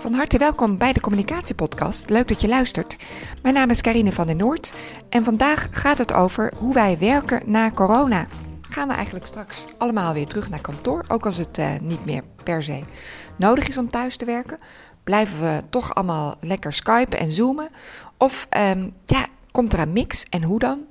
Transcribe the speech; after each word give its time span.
Van 0.00 0.12
harte 0.12 0.38
welkom 0.38 0.76
bij 0.76 0.92
de 0.92 1.00
Communicatiepodcast. 1.00 2.10
Leuk 2.10 2.28
dat 2.28 2.40
je 2.40 2.48
luistert. 2.48 2.96
Mijn 3.42 3.54
naam 3.54 3.70
is 3.70 3.80
Karine 3.80 4.12
van 4.12 4.26
den 4.26 4.36
Noord 4.36 4.72
en 5.08 5.24
vandaag 5.24 5.68
gaat 5.70 5.98
het 5.98 6.12
over 6.12 6.52
hoe 6.56 6.74
wij 6.74 6.98
werken 6.98 7.42
na 7.44 7.70
corona. 7.70 8.26
Gaan 8.60 8.88
we 8.88 8.94
eigenlijk 8.94 9.26
straks 9.26 9.64
allemaal 9.78 10.12
weer 10.12 10.26
terug 10.26 10.50
naar 10.50 10.60
kantoor, 10.60 11.04
ook 11.08 11.24
als 11.24 11.36
het 11.36 11.58
uh, 11.58 11.78
niet 11.80 12.04
meer 12.04 12.22
per 12.44 12.62
se 12.62 12.84
nodig 13.36 13.68
is 13.68 13.78
om 13.78 13.90
thuis 13.90 14.16
te 14.16 14.24
werken? 14.24 14.58
Blijven 15.04 15.40
we 15.40 15.62
toch 15.70 15.94
allemaal 15.94 16.36
lekker 16.40 16.72
skypen 16.72 17.18
en 17.18 17.30
zoomen? 17.30 17.68
Of 18.16 18.46
um, 18.56 18.94
ja, 19.06 19.26
komt 19.50 19.72
er 19.72 19.78
een 19.78 19.92
mix 19.92 20.24
en 20.24 20.42
hoe 20.42 20.58
dan? 20.58 20.87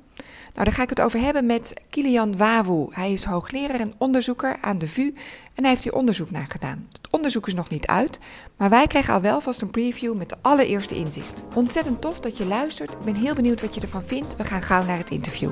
Nou, 0.57 0.69
daar 0.69 0.77
ga 0.77 0.83
ik 0.83 0.89
het 0.89 1.01
over 1.01 1.19
hebben 1.19 1.45
met 1.45 1.73
Kilian 1.89 2.37
Wawu. 2.37 2.87
Hij 2.91 3.11
is 3.11 3.23
hoogleraar 3.23 3.79
en 3.79 3.93
onderzoeker 3.97 4.57
aan 4.61 4.77
de 4.77 4.87
VU 4.87 5.13
en 5.53 5.63
hij 5.63 5.69
heeft 5.69 5.83
hier 5.83 5.93
onderzoek 5.93 6.31
naar 6.31 6.47
gedaan. 6.49 6.87
Het 6.91 7.11
onderzoek 7.11 7.47
is 7.47 7.53
nog 7.53 7.69
niet 7.69 7.87
uit, 7.87 8.19
maar 8.55 8.69
wij 8.69 8.87
krijgen 8.87 9.13
al 9.13 9.21
wel 9.21 9.41
vast 9.41 9.61
een 9.61 9.71
preview 9.71 10.15
met 10.15 10.29
de 10.29 10.35
allereerste 10.41 10.95
inzicht. 10.95 11.43
Ontzettend 11.53 12.01
tof 12.01 12.19
dat 12.19 12.37
je 12.37 12.45
luistert. 12.45 12.93
Ik 12.93 12.99
ben 12.99 13.15
heel 13.15 13.33
benieuwd 13.33 13.61
wat 13.61 13.75
je 13.75 13.81
ervan 13.81 14.03
vindt. 14.03 14.35
We 14.35 14.43
gaan 14.43 14.61
gauw 14.61 14.85
naar 14.85 14.97
het 14.97 15.09
interview. 15.09 15.51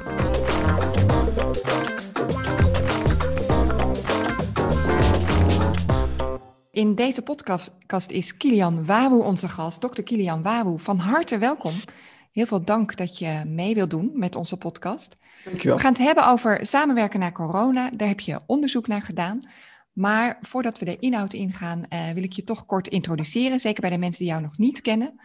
In 6.72 6.96
deze 6.96 7.22
podcast 7.22 8.12
is 8.12 8.38
Kilian 8.38 8.86
Wawu 8.86 9.24
onze 9.24 9.50
gast, 9.50 9.82
dokter 9.82 10.04
Kilian 10.04 10.44
Wawu. 10.44 10.80
Van 10.80 10.98
harte 10.98 11.38
welkom. 11.38 11.74
Heel 12.36 12.46
veel 12.46 12.66
dank 12.66 12.96
dat 12.96 13.18
je 13.18 13.42
mee 13.48 13.74
wilt 13.74 13.90
doen 13.90 14.12
met 14.14 14.36
onze 14.36 14.58
podcast. 14.58 15.16
Dankjewel. 15.44 15.76
We 15.76 15.82
gaan 15.82 15.94
het 15.94 16.02
hebben 16.02 16.28
over 16.28 16.66
samenwerken 16.66 17.20
na 17.20 17.32
corona. 17.32 17.90
Daar 17.90 18.08
heb 18.08 18.20
je 18.20 18.40
onderzoek 18.46 18.88
naar 18.88 19.02
gedaan. 19.02 19.40
Maar 19.94 20.38
voordat 20.42 20.80
we 20.80 20.86
de 20.86 20.98
inhoud 21.00 21.34
ingaan, 21.34 21.84
uh, 21.90 22.10
wil 22.10 22.24
ik 22.24 22.34
je 22.34 22.44
toch 22.44 22.66
kort 22.66 22.88
introduceren. 22.88 23.60
Zeker 23.60 23.82
bij 23.82 23.90
de 23.90 23.98
mensen 23.98 24.24
die 24.24 24.32
jou 24.32 24.42
nog 24.42 24.58
niet 24.58 24.82
kennen. 24.82 25.20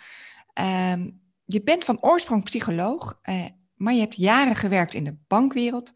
Uh, 0.61 0.93
je 1.45 1.63
bent 1.65 1.85
van 1.85 2.03
oorsprong 2.03 2.45
psycholoog, 2.45 3.21
uh, 3.23 3.45
maar 3.75 3.95
je 3.95 4.01
hebt 4.01 4.17
jaren 4.17 4.57
gewerkt 4.57 4.95
in 4.95 5.05
de 5.05 5.17
bankwereld. 5.27 5.93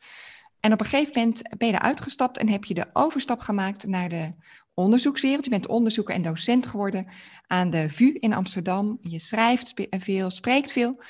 En 0.61 0.73
op 0.73 0.81
een 0.81 0.87
gegeven 0.87 1.19
moment 1.19 1.43
ben 1.59 1.69
je 1.69 1.75
eruit 1.75 2.01
gestapt 2.01 2.39
en 2.39 2.49
heb 2.49 2.65
je 2.65 2.75
de 2.75 2.87
overstap 2.93 3.41
gemaakt 3.41 3.87
naar 3.87 4.09
de 4.09 4.29
onderzoekswereld. 4.75 5.45
Je 5.45 5.51
bent 5.51 5.67
onderzoeker 5.67 6.15
en 6.15 6.23
docent 6.23 6.67
geworden 6.67 7.07
aan 7.47 7.71
de 7.71 7.89
VU 7.89 8.15
in 8.19 8.35
Amsterdam. 8.35 8.99
Je 9.01 9.19
schrijft 9.19 9.75
veel, 9.91 10.31
spreekt 10.31 10.73
veel. 10.73 11.01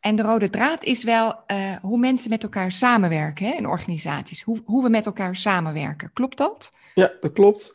En 0.00 0.16
de 0.16 0.22
rode 0.22 0.50
draad 0.50 0.84
is 0.84 1.04
wel 1.04 1.26
uh, 1.26 1.76
hoe 1.82 1.98
mensen 1.98 2.30
met 2.30 2.42
elkaar 2.42 2.72
samenwerken 2.72 3.46
hè, 3.46 3.52
in 3.52 3.66
organisaties. 3.66 4.42
Hoe, 4.42 4.60
hoe 4.64 4.82
we 4.82 4.88
met 4.88 5.06
elkaar 5.06 5.36
samenwerken. 5.36 6.10
Klopt 6.12 6.38
dat? 6.38 6.70
Ja, 6.94 7.12
dat 7.20 7.32
klopt. 7.32 7.72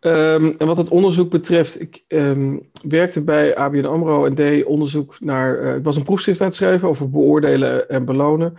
Um, 0.00 0.54
en 0.58 0.66
wat 0.66 0.76
het 0.76 0.88
onderzoek 0.88 1.30
betreft, 1.30 1.80
ik 1.80 2.04
um, 2.08 2.70
werkte 2.88 3.24
bij 3.24 3.56
ABN 3.56 3.84
AMRO 3.84 4.26
en 4.26 4.34
deed 4.34 4.64
onderzoek 4.64 5.20
naar... 5.20 5.62
Uh, 5.62 5.76
ik 5.76 5.84
was 5.84 5.96
een 5.96 6.02
proefschrift 6.02 6.40
aan 6.40 6.46
het 6.46 6.56
schrijven 6.56 6.88
over 6.88 7.10
beoordelen 7.10 7.88
en 7.88 8.04
belonen. 8.04 8.54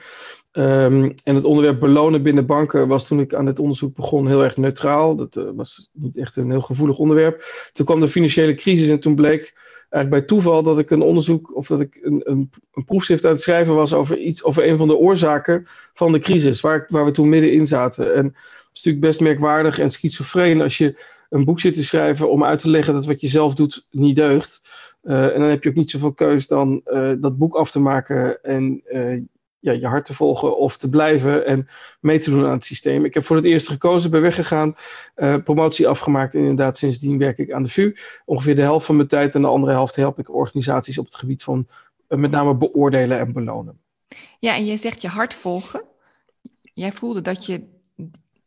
Um, 0.57 1.13
en 1.23 1.35
het 1.35 1.43
onderwerp 1.43 1.79
belonen 1.79 2.23
binnen 2.23 2.45
banken 2.45 2.87
was 2.87 3.07
toen 3.07 3.19
ik 3.19 3.33
aan 3.33 3.45
dit 3.45 3.59
onderzoek 3.59 3.95
begon 3.95 4.27
heel 4.27 4.43
erg 4.43 4.57
neutraal. 4.57 5.15
Dat 5.15 5.35
uh, 5.35 5.49
was 5.55 5.89
niet 5.93 6.17
echt 6.17 6.35
een 6.35 6.49
heel 6.49 6.61
gevoelig 6.61 6.97
onderwerp. 6.97 7.69
Toen 7.73 7.85
kwam 7.85 7.99
de 7.99 8.07
financiële 8.07 8.55
crisis 8.55 8.89
en 8.89 8.99
toen 8.99 9.15
bleek 9.15 9.55
eigenlijk 9.89 10.09
bij 10.09 10.21
toeval 10.21 10.63
dat 10.63 10.79
ik 10.79 10.89
een 10.89 11.01
onderzoek 11.01 11.55
of 11.55 11.67
dat 11.67 11.79
ik 11.79 11.99
een, 12.01 12.21
een, 12.23 12.49
een 12.73 12.85
proefschrift 12.85 13.25
aan 13.25 13.31
het 13.31 13.41
schrijven 13.41 13.75
was 13.75 13.93
over 13.93 14.17
iets 14.17 14.43
over 14.43 14.67
een 14.67 14.77
van 14.77 14.87
de 14.87 14.95
oorzaken 14.95 15.67
van 15.93 16.11
de 16.11 16.19
crisis, 16.19 16.61
waar, 16.61 16.85
waar 16.87 17.05
we 17.05 17.11
toen 17.11 17.29
middenin 17.29 17.67
zaten. 17.67 18.15
En 18.15 18.25
het 18.25 18.35
is 18.73 18.83
natuurlijk 18.83 19.05
best 19.05 19.21
merkwaardig 19.21 19.79
en 19.79 19.89
schizofreen 19.89 20.61
als 20.61 20.77
je 20.77 20.99
een 21.29 21.45
boek 21.45 21.59
zit 21.59 21.73
te 21.73 21.83
schrijven 21.83 22.29
om 22.29 22.43
uit 22.43 22.59
te 22.59 22.69
leggen 22.69 22.93
dat 22.93 23.05
wat 23.05 23.21
je 23.21 23.27
zelf 23.27 23.53
doet 23.53 23.87
niet 23.91 24.15
deugt. 24.15 24.61
Uh, 25.03 25.33
en 25.33 25.39
dan 25.39 25.49
heb 25.49 25.63
je 25.63 25.69
ook 25.69 25.75
niet 25.75 25.91
zoveel 25.91 26.13
keus 26.13 26.47
dan 26.47 26.81
uh, 26.85 27.11
dat 27.17 27.37
boek 27.37 27.55
af 27.55 27.71
te 27.71 27.79
maken 27.79 28.43
en 28.43 28.83
ja, 29.59 29.71
je 29.71 29.87
hart 29.87 30.05
te 30.05 30.13
volgen 30.13 30.57
of 30.57 30.77
te 30.77 30.89
blijven 30.89 31.45
en 31.45 31.67
mee 31.99 32.19
te 32.19 32.29
doen 32.29 32.45
aan 32.45 32.51
het 32.51 32.65
systeem. 32.65 33.05
Ik 33.05 33.13
heb 33.13 33.25
voor 33.25 33.35
het 33.35 33.45
eerst 33.45 33.67
gekozen, 33.67 34.11
ben 34.11 34.21
weggegaan, 34.21 34.75
uh, 35.15 35.35
promotie 35.43 35.87
afgemaakt 35.87 36.33
en 36.33 36.39
inderdaad 36.39 36.77
sindsdien 36.77 37.17
werk 37.17 37.37
ik 37.37 37.51
aan 37.51 37.63
de 37.63 37.69
VU. 37.69 37.95
Ongeveer 38.25 38.55
de 38.55 38.61
helft 38.61 38.85
van 38.85 38.95
mijn 38.95 39.07
tijd 39.07 39.35
en 39.35 39.41
de 39.41 39.47
andere 39.47 39.71
helft 39.71 39.95
help 39.95 40.19
ik 40.19 40.35
organisaties 40.35 40.97
op 40.97 41.05
het 41.05 41.15
gebied 41.15 41.43
van 41.43 41.67
uh, 42.09 42.19
met 42.19 42.31
name 42.31 42.55
beoordelen 42.55 43.19
en 43.19 43.33
belonen. 43.33 43.79
Ja, 44.39 44.55
en 44.55 44.65
je 44.65 44.77
zegt 44.77 45.01
je 45.01 45.07
hart 45.07 45.33
volgen. 45.33 45.81
Jij 46.73 46.91
voelde 46.91 47.21
dat 47.21 47.45
je 47.45 47.63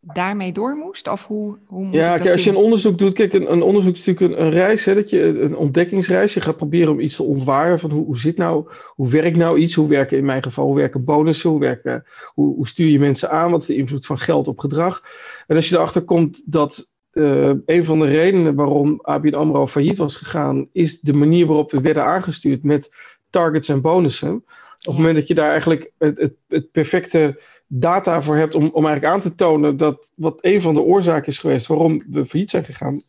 daarmee 0.00 0.52
door 0.52 0.76
moest? 0.76 1.08
Of 1.08 1.26
hoe, 1.26 1.58
hoe 1.66 1.84
moet 1.84 1.94
ja, 1.94 2.16
kijk, 2.16 2.32
als 2.32 2.44
je 2.44 2.50
een 2.50 2.56
onderzoek 2.56 2.98
doet, 2.98 3.12
kijk, 3.12 3.32
een, 3.32 3.52
een 3.52 3.62
onderzoek 3.62 3.94
is 3.94 4.04
natuurlijk 4.04 4.38
een, 4.38 4.44
een 4.44 4.50
reis, 4.50 4.84
hè, 4.84 4.94
dat 4.94 5.10
je, 5.10 5.22
een 5.22 5.56
ontdekkingsreis. 5.56 6.34
Je 6.34 6.40
gaat 6.40 6.56
proberen 6.56 6.92
om 6.92 7.00
iets 7.00 7.16
te 7.16 7.22
ontwaren 7.22 7.78
van 7.80 7.90
hoe, 7.90 8.04
hoe 8.04 8.18
zit 8.18 8.36
nou, 8.36 8.68
hoe 8.86 9.10
werkt 9.10 9.36
nou 9.36 9.58
iets? 9.58 9.74
Hoe 9.74 9.88
werken 9.88 10.18
in 10.18 10.24
mijn 10.24 10.42
geval, 10.42 10.66
hoe 10.66 10.76
werken 10.76 11.04
bonussen? 11.04 11.50
Hoe, 11.50 11.60
werken, 11.60 12.04
hoe, 12.34 12.54
hoe 12.54 12.68
stuur 12.68 12.88
je 12.88 12.98
mensen 12.98 13.30
aan? 13.30 13.50
Wat 13.50 13.60
is 13.60 13.66
de 13.66 13.76
invloed 13.76 14.06
van 14.06 14.18
geld 14.18 14.48
op 14.48 14.58
gedrag? 14.58 15.02
En 15.46 15.56
als 15.56 15.68
je 15.68 15.74
erachter 15.74 16.02
komt 16.02 16.42
dat 16.44 16.88
uh, 17.12 17.52
een 17.66 17.84
van 17.84 17.98
de 17.98 18.06
redenen 18.06 18.54
waarom 18.54 18.98
ABN 19.02 19.34
AMRO 19.34 19.66
failliet 19.66 19.96
was 19.98 20.16
gegaan, 20.16 20.68
is 20.72 21.00
de 21.00 21.12
manier 21.12 21.46
waarop 21.46 21.70
we 21.70 21.80
werden 21.80 22.04
aangestuurd 22.04 22.62
met 22.62 22.94
targets 23.30 23.68
en 23.68 23.80
bonussen. 23.80 24.34
Op 24.34 24.42
het 24.76 24.84
Ja. 24.84 24.92
moment 24.92 25.14
dat 25.14 25.28
je 25.28 25.34
daar 25.34 25.50
eigenlijk 25.50 25.92
het, 25.98 26.18
het, 26.18 26.34
het 26.48 26.70
perfecte 26.70 27.40
data 27.72 28.22
voor 28.22 28.36
hebt 28.36 28.54
om, 28.54 28.70
om 28.72 28.86
eigenlijk 28.86 29.14
aan 29.14 29.20
te 29.20 29.34
tonen 29.34 29.76
dat 29.76 30.12
wat 30.16 30.44
een 30.44 30.62
van 30.62 30.74
de 30.74 30.80
oorzaken 30.80 31.26
is 31.26 31.38
geweest 31.38 31.66
waarom 31.66 32.02
we 32.10 32.26
failliet 32.26 32.50
zijn 32.50 32.64
gegaan. 32.64 33.02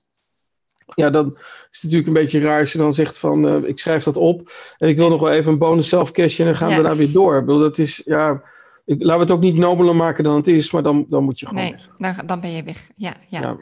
Ja, 0.95 1.09
dan 1.09 1.25
is 1.27 1.35
het 1.71 1.81
natuurlijk 1.81 2.07
een 2.07 2.13
beetje 2.23 2.39
raar 2.39 2.59
als 2.59 2.71
je 2.71 2.77
dan 2.77 2.93
zegt 2.93 3.17
van 3.17 3.45
uh, 3.45 3.69
ik 3.69 3.79
schrijf 3.79 4.03
dat 4.03 4.17
op 4.17 4.51
en 4.77 4.89
ik 4.89 4.97
wil 4.97 5.09
nog 5.09 5.21
wel 5.21 5.31
even 5.31 5.51
een 5.51 5.57
bonus 5.57 5.89
zelf 5.89 6.11
cashen 6.11 6.45
en 6.45 6.51
dan 6.51 6.59
gaan 6.59 6.69
Ja. 6.69 6.75
we 6.75 6.81
daarna 6.81 6.97
weer 6.97 7.11
door. 7.11 7.37
Ik 7.37 7.45
bedoel, 7.45 7.61
dat 7.61 7.77
is, 7.77 8.01
ja, 8.05 8.43
ik, 8.85 9.03
laten 9.03 9.15
we 9.15 9.21
het 9.21 9.31
ook 9.31 9.41
niet 9.41 9.55
nobeler 9.55 9.95
maken 9.95 10.23
dan 10.23 10.35
het 10.35 10.47
is, 10.47 10.71
maar 10.71 10.83
dan, 10.83 11.05
dan 11.09 11.23
moet 11.23 11.39
je 11.39 11.47
gewoon 11.47 11.63
Nee, 11.63 11.71
weg. 11.97 12.15
dan, 12.15 12.25
dan 12.27 12.39
ben 12.39 12.51
je 12.51 12.63
weg. 12.63 12.89
Ja, 12.95 13.13
ja. 13.27 13.41
Ja. 13.41 13.57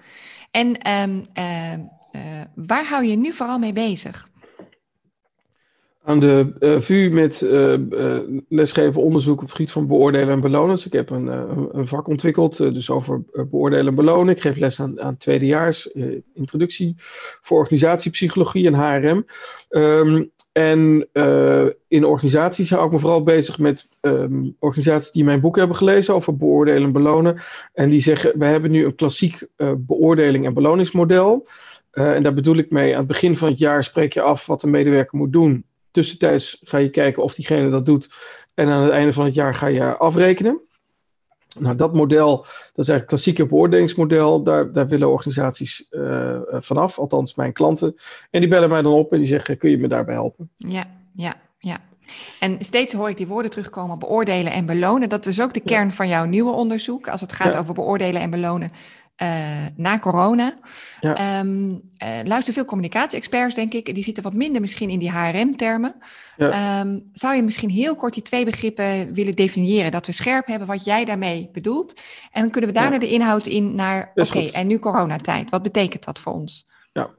En 0.52 0.78
ehm, 0.78 1.24
ehm, 1.34 1.80
eh, 2.12 2.22
waar 2.56 2.86
hou 2.86 3.06
je 3.06 3.16
nu 3.18 3.34
vooral 3.34 3.60
mee 3.60 3.74
bezig? 3.74 4.29
Aan 6.10 6.20
de 6.20 6.54
uh, 6.60 6.80
VU 6.80 7.10
met 7.10 7.42
uh, 7.42 7.78
lesgeven 8.48 9.02
onderzoek 9.02 9.36
op 9.36 9.42
het 9.42 9.52
gebied 9.52 9.72
van 9.72 9.88
beoordelen 9.88 10.30
en 10.30 10.40
belonen. 10.40 10.76
Dus 10.76 10.86
ik 10.86 10.92
heb 10.92 11.10
een, 11.10 11.28
een, 11.78 11.88
vak 11.88 12.08
ontwikkeld, 12.08 12.60
eh, 12.60 12.74
dus 12.74 12.90
over 12.90 13.24
beoordelen 13.50 13.88
en 13.88 13.96
belonen. 13.96 14.36
Ik 14.36 14.42
geef 14.42 14.58
les 14.58 14.82
aan, 14.82 15.02
aan 15.02 15.18
tweedejaars, 15.18 15.92
eh, 15.92 16.06
introductie 16.34 16.96
voor 17.42 17.58
organisatiepsychologie 17.58 18.68
en 18.68 18.74
HRM. 18.74 19.26
Um, 19.70 20.32
en 20.52 21.08
in 21.88 22.06
organisaties 22.06 22.70
hou 22.70 22.86
ik 22.86 22.92
me 22.92 23.00
vooral 23.00 23.24
bezig 23.24 23.60
met 23.60 23.88
um, 24.02 24.56
organisaties 24.60 25.12
die 25.12 25.24
mijn 25.24 25.42
boek 25.42 25.56
hebben 25.56 25.76
gelezen 25.76 26.14
over 26.14 26.38
beoordelen 26.38 26.84
en 26.84 26.92
belonen. 26.92 27.42
En 27.74 27.90
die 27.90 28.02
zeggen, 28.02 28.40
we 28.40 28.46
hebben 28.46 28.72
nu 28.72 28.86
een 28.86 28.96
klassiek 28.96 29.48
beoordeling 29.78 30.46
en 30.46 30.54
beloningsmodel. 30.54 31.48
En 31.92 32.24
daar 32.24 32.34
bedoel 32.34 32.58
ik 32.58 32.72
mee, 32.72 32.92
aan 32.92 33.00
het 33.00 33.08
begin 33.08 33.38
van 33.38 33.50
het 33.50 33.58
jaar 33.58 33.84
spreek 33.84 34.14
je 34.14 34.22
af 34.22 34.46
wat 34.46 34.64
een 34.64 34.70
medewerker 34.70 35.18
moet 35.18 35.34
doen. 35.34 35.68
Tussentijds 36.00 36.62
ga 36.64 36.78
je 36.78 36.90
kijken 36.90 37.24
of 37.24 37.36
diegene 37.36 37.70
dat 37.70 37.86
doet. 37.86 38.10
En 38.54 38.68
aan 38.68 38.84
het 38.84 38.92
einde 38.92 39.14
van 39.14 39.26
het 39.26 39.34
jaar 39.34 39.56
ga 39.56 39.68
je 39.68 39.98
afrekenen. 39.98 40.62
Nou, 41.60 41.76
dat 41.76 41.94
model, 41.94 42.36
dat 42.38 42.46
is 42.46 42.62
eigenlijk 42.76 43.00
het 43.00 43.08
klassieke 43.08 43.46
beoordelingsmodel. 43.46 44.44
Daar, 44.44 44.72
daar 44.72 44.88
willen 44.88 45.10
organisaties 45.10 45.88
uh, 45.92 46.40
vanaf, 46.52 47.00
althans 47.00 47.36
mijn 47.36 47.54
klanten. 47.54 47.96
En 48.32 48.40
die 48.40 48.50
bellen 48.50 48.70
mij 48.70 48.82
dan 48.82 48.94
op 48.94 49.12
en 49.12 49.18
die 49.18 49.28
zeggen, 49.28 49.58
kun 49.58 49.70
je 49.70 49.78
me 49.78 49.88
daarbij 49.88 50.14
helpen? 50.14 50.50
Ja, 50.58 50.86
ja, 51.14 51.36
ja. 51.58 51.78
En 52.40 52.58
steeds 52.60 52.94
hoor 52.94 53.10
ik 53.10 53.18
die 53.18 53.28
woorden 53.28 53.52
terugkomen, 53.52 54.00
beoordelen 54.00 54.52
en 54.52 54.66
belonen. 54.66 55.10
Dat 55.10 55.26
is 55.26 55.42
ook 55.42 55.54
de 55.54 55.60
kern 55.60 55.92
van 55.92 56.08
jouw 56.08 56.26
nieuwe 56.26 56.52
onderzoek, 56.52 57.08
als 57.08 57.22
het 57.22 57.34
gaat 57.34 57.54
ja. 57.54 57.60
over 57.60 57.74
beoordelen 57.74 58.22
en 58.22 58.30
belonen 58.30 58.72
uh, 59.22 59.66
na 59.76 60.00
corona. 60.00 60.58
Ja. 61.00 61.40
Um, 61.40 61.72
uh, 61.72 62.10
luister 62.24 62.54
veel 62.54 62.66
communicatie-experts, 62.66 63.56
denk 63.56 63.74
ik. 63.74 63.94
Die 63.96 64.04
zitten 64.04 64.24
wat 64.24 64.34
minder 64.34 64.62
misschien 64.62 64.90
in 64.90 65.00
die 65.00 65.12
HRM-termen. 65.12 65.96
Ja. 66.38 66.80
Um, 66.80 67.04
zou 67.14 67.36
je 67.36 67.44
misschien 67.44 67.70
heel 67.70 67.96
kort 67.96 68.14
die 68.14 68.24
twee 68.24 68.46
begrippen 68.46 69.14
willen 69.14 69.36
definiëren? 69.36 69.92
Dat 69.92 70.06
we 70.06 70.12
scherp 70.12 70.48
hebben 70.48 70.68
wat 70.68 70.86
jij 70.86 71.06
daarmee 71.06 71.50
bedoelt. 71.54 71.94
En 72.32 72.42
dan 72.42 72.52
kunnen 72.52 72.70
we 72.70 72.76
daarna 72.76 72.94
ja. 72.94 73.00
de 73.00 73.10
inhoud 73.10 73.48
in 73.48 73.76
naar... 73.76 74.12
Oké, 74.16 74.28
okay, 74.28 74.50
en 74.50 74.68
nu 74.68 74.80
coronatijd. 74.80 75.50
Wat 75.50 75.64
betekent 75.64 76.06
dat 76.06 76.20
voor 76.20 76.34
ons? 76.34 76.68
Ja, 76.92 77.10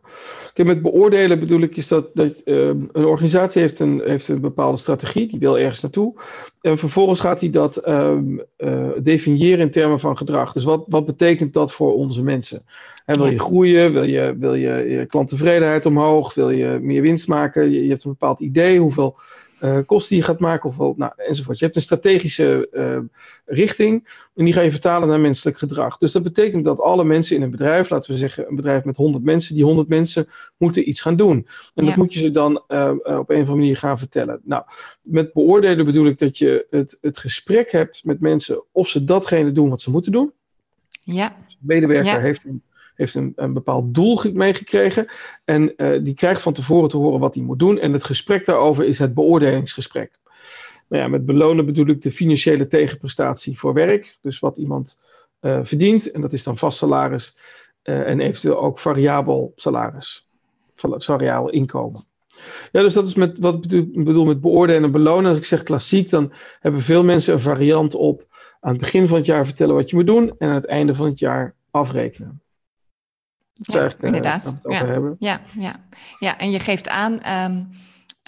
Kijk, 0.52 0.68
met 0.68 0.82
beoordelen 0.82 1.40
bedoel 1.40 1.60
ik 1.60 1.76
is 1.76 1.88
dat, 1.88 2.10
dat 2.14 2.42
uh, 2.44 2.66
een 2.66 3.04
organisatie 3.04 3.60
heeft 3.60 3.80
een, 3.80 4.02
heeft 4.04 4.28
een 4.28 4.40
bepaalde 4.40 4.78
strategie, 4.78 5.26
die 5.28 5.38
wil 5.38 5.58
ergens 5.58 5.80
naartoe. 5.80 6.14
En 6.60 6.78
vervolgens 6.78 7.20
gaat 7.20 7.40
hij 7.40 7.50
dat 7.50 7.88
um, 7.88 8.42
uh, 8.58 8.88
definiëren 9.02 9.60
in 9.60 9.70
termen 9.70 10.00
van 10.00 10.16
gedrag. 10.16 10.52
Dus 10.52 10.64
wat, 10.64 10.84
wat 10.88 11.06
betekent 11.06 11.52
dat 11.52 11.72
voor 11.72 11.94
onze 11.94 12.24
mensen? 12.24 12.62
En 13.04 13.16
wil 13.16 13.30
je 13.30 13.38
groeien? 13.38 13.92
Wil 13.92 14.04
je, 14.04 14.36
wil 14.38 14.54
je, 14.54 14.88
je 14.88 15.06
klanttevredenheid 15.06 15.86
omhoog? 15.86 16.34
Wil 16.34 16.50
je 16.50 16.78
meer 16.82 17.02
winst 17.02 17.28
maken? 17.28 17.70
Je, 17.70 17.82
je 17.82 17.88
hebt 17.88 18.04
een 18.04 18.10
bepaald 18.10 18.40
idee. 18.40 18.78
Hoeveel 18.78 19.16
uh, 19.62 19.78
kosten 19.86 20.08
die 20.08 20.18
je 20.18 20.30
gaat 20.30 20.38
maken, 20.40 20.68
of 20.68 20.76
wel, 20.76 20.94
nou, 20.96 21.12
enzovoort. 21.16 21.58
Je 21.58 21.64
hebt 21.64 21.76
een 21.76 21.82
strategische 21.82 22.68
uh, 22.72 22.98
richting 23.44 24.08
en 24.34 24.44
die 24.44 24.54
ga 24.54 24.60
je 24.60 24.70
vertalen 24.70 25.08
naar 25.08 25.20
menselijk 25.20 25.58
gedrag. 25.58 25.96
Dus 25.96 26.12
dat 26.12 26.22
betekent 26.22 26.64
dat 26.64 26.80
alle 26.80 27.04
mensen 27.04 27.36
in 27.36 27.42
een 27.42 27.50
bedrijf, 27.50 27.90
laten 27.90 28.12
we 28.12 28.18
zeggen 28.18 28.48
een 28.48 28.56
bedrijf 28.56 28.84
met 28.84 28.96
100 28.96 29.24
mensen, 29.24 29.54
die 29.54 29.64
100 29.64 29.88
mensen 29.88 30.26
moeten 30.56 30.88
iets 30.88 31.00
gaan 31.00 31.16
doen. 31.16 31.46
En 31.74 31.84
ja. 31.84 31.88
dat 31.88 31.96
moet 31.96 32.12
je 32.12 32.18
ze 32.18 32.30
dan 32.30 32.64
uh, 32.68 32.90
op 32.90 33.06
een 33.06 33.18
of 33.18 33.28
andere 33.28 33.54
manier 33.54 33.76
gaan 33.76 33.98
vertellen. 33.98 34.40
Nou, 34.44 34.64
met 35.02 35.32
beoordelen 35.32 35.84
bedoel 35.84 36.06
ik 36.06 36.18
dat 36.18 36.38
je 36.38 36.66
het, 36.70 36.98
het 37.00 37.18
gesprek 37.18 37.72
hebt 37.72 38.04
met 38.04 38.20
mensen 38.20 38.64
of 38.72 38.88
ze 38.88 39.04
datgene 39.04 39.52
doen 39.52 39.68
wat 39.68 39.82
ze 39.82 39.90
moeten 39.90 40.12
doen. 40.12 40.32
Ja. 41.02 41.36
Dus 41.46 41.56
de 41.60 41.66
medewerker 41.66 42.12
ja. 42.12 42.20
heeft 42.20 42.44
een 42.44 42.62
heeft 43.00 43.14
een, 43.14 43.52
bepaald 43.52 43.94
doel 43.94 44.22
meegekregen. 44.32 45.06
En 45.44 45.72
uh, 45.76 46.04
die 46.04 46.14
krijgt 46.14 46.42
van 46.42 46.52
tevoren 46.52 46.88
te 46.88 46.96
horen 46.96 47.20
wat 47.20 47.34
hij 47.34 47.44
moet 47.44 47.58
doen. 47.58 47.78
En 47.78 47.92
het 47.92 48.04
gesprek 48.04 48.44
daarover 48.44 48.84
is 48.84 48.98
het 48.98 49.14
beoordelingsgesprek. 49.14 50.18
Nou 50.88 51.02
ja, 51.02 51.08
met 51.08 51.26
belonen 51.26 51.66
bedoel 51.66 51.86
ik 51.86 52.02
de 52.02 52.10
financiële 52.10 52.66
tegenprestatie 52.66 53.58
voor 53.58 53.72
werk. 53.72 54.18
Dus 54.20 54.38
wat 54.38 54.58
iemand 54.58 55.00
uh, 55.40 55.60
verdient. 55.62 56.10
En 56.10 56.20
dat 56.20 56.32
is 56.32 56.42
dan 56.42 56.58
vast 56.58 56.78
salaris. 56.78 57.38
Uh, 57.84 58.08
en 58.08 58.20
eventueel 58.20 58.60
ook 58.60 58.78
variabel 58.78 59.52
salaris. 59.56 60.28
Variabel 60.74 61.50
inkomen. 61.50 62.04
Ja, 62.72 62.80
dus 62.80 62.94
dat 62.94 63.06
is 63.06 63.14
met, 63.14 63.38
wat 63.38 63.72
ik 63.72 64.04
bedoel 64.04 64.24
met 64.24 64.40
beoordelen 64.40 64.84
en 64.84 64.90
belonen. 64.90 65.28
Als 65.28 65.38
ik 65.38 65.44
zeg 65.44 65.62
klassiek, 65.62 66.10
dan 66.10 66.32
hebben 66.60 66.80
veel 66.80 67.04
mensen 67.04 67.34
een 67.34 67.40
variant 67.40 67.94
op. 67.94 68.26
Aan 68.60 68.72
het 68.72 68.80
begin 68.80 69.08
van 69.08 69.16
het 69.16 69.26
jaar 69.26 69.44
vertellen 69.44 69.74
wat 69.74 69.90
je 69.90 69.96
moet 69.96 70.06
doen. 70.06 70.34
En 70.38 70.48
aan 70.48 70.54
het 70.54 70.66
einde 70.66 70.94
van 70.94 71.06
het 71.06 71.18
jaar 71.18 71.54
afrekenen. 71.70 72.40
Ja, 73.60 73.90
inderdaad. 74.00 74.54
Ja, 74.62 75.14
ja, 75.18 75.40
ja, 75.58 75.80
ja, 76.18 76.38
en 76.38 76.50
je 76.50 76.58
geeft 76.58 76.88
aan 76.88 77.12
um, 77.12 77.68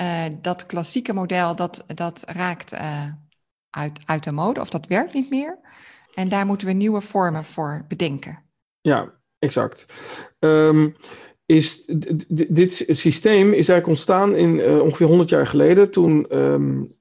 uh, 0.00 0.24
dat 0.40 0.66
klassieke 0.66 1.12
model 1.12 1.56
dat, 1.56 1.84
dat 1.86 2.24
raakt 2.26 2.72
uh, 2.72 3.04
uit, 3.70 4.00
uit 4.04 4.24
de 4.24 4.32
mode 4.32 4.60
of 4.60 4.68
dat 4.68 4.86
werkt 4.86 5.14
niet 5.14 5.30
meer. 5.30 5.58
En 6.14 6.28
daar 6.28 6.46
moeten 6.46 6.66
we 6.66 6.72
nieuwe 6.72 7.00
vormen 7.00 7.44
voor 7.44 7.84
bedenken. 7.88 8.42
Ja, 8.80 9.12
exact. 9.38 9.86
Um, 10.38 10.96
is, 11.46 11.84
dit 12.28 12.84
systeem 12.88 13.46
is 13.46 13.68
eigenlijk 13.68 13.86
ontstaan 13.86 14.36
in 14.36 14.80
ongeveer 14.80 15.06
100 15.06 15.28
jaar 15.28 15.46
geleden 15.46 15.90
toen 15.90 16.38
um, 16.38 16.96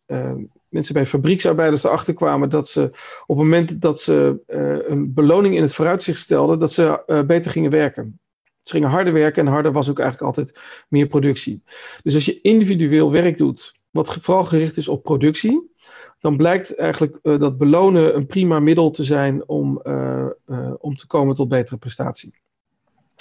mensen 0.71 0.93
bij 0.93 1.05
fabrieksarbeiders 1.05 1.83
erachter 1.83 2.13
kwamen 2.13 2.49
dat 2.49 2.69
ze 2.69 2.81
op 3.25 3.37
het 3.37 3.37
moment 3.37 3.81
dat 3.81 3.99
ze 3.99 4.41
uh, 4.47 4.89
een 4.89 5.13
beloning 5.13 5.55
in 5.55 5.61
het 5.61 5.73
vooruitzicht 5.73 6.19
stelden, 6.19 6.59
dat 6.59 6.71
ze 6.71 7.03
uh, 7.07 7.21
beter 7.21 7.51
gingen 7.51 7.71
werken. 7.71 8.19
Ze 8.63 8.71
gingen 8.73 8.89
harder 8.89 9.13
werken 9.13 9.45
en 9.45 9.51
harder 9.51 9.71
was 9.71 9.89
ook 9.89 9.99
eigenlijk 9.99 10.37
altijd 10.37 10.59
meer 10.89 11.07
productie. 11.07 11.63
Dus 12.03 12.13
als 12.13 12.25
je 12.25 12.41
individueel 12.41 13.11
werk 13.11 13.37
doet, 13.37 13.73
wat 13.89 14.13
vooral 14.13 14.43
gericht 14.45 14.77
is 14.77 14.87
op 14.87 15.03
productie, 15.03 15.71
dan 16.19 16.37
blijkt 16.37 16.75
eigenlijk 16.75 17.19
uh, 17.23 17.39
dat 17.39 17.57
belonen 17.57 18.15
een 18.15 18.25
prima 18.25 18.59
middel 18.59 18.91
te 18.91 19.03
zijn 19.03 19.47
om, 19.47 19.81
uh, 19.83 20.29
uh, 20.47 20.73
om 20.77 20.95
te 20.95 21.07
komen 21.07 21.35
tot 21.35 21.47
betere 21.47 21.77
prestatie. 21.77 22.39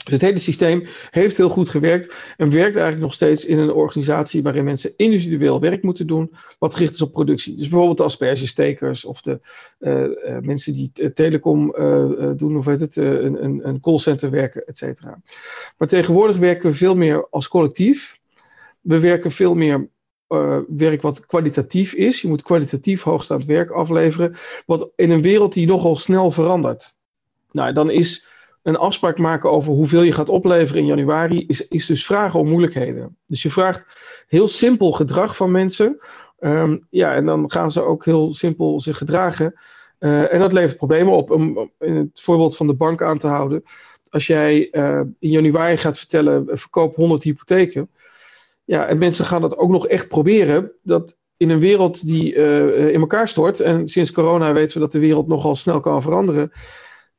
Dus 0.04 0.12
het 0.12 0.20
hele 0.20 0.38
systeem 0.38 0.86
heeft 1.10 1.36
heel 1.36 1.48
goed 1.48 1.68
gewerkt 1.68 2.14
en 2.36 2.50
werkt 2.50 2.76
eigenlijk 2.76 3.00
nog 3.00 3.14
steeds 3.14 3.44
in 3.44 3.58
een 3.58 3.72
organisatie 3.72 4.42
waarin 4.42 4.64
mensen 4.64 4.92
individueel 4.96 5.60
werk 5.60 5.82
moeten 5.82 6.06
doen, 6.06 6.34
wat 6.58 6.74
gericht 6.74 6.94
is 6.94 7.02
op 7.02 7.12
productie. 7.12 7.56
Dus 7.56 7.68
bijvoorbeeld 7.68 7.98
de 7.98 8.04
aspergestekers 8.04 9.04
of 9.04 9.20
de 9.20 9.40
uh, 9.78 10.02
uh, 10.02 10.38
mensen 10.40 10.72
die 10.72 11.12
telecom 11.12 11.74
uh, 11.78 12.30
doen, 12.36 12.56
of 12.56 12.64
weet 12.64 12.80
het, 12.80 12.96
een, 12.96 13.44
een, 13.44 13.68
een 13.68 13.80
callcenter 13.80 14.30
werken, 14.30 14.66
et 14.66 14.78
cetera. 14.78 15.22
Maar 15.78 15.88
tegenwoordig 15.88 16.36
werken 16.36 16.70
we 16.70 16.76
veel 16.76 16.96
meer 16.96 17.26
als 17.30 17.48
collectief. 17.48 18.18
We 18.80 19.00
werken 19.00 19.30
veel 19.30 19.54
meer 19.54 19.88
werk 20.68 21.02
wat 21.02 21.26
kwalitatief 21.26 21.92
is. 21.94 22.20
Je 22.20 22.28
moet 22.28 22.42
kwalitatief 22.42 23.02
hoogstaand 23.02 23.44
werk 23.44 23.70
afleveren, 23.70 24.36
wat 24.66 24.90
in 24.96 25.10
een 25.10 25.22
wereld 25.22 25.52
die 25.52 25.66
nogal 25.66 25.96
snel 25.96 26.30
verandert. 26.30 26.94
Nou, 27.52 27.72
dan 27.72 27.90
is 27.90 28.28
een 28.62 28.76
afspraak 28.76 29.18
maken 29.18 29.50
over 29.50 29.72
hoeveel 29.72 30.02
je 30.02 30.12
gaat 30.12 30.28
opleveren 30.28 30.80
in 30.80 30.86
januari, 30.86 31.44
is, 31.46 31.68
is 31.68 31.86
dus 31.86 32.06
vragen 32.06 32.40
om 32.40 32.48
moeilijkheden. 32.48 33.16
Dus 33.26 33.42
je 33.42 33.50
vraagt 33.50 33.86
heel 34.26 34.48
simpel 34.48 34.92
gedrag 34.92 35.36
van 35.36 35.50
mensen. 35.50 35.98
Um, 36.40 36.86
ja, 36.90 37.14
en 37.14 37.26
dan 37.26 37.50
gaan 37.50 37.70
ze 37.70 37.82
ook 37.82 38.04
heel 38.04 38.32
simpel 38.32 38.80
zich 38.80 38.96
gedragen. 38.96 39.60
Uh, 39.98 40.32
en 40.32 40.40
dat 40.40 40.52
levert 40.52 40.76
problemen 40.76 41.12
op. 41.12 41.30
Om 41.30 41.70
in 41.78 41.94
het 41.94 42.20
voorbeeld 42.20 42.56
van 42.56 42.66
de 42.66 42.74
bank 42.74 43.02
aan 43.02 43.18
te 43.18 43.26
houden. 43.26 43.62
Als 44.08 44.26
jij 44.26 44.68
uh, 44.72 45.00
in 45.18 45.30
januari 45.30 45.76
gaat 45.76 45.98
vertellen, 45.98 46.58
verkoop 46.58 46.94
100 46.94 47.22
hypotheken. 47.22 47.90
Ja, 48.64 48.86
en 48.86 48.98
mensen 48.98 49.24
gaan 49.24 49.40
dat 49.40 49.56
ook 49.56 49.70
nog 49.70 49.86
echt 49.86 50.08
proberen. 50.08 50.72
Dat 50.82 51.16
in 51.36 51.50
een 51.50 51.60
wereld 51.60 52.06
die 52.06 52.34
in 52.92 53.00
elkaar 53.00 53.28
stort. 53.28 53.60
En 53.60 53.88
sinds 53.88 54.12
corona 54.12 54.52
weten 54.52 54.74
we 54.74 54.80
dat 54.80 54.92
de 54.92 54.98
wereld 54.98 55.28
nogal 55.28 55.54
snel 55.54 55.80
kan 55.80 56.02
veranderen 56.02 56.52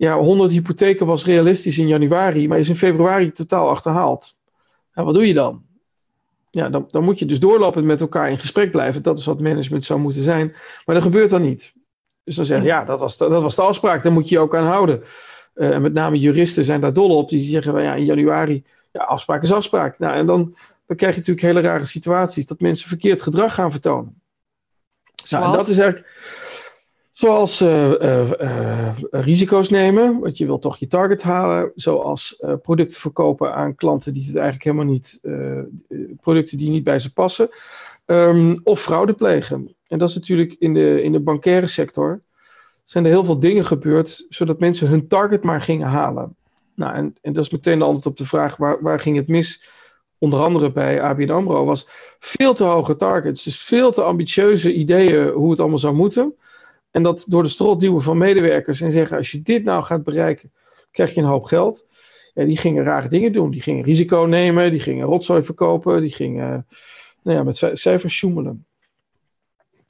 ja, 0.02 0.18
100 0.18 0.52
hypotheken 0.52 1.06
was 1.06 1.26
realistisch 1.26 1.78
in 1.78 1.88
januari, 1.88 2.48
maar 2.48 2.60
is 2.60 2.70
in 2.70 2.76
februari 2.76 3.32
totaal 3.32 3.70
achterhaald. 3.70 4.38
Ja, 4.94 5.04
wat 5.04 5.14
doe 5.14 5.28
je 5.28 5.34
dan? 5.34 5.64
Ja, 6.50 6.70
dan, 6.70 6.88
dan 6.92 7.04
moet 7.04 7.20
je 7.20 7.26
dus 7.26 7.40
doorlopend 7.40 7.86
met 7.86 8.02
elkaar 8.02 8.30
in 8.30 8.38
gesprek 8.38 8.72
blijven. 8.72 9.04
Dat 9.04 9.18
is 9.18 9.26
wat 9.26 9.40
management 9.40 9.86
zou 9.86 10.00
moeten 10.00 10.24
zijn. 10.24 10.56
Maar 10.86 10.96
dat 10.96 11.04
gebeurt 11.04 11.30
dan 11.30 11.42
niet. 11.42 11.74
Dus 12.24 12.36
dan 12.36 12.46
zeggen 12.46 12.66
ja, 12.66 12.84
dat 12.84 13.00
was, 13.00 13.18
de, 13.18 13.30
dat 13.30 13.42
was 13.42 13.56
de 13.56 13.62
afspraak, 13.62 14.04
daar 14.04 14.12
moet 14.12 14.30
je 14.30 14.36
je 14.36 14.42
ook 14.42 14.56
aan 14.56 14.66
houden. 14.66 15.04
Uh, 15.56 15.70
en 15.70 15.82
met 15.82 15.94
name 15.94 16.20
juristen 16.20 16.64
zijn 16.64 16.82
daar 16.82 16.94
dol 16.94 17.18
op. 17.18 17.30
Die 17.30 17.40
zeggen, 17.40 17.82
ja, 17.82 17.94
in 17.94 18.06
januari, 18.06 18.64
ja, 18.92 19.04
afspraak 19.04 19.44
is 19.44 19.52
afspraak. 19.52 20.00
Nou, 20.00 20.16
en 20.16 20.26
dan, 20.26 20.56
dan 20.86 20.98
krijg 20.98 21.14
je 21.14 21.20
natuurlijk 21.20 21.48
hele 21.48 21.62
rare 21.62 21.86
situaties. 21.86 22.46
Dat 22.46 22.60
mensen 22.60 22.88
verkeerd 22.88 23.22
gedrag 23.22 23.54
gaan 23.54 23.72
vertonen. 23.72 24.22
Nou, 25.30 25.46
en 25.46 25.52
dat 25.52 25.68
is 25.68 25.78
eigenlijk... 25.78 26.10
Zoals 27.12 27.62
uh, 27.62 27.92
uh, 27.92 28.32
uh, 28.42 28.96
risico's 29.12 29.70
nemen, 29.70 30.20
want 30.20 30.38
je 30.38 30.46
wilt 30.46 30.62
toch 30.62 30.78
je 30.78 30.88
target 30.88 31.24
halen. 31.24 31.72
Zoals 31.76 32.44
producten 32.62 33.02
verkopen 33.02 33.54
aan 33.54 33.76
klanten 33.76 34.14
die 34.14 34.26
het 34.26 34.36
eigenlijk 34.36 34.64
helemaal 34.64 34.94
niet, 34.94 35.22
producten 36.22 36.58
die 36.58 36.70
niet 36.70 36.84
bij 36.84 37.00
ze 37.00 37.14
passen. 37.14 37.50
Um, 38.06 38.60
of 38.64 38.82
fraude 38.82 39.14
plegen. 39.14 39.76
En 39.88 39.98
dat 39.98 40.10
is 40.10 40.16
natuurlijk 40.16 40.56
in 40.60 40.74
de, 40.74 41.02
in 41.02 41.12
de 41.12 41.20
bankaire 41.20 41.68
sector. 41.68 42.22
Zijn 42.84 43.06
er 43.06 43.12
heel 43.12 43.24
veel 43.24 43.40
dingen 43.40 43.66
gebeurd, 43.66 44.26
zodat 44.30 44.60
mensen 44.60 44.88
hun 44.88 45.08
target 45.08 45.44
maar 45.44 45.62
gingen 45.62 45.88
halen. 45.88 46.36
Nou, 46.76 46.96
en, 46.96 47.16
en 47.22 47.34
dat 47.34 47.44
is 47.44 47.52
meteen 47.52 47.80
de 47.80 47.86
antwoord 47.86 48.06
op 48.06 48.18
de 48.18 48.26
vraag: 48.26 48.58
waar, 48.58 48.82
waar 48.82 49.00
ging 49.00 49.18
het 49.18 49.28
mis? 49.28 49.70
Onder 50.18 50.40
andere 50.40 50.72
bij 50.72 51.02
ABN 51.02 51.30
Amro 51.30 51.66
was 51.66 51.90
veel 52.20 52.54
te 52.54 52.64
hoge 52.64 52.96
targets. 52.96 53.44
Dus 53.44 53.62
veel 53.62 53.92
te 53.92 54.04
ambitieuze 54.04 54.74
ideeën 54.74 55.30
hoe 55.30 55.50
het 55.50 55.60
allemaal 55.60 55.78
zou 55.78 55.96
moeten. 55.96 56.36
En 56.92 57.04
dat 57.04 57.26
door 57.28 57.44
de 57.44 57.50
strot 57.50 57.80
duwen 57.80 58.02
van 58.02 58.18
medewerkers 58.18 58.82
en 58.82 58.92
zeggen: 58.92 59.18
als 59.18 59.32
je 59.32 59.42
dit 59.42 59.64
nou 59.64 59.84
gaat 59.84 60.04
bereiken, 60.04 60.52
krijg 60.92 61.14
je 61.14 61.22
een 61.22 61.28
hoop 61.28 61.44
geld. 61.44 61.86
Ja, 62.34 62.46
die 62.46 62.58
gingen 62.58 62.84
rare 62.84 63.08
dingen 63.08 63.32
doen. 63.32 63.52
Die 63.52 63.62
gingen 63.62 63.84
risico 63.84 64.18
nemen, 64.18 64.72
die 64.72 64.80
gingen 64.80 65.06
rotzooi 65.06 65.44
verkopen, 65.44 66.02
die 66.02 66.14
gingen 66.14 66.68
nou 67.24 67.38
ja, 67.38 67.44
met 67.44 67.72
cijfers 67.74 68.14
sjoemelen. 68.14 68.66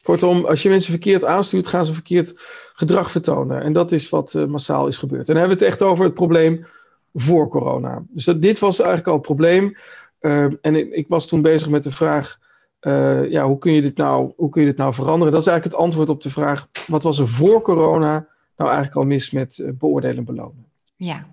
Kortom, 0.03 0.45
als 0.45 0.63
je 0.63 0.69
mensen 0.69 0.91
verkeerd 0.91 1.25
aanstuurt, 1.25 1.67
gaan 1.67 1.85
ze 1.85 1.93
verkeerd 1.93 2.39
gedrag 2.73 3.11
vertonen. 3.11 3.61
En 3.61 3.73
dat 3.73 3.91
is 3.91 4.09
wat 4.09 4.33
uh, 4.33 4.45
massaal 4.45 4.87
is 4.87 4.97
gebeurd. 4.97 5.27
En 5.27 5.33
dan 5.33 5.37
hebben 5.37 5.57
we 5.57 5.63
het 5.63 5.73
echt 5.73 5.83
over 5.83 6.05
het 6.05 6.13
probleem 6.13 6.65
voor 7.13 7.47
corona. 7.47 8.03
Dus 8.09 8.25
dat, 8.25 8.41
dit 8.41 8.59
was 8.59 8.79
eigenlijk 8.79 9.07
al 9.07 9.13
het 9.13 9.23
probleem. 9.23 9.75
Uh, 10.21 10.43
en 10.61 10.75
ik, 10.75 10.91
ik, 10.91 11.07
was 11.07 11.27
toen 11.27 11.41
bezig 11.41 11.69
met 11.69 11.83
de 11.83 11.91
vraag: 11.91 12.39
uh, 12.81 13.29
ja, 13.29 13.45
hoe, 13.45 13.57
kun 13.57 13.71
je 13.71 13.81
dit 13.81 13.97
nou, 13.97 14.33
hoe 14.35 14.50
kun 14.50 14.61
je 14.61 14.67
dit 14.67 14.77
nou 14.77 14.93
veranderen? 14.93 15.33
Dat 15.33 15.41
is 15.41 15.47
eigenlijk 15.47 15.77
het 15.77 15.85
antwoord 15.85 16.09
op 16.09 16.21
de 16.21 16.29
vraag: 16.29 16.67
wat 16.88 17.03
was 17.03 17.19
er 17.19 17.27
voor 17.27 17.61
corona 17.61 18.27
nou 18.55 18.69
eigenlijk 18.69 18.95
al 18.95 19.03
mis 19.03 19.31
met 19.31 19.57
uh, 19.57 19.69
beoordelen 19.73 20.17
en 20.17 20.25
belonen? 20.25 20.65
Ja, 20.95 21.25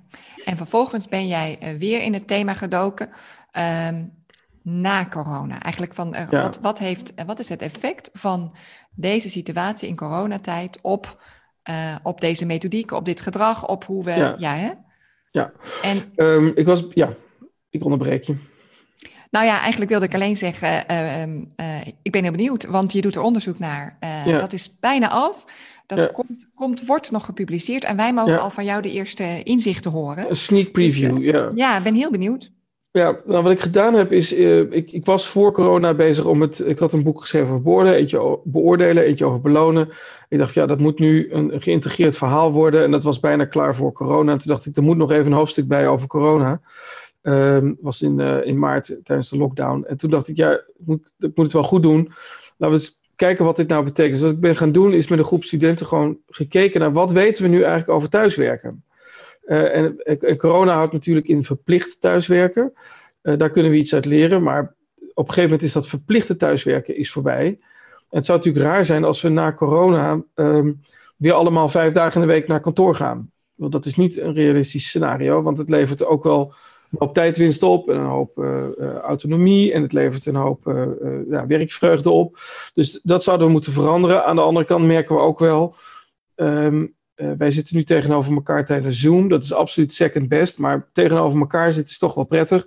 en 0.44 0.56
vervolgens 0.56 1.08
ben 1.08 1.26
jij 1.26 1.58
uh, 1.62 1.78
weer 1.78 2.02
in 2.02 2.12
het 2.12 2.26
thema 2.26 2.54
gedoken 2.54 3.08
um, 3.88 4.12
na 4.62 5.06
corona. 5.06 5.62
Eigenlijk 5.62 5.94
van 5.94 6.14
ja. 6.30 6.42
wat, 6.42 6.58
wat, 6.62 6.78
heeft, 6.78 7.12
wat 7.26 7.38
is 7.38 7.48
het 7.48 7.62
effect 7.62 8.10
van 8.12 8.54
deze 8.94 9.30
situatie 9.30 9.88
in 9.88 9.96
coronatijd 9.96 10.78
op, 10.82 11.22
op 12.02 12.20
deze 12.20 12.46
methodiek, 12.46 12.92
op 12.92 13.04
dit 13.04 13.20
gedrag, 13.20 13.66
op 13.66 13.84
hoe 13.84 14.04
we. 14.04 14.10
Ja, 14.10 14.34
ja 14.38 14.54
hè? 14.54 14.70
Ja, 15.30 15.52
en, 15.82 16.12
um, 16.16 16.52
ik 16.54 16.66
was. 16.66 16.86
Ja, 16.90 17.14
ik 17.70 17.84
onderbreek 17.84 18.24
je. 18.24 18.36
Nou 19.30 19.46
ja, 19.46 19.60
eigenlijk 19.60 19.90
wilde 19.90 20.06
ik 20.06 20.14
alleen 20.14 20.36
zeggen, 20.36 20.84
uh, 20.90 21.26
uh, 21.26 21.36
ik 22.02 22.12
ben 22.12 22.22
heel 22.22 22.32
benieuwd, 22.32 22.66
want 22.66 22.92
je 22.92 23.00
doet 23.00 23.14
er 23.14 23.22
onderzoek 23.22 23.58
naar. 23.58 23.96
Uh, 24.04 24.26
ja. 24.26 24.38
Dat 24.38 24.52
is 24.52 24.78
bijna 24.80 25.10
af. 25.10 25.44
Dat 25.86 25.98
ja. 25.98 26.10
komt, 26.12 26.48
komt, 26.54 26.86
wordt 26.86 27.10
nog 27.10 27.24
gepubliceerd 27.24 27.84
en 27.84 27.96
wij 27.96 28.12
mogen 28.12 28.32
ja. 28.32 28.38
al 28.38 28.50
van 28.50 28.64
jou 28.64 28.82
de 28.82 28.92
eerste 28.92 29.42
inzichten 29.42 29.90
horen. 29.90 30.28
Een 30.28 30.36
sneak 30.36 30.72
preview, 30.72 31.16
dus, 31.16 31.24
ja. 31.24 31.50
Ja, 31.54 31.76
ik 31.76 31.82
ben 31.82 31.94
heel 31.94 32.10
benieuwd. 32.10 32.50
Ja, 32.90 33.18
nou, 33.24 33.42
wat 33.42 33.52
ik 33.52 33.60
gedaan 33.60 33.94
heb 33.94 34.12
is, 34.12 34.32
ik, 34.32 34.92
ik, 34.92 35.04
was 35.04 35.28
voor 35.28 35.52
corona 35.52 35.94
bezig 35.94 36.24
om 36.24 36.40
het, 36.40 36.58
ik 36.58 36.78
had 36.78 36.92
een 36.92 37.02
boek 37.02 37.20
geschreven 37.20 37.48
over 37.48 37.62
beoordelen, 37.62 37.98
eentje 37.98 38.38
beoordelen, 38.44 39.04
eentje 39.04 39.24
over 39.24 39.40
belonen. 39.40 39.88
Ik 40.28 40.38
dacht, 40.38 40.54
ja, 40.54 40.66
dat 40.66 40.78
moet 40.78 40.98
nu 40.98 41.32
een 41.32 41.52
geïntegreerd 41.62 42.16
verhaal 42.16 42.52
worden 42.52 42.84
en 42.84 42.90
dat 42.90 43.02
was 43.02 43.20
bijna 43.20 43.44
klaar 43.44 43.74
voor 43.74 43.92
corona. 43.92 44.32
En 44.32 44.38
toen 44.38 44.52
dacht 44.52 44.66
ik, 44.66 44.76
er 44.76 44.82
moet 44.82 44.96
nog 44.96 45.10
even 45.10 45.26
een 45.26 45.38
hoofdstuk 45.38 45.68
bij 45.68 45.88
over 45.88 46.06
corona. 46.06 46.60
Um, 47.22 47.76
was 47.80 48.02
in, 48.02 48.18
uh, 48.18 48.46
in 48.46 48.58
maart 48.58 49.00
tijdens 49.02 49.28
de 49.28 49.38
lockdown. 49.38 49.84
En 49.84 49.96
toen 49.96 50.10
dacht 50.10 50.28
ik, 50.28 50.36
ja, 50.36 50.52
ik 50.52 50.86
moet, 50.86 51.10
ik 51.18 51.30
het 51.34 51.52
wel 51.52 51.62
goed 51.62 51.82
doen. 51.82 52.12
laten 52.56 52.76
we 52.76 52.82
eens 52.82 53.00
kijken 53.16 53.44
wat 53.44 53.56
dit 53.56 53.68
nou 53.68 53.84
betekent. 53.84 54.14
Dus 54.14 54.22
wat 54.22 54.32
ik 54.32 54.40
ben 54.40 54.56
gaan 54.56 54.72
doen, 54.72 54.92
is 54.92 55.08
met 55.08 55.18
een 55.18 55.24
groep 55.24 55.44
studenten 55.44 55.86
gewoon 55.86 56.18
gekeken 56.26 56.80
naar 56.80 56.92
wat 56.92 57.12
weten 57.12 57.42
we 57.42 57.48
nu 57.48 57.56
eigenlijk 57.62 57.90
over 57.90 58.08
thuiswerken. 58.08 58.84
Uh, 59.46 59.76
en, 59.76 60.36
corona 60.36 60.74
houdt 60.74 60.92
natuurlijk 60.92 61.28
in 61.28 61.44
verplicht 61.44 62.00
thuiswerken. 62.00 62.72
Daar 63.22 63.50
kunnen 63.50 63.72
we 63.72 63.78
iets 63.78 63.94
uit 63.94 64.04
leren, 64.04 64.42
maar 64.42 64.74
op 64.94 65.28
een 65.28 65.34
gegeven 65.34 65.42
moment 65.42 65.62
is 65.62 65.72
dat 65.72 65.88
verplichte 65.88 66.36
thuiswerken 66.36 66.96
is 66.96 67.10
voorbij. 67.10 67.46
En 68.10 68.16
het 68.16 68.26
zou 68.26 68.38
natuurlijk 68.38 68.64
raar 68.64 68.84
zijn 68.84 69.04
als 69.04 69.20
we 69.20 69.28
na 69.28 69.52
corona 69.52 70.22
um, 70.34 70.80
weer 71.16 71.32
allemaal 71.32 71.68
vijf 71.68 71.92
dagen 71.92 72.20
in 72.20 72.26
de 72.26 72.32
week 72.32 72.46
naar 72.46 72.60
kantoor 72.60 72.94
gaan. 72.94 73.30
Want 73.54 73.72
dat 73.72 73.86
is 73.86 73.96
niet 73.96 74.16
een 74.20 74.32
realistisch 74.32 74.86
scenario, 74.86 75.42
want 75.42 75.58
het 75.58 75.70
levert 75.70 76.04
ook 76.04 76.24
wel 76.24 76.54
een 76.90 76.98
hoop 76.98 77.14
tijdwinst 77.14 77.62
op 77.62 77.88
en 77.88 77.96
een 77.96 78.06
hoop 78.06 78.38
uh, 78.38 78.64
uh, 78.78 78.94
autonomie 78.94 79.72
en 79.72 79.82
het 79.82 79.92
levert 79.92 80.26
een 80.26 80.34
hoop 80.34 80.66
uh, 80.66 80.86
ja, 81.30 81.46
werkvreugde 81.46 82.10
op. 82.10 82.38
Dus 82.74 83.00
dat 83.02 83.22
zouden 83.22 83.46
we 83.46 83.52
moeten 83.52 83.72
veranderen. 83.72 84.24
Aan 84.24 84.36
de 84.36 84.42
andere 84.42 84.66
kant 84.66 84.84
merken 84.84 85.14
we 85.14 85.20
ook 85.20 85.38
wel, 85.38 85.74
um, 86.36 86.94
wij 87.14 87.50
zitten 87.50 87.76
nu 87.76 87.84
tegenover 87.84 88.32
elkaar 88.32 88.66
tijdens 88.66 89.00
Zoom. 89.00 89.28
Dat 89.28 89.42
is 89.42 89.52
absoluut 89.52 89.92
second 89.92 90.28
best, 90.28 90.58
maar 90.58 90.88
tegenover 90.92 91.40
elkaar 91.40 91.72
zitten 91.72 91.92
is 91.92 91.98
toch 91.98 92.14
wel 92.14 92.24
prettig. 92.24 92.66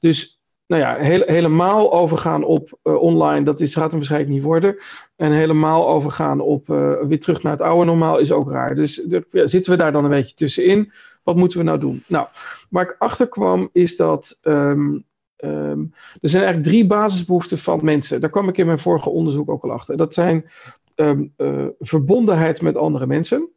Dus 0.00 0.40
nou 0.66 0.82
ja, 0.82 0.96
helemaal 1.24 1.92
overgaan 1.92 2.44
op 2.44 2.78
online, 2.82 3.44
dat 3.44 3.60
is, 3.60 3.74
gaat 3.74 3.88
hem 3.88 3.96
waarschijnlijk 3.96 4.32
niet 4.32 4.42
worden. 4.42 4.76
En 5.16 5.32
helemaal 5.32 5.88
overgaan 5.88 6.40
op 6.40 6.66
weer 7.08 7.20
terug 7.20 7.42
naar 7.42 7.52
het 7.52 7.60
oude 7.60 7.84
normaal 7.84 8.18
is 8.18 8.32
ook 8.32 8.50
raar. 8.50 8.74
Dus 8.74 9.06
ja, 9.30 9.46
zitten 9.46 9.72
we 9.72 9.78
daar 9.78 9.92
dan 9.92 10.04
een 10.04 10.10
beetje 10.10 10.34
tussenin? 10.34 10.92
Wat 11.28 11.36
moeten 11.36 11.58
we 11.58 11.64
nou 11.64 11.78
doen? 11.78 12.04
Nou, 12.06 12.26
waar 12.70 12.84
ik 12.84 12.96
achter 12.98 13.28
kwam 13.28 13.68
is 13.72 13.96
dat 13.96 14.38
um, 14.42 15.04
um, 15.36 15.94
er 16.20 16.28
zijn 16.28 16.42
eigenlijk 16.42 16.72
drie 16.72 16.86
basisbehoeften 16.86 17.58
van 17.58 17.80
mensen. 17.82 18.20
Daar 18.20 18.30
kwam 18.30 18.48
ik 18.48 18.58
in 18.58 18.66
mijn 18.66 18.78
vorige 18.78 19.10
onderzoek 19.10 19.50
ook 19.50 19.64
al 19.64 19.72
achter. 19.72 19.96
Dat 19.96 20.14
zijn 20.14 20.50
um, 20.96 21.32
uh, 21.36 21.66
verbondenheid 21.78 22.62
met 22.62 22.76
andere 22.76 23.06
mensen. 23.06 23.48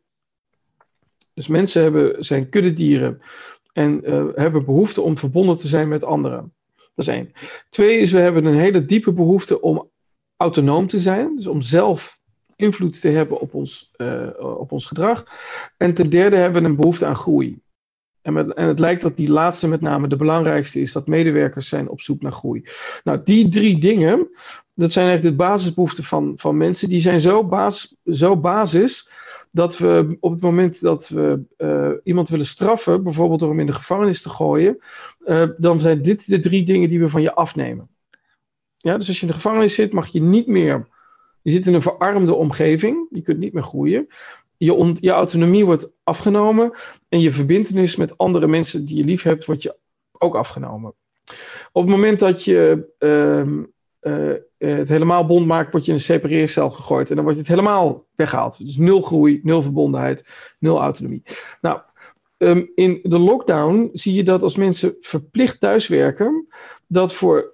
Dus 1.34 1.48
mensen 1.48 1.82
hebben, 1.82 2.26
zijn 2.26 2.50
kuddedieren 2.50 3.22
en 3.74 4.02
hebben 4.36 4.66
behoefte 4.66 5.02
om 5.02 5.18
verbonden 5.18 5.58
te 5.58 5.68
zijn 5.68 5.88
met 5.88 6.04
anderen. 6.04 6.54
Dat 6.76 7.08
is 7.08 7.08
één. 7.08 7.34
Twee 7.70 7.98
is, 7.98 8.12
we 8.12 8.20
hebben 8.20 8.46
een 8.46 8.60
hele 8.60 8.86
diepe 8.86 9.14
behoefte 9.14 9.62
om 9.62 9.90
autonoom 10.38 10.88
te 10.88 11.00
zijn. 11.00 11.36
Dus 11.36 11.48
om 11.48 11.62
zelf 11.62 12.21
invloed 12.62 13.02
te 13.02 13.08
hebben 13.08 13.40
op 13.40 13.54
ons, 13.54 13.92
uh, 13.98 14.28
op 14.38 14.72
ons 14.72 14.86
gedrag. 14.86 15.26
En 15.78 15.94
ten 15.94 16.10
derde 16.10 16.36
hebben 16.36 16.62
we 16.62 16.68
een 16.68 16.76
behoefte 16.76 17.06
aan 17.06 17.16
groei. 17.16 17.62
En, 18.22 18.34
met, 18.34 18.54
en, 18.54 18.68
het 18.68 18.80
lijkt 18.80 19.02
dat 19.02 19.18
die 19.18 19.32
laatste 19.32 19.68
met 19.68 19.82
name 19.82 20.08
de 20.08 20.16
belangrijkste 20.16 20.80
is, 20.80 20.92
dat 20.92 21.08
medewerkers 21.08 21.70
zijn 21.70 21.90
op 21.90 22.02
zoek 22.02 22.22
naar 22.22 22.32
groei. 22.32 22.64
Nou, 23.04 23.22
die 23.24 23.50
drie 23.50 23.80
dingen, 23.80 24.30
dat 24.74 24.92
zijn 24.92 25.08
eigenlijk 25.08 25.38
de 25.38 25.44
basisbehoeften 25.44 26.04
van, 26.04 26.34
van 26.36 26.58
mensen, 26.58 26.90
die 26.90 27.02
zijn 27.02 27.20
zo, 27.20 27.44
basis, 27.44 27.96
zo 28.06 28.38
basis 28.38 29.12
dat 29.52 29.78
we 29.78 30.18
op 30.20 30.32
het 30.32 30.42
moment 30.42 30.82
dat 30.82 31.10
we 31.10 31.44
uh, 31.58 31.92
iemand 32.04 32.30
willen 32.30 32.46
straffen, 32.46 33.04
bijvoorbeeld 33.04 33.40
door 33.40 33.50
hem 33.50 33.60
in 33.60 33.66
de 33.66 33.74
gevangenis 33.74 34.22
te 34.22 34.30
gooien, 34.30 34.78
uh, 35.26 35.50
dan 35.58 35.80
zijn 35.80 36.02
dit 36.02 36.30
de 36.30 36.40
drie 36.40 36.66
dingen 36.66 36.90
die 36.90 37.00
we 37.00 37.10
van 37.10 37.22
je 37.22 37.34
afnemen. 37.34 37.90
Ja, 38.78 38.98
dus 38.98 39.08
als 39.08 39.16
je 39.16 39.22
in 39.22 39.32
de 39.32 39.34
gevangenis 39.34 39.76
zit, 39.76 39.92
mag 39.92 40.08
je 40.08 40.22
niet 40.22 40.48
meer. 40.48 40.88
Je 41.42 41.52
zit 41.52 41.68
in 41.68 41.74
een 41.74 41.82
verarmde 41.82 42.34
omgeving, 42.34 43.08
je 43.10 43.22
kunt 43.22 43.40
niet 43.40 43.54
meer 43.54 43.64
groeien. 43.64 44.08
Je, 44.58 44.96
je 45.00 45.12
autonomie 45.12 45.66
wordt 45.66 45.94
afgenomen 46.04 46.72
en 47.10 47.20
je 47.20 47.32
verbindenis 47.32 47.96
met 47.96 48.18
andere 48.18 48.48
mensen 48.48 48.86
die 48.86 48.98
je 48.98 49.04
lief 49.04 49.24
hebt, 49.24 49.46
wordt 49.46 49.62
je 49.62 49.78
ook 50.12 50.36
afgenomen. 50.36 50.94
Op 51.72 51.82
het 51.82 51.92
moment 51.92 52.20
dat 52.20 52.44
je 52.44 52.88
uh, 53.00 53.46
uh, 54.02 54.36
het 54.58 54.90
helemaal 54.90 55.26
bond 55.26 55.46
maakt, 55.46 55.72
word 55.72 55.86
je 55.86 55.92
in 55.92 55.98
een 55.98 56.04
separeercel 56.04 56.70
gegooid. 56.70 57.10
En 57.10 57.16
dan 57.16 57.24
wordt 57.24 57.40
het 57.40 57.48
helemaal 57.48 58.06
weggehaald. 58.16 58.66
Dus 58.66 58.78
nul 58.78 59.02
groei, 59.02 59.40
nul 59.44 59.62
verbondenheid, 59.62 60.28
nul 60.60 60.80
autonomie. 60.80 61.24
Nou, 61.62 61.80
um, 62.38 62.72
in 62.76 63.00
de 63.04 63.20
lockdown 63.20 63.90
zie 63.94 64.14
je 64.14 64.24
dat 64.24 64.44
als 64.44 64.56
mensen 64.56 64.96
verplicht 65.00 65.60
thuiswerken, 65.60 66.48
dat 66.88 67.14
voor 67.14 67.54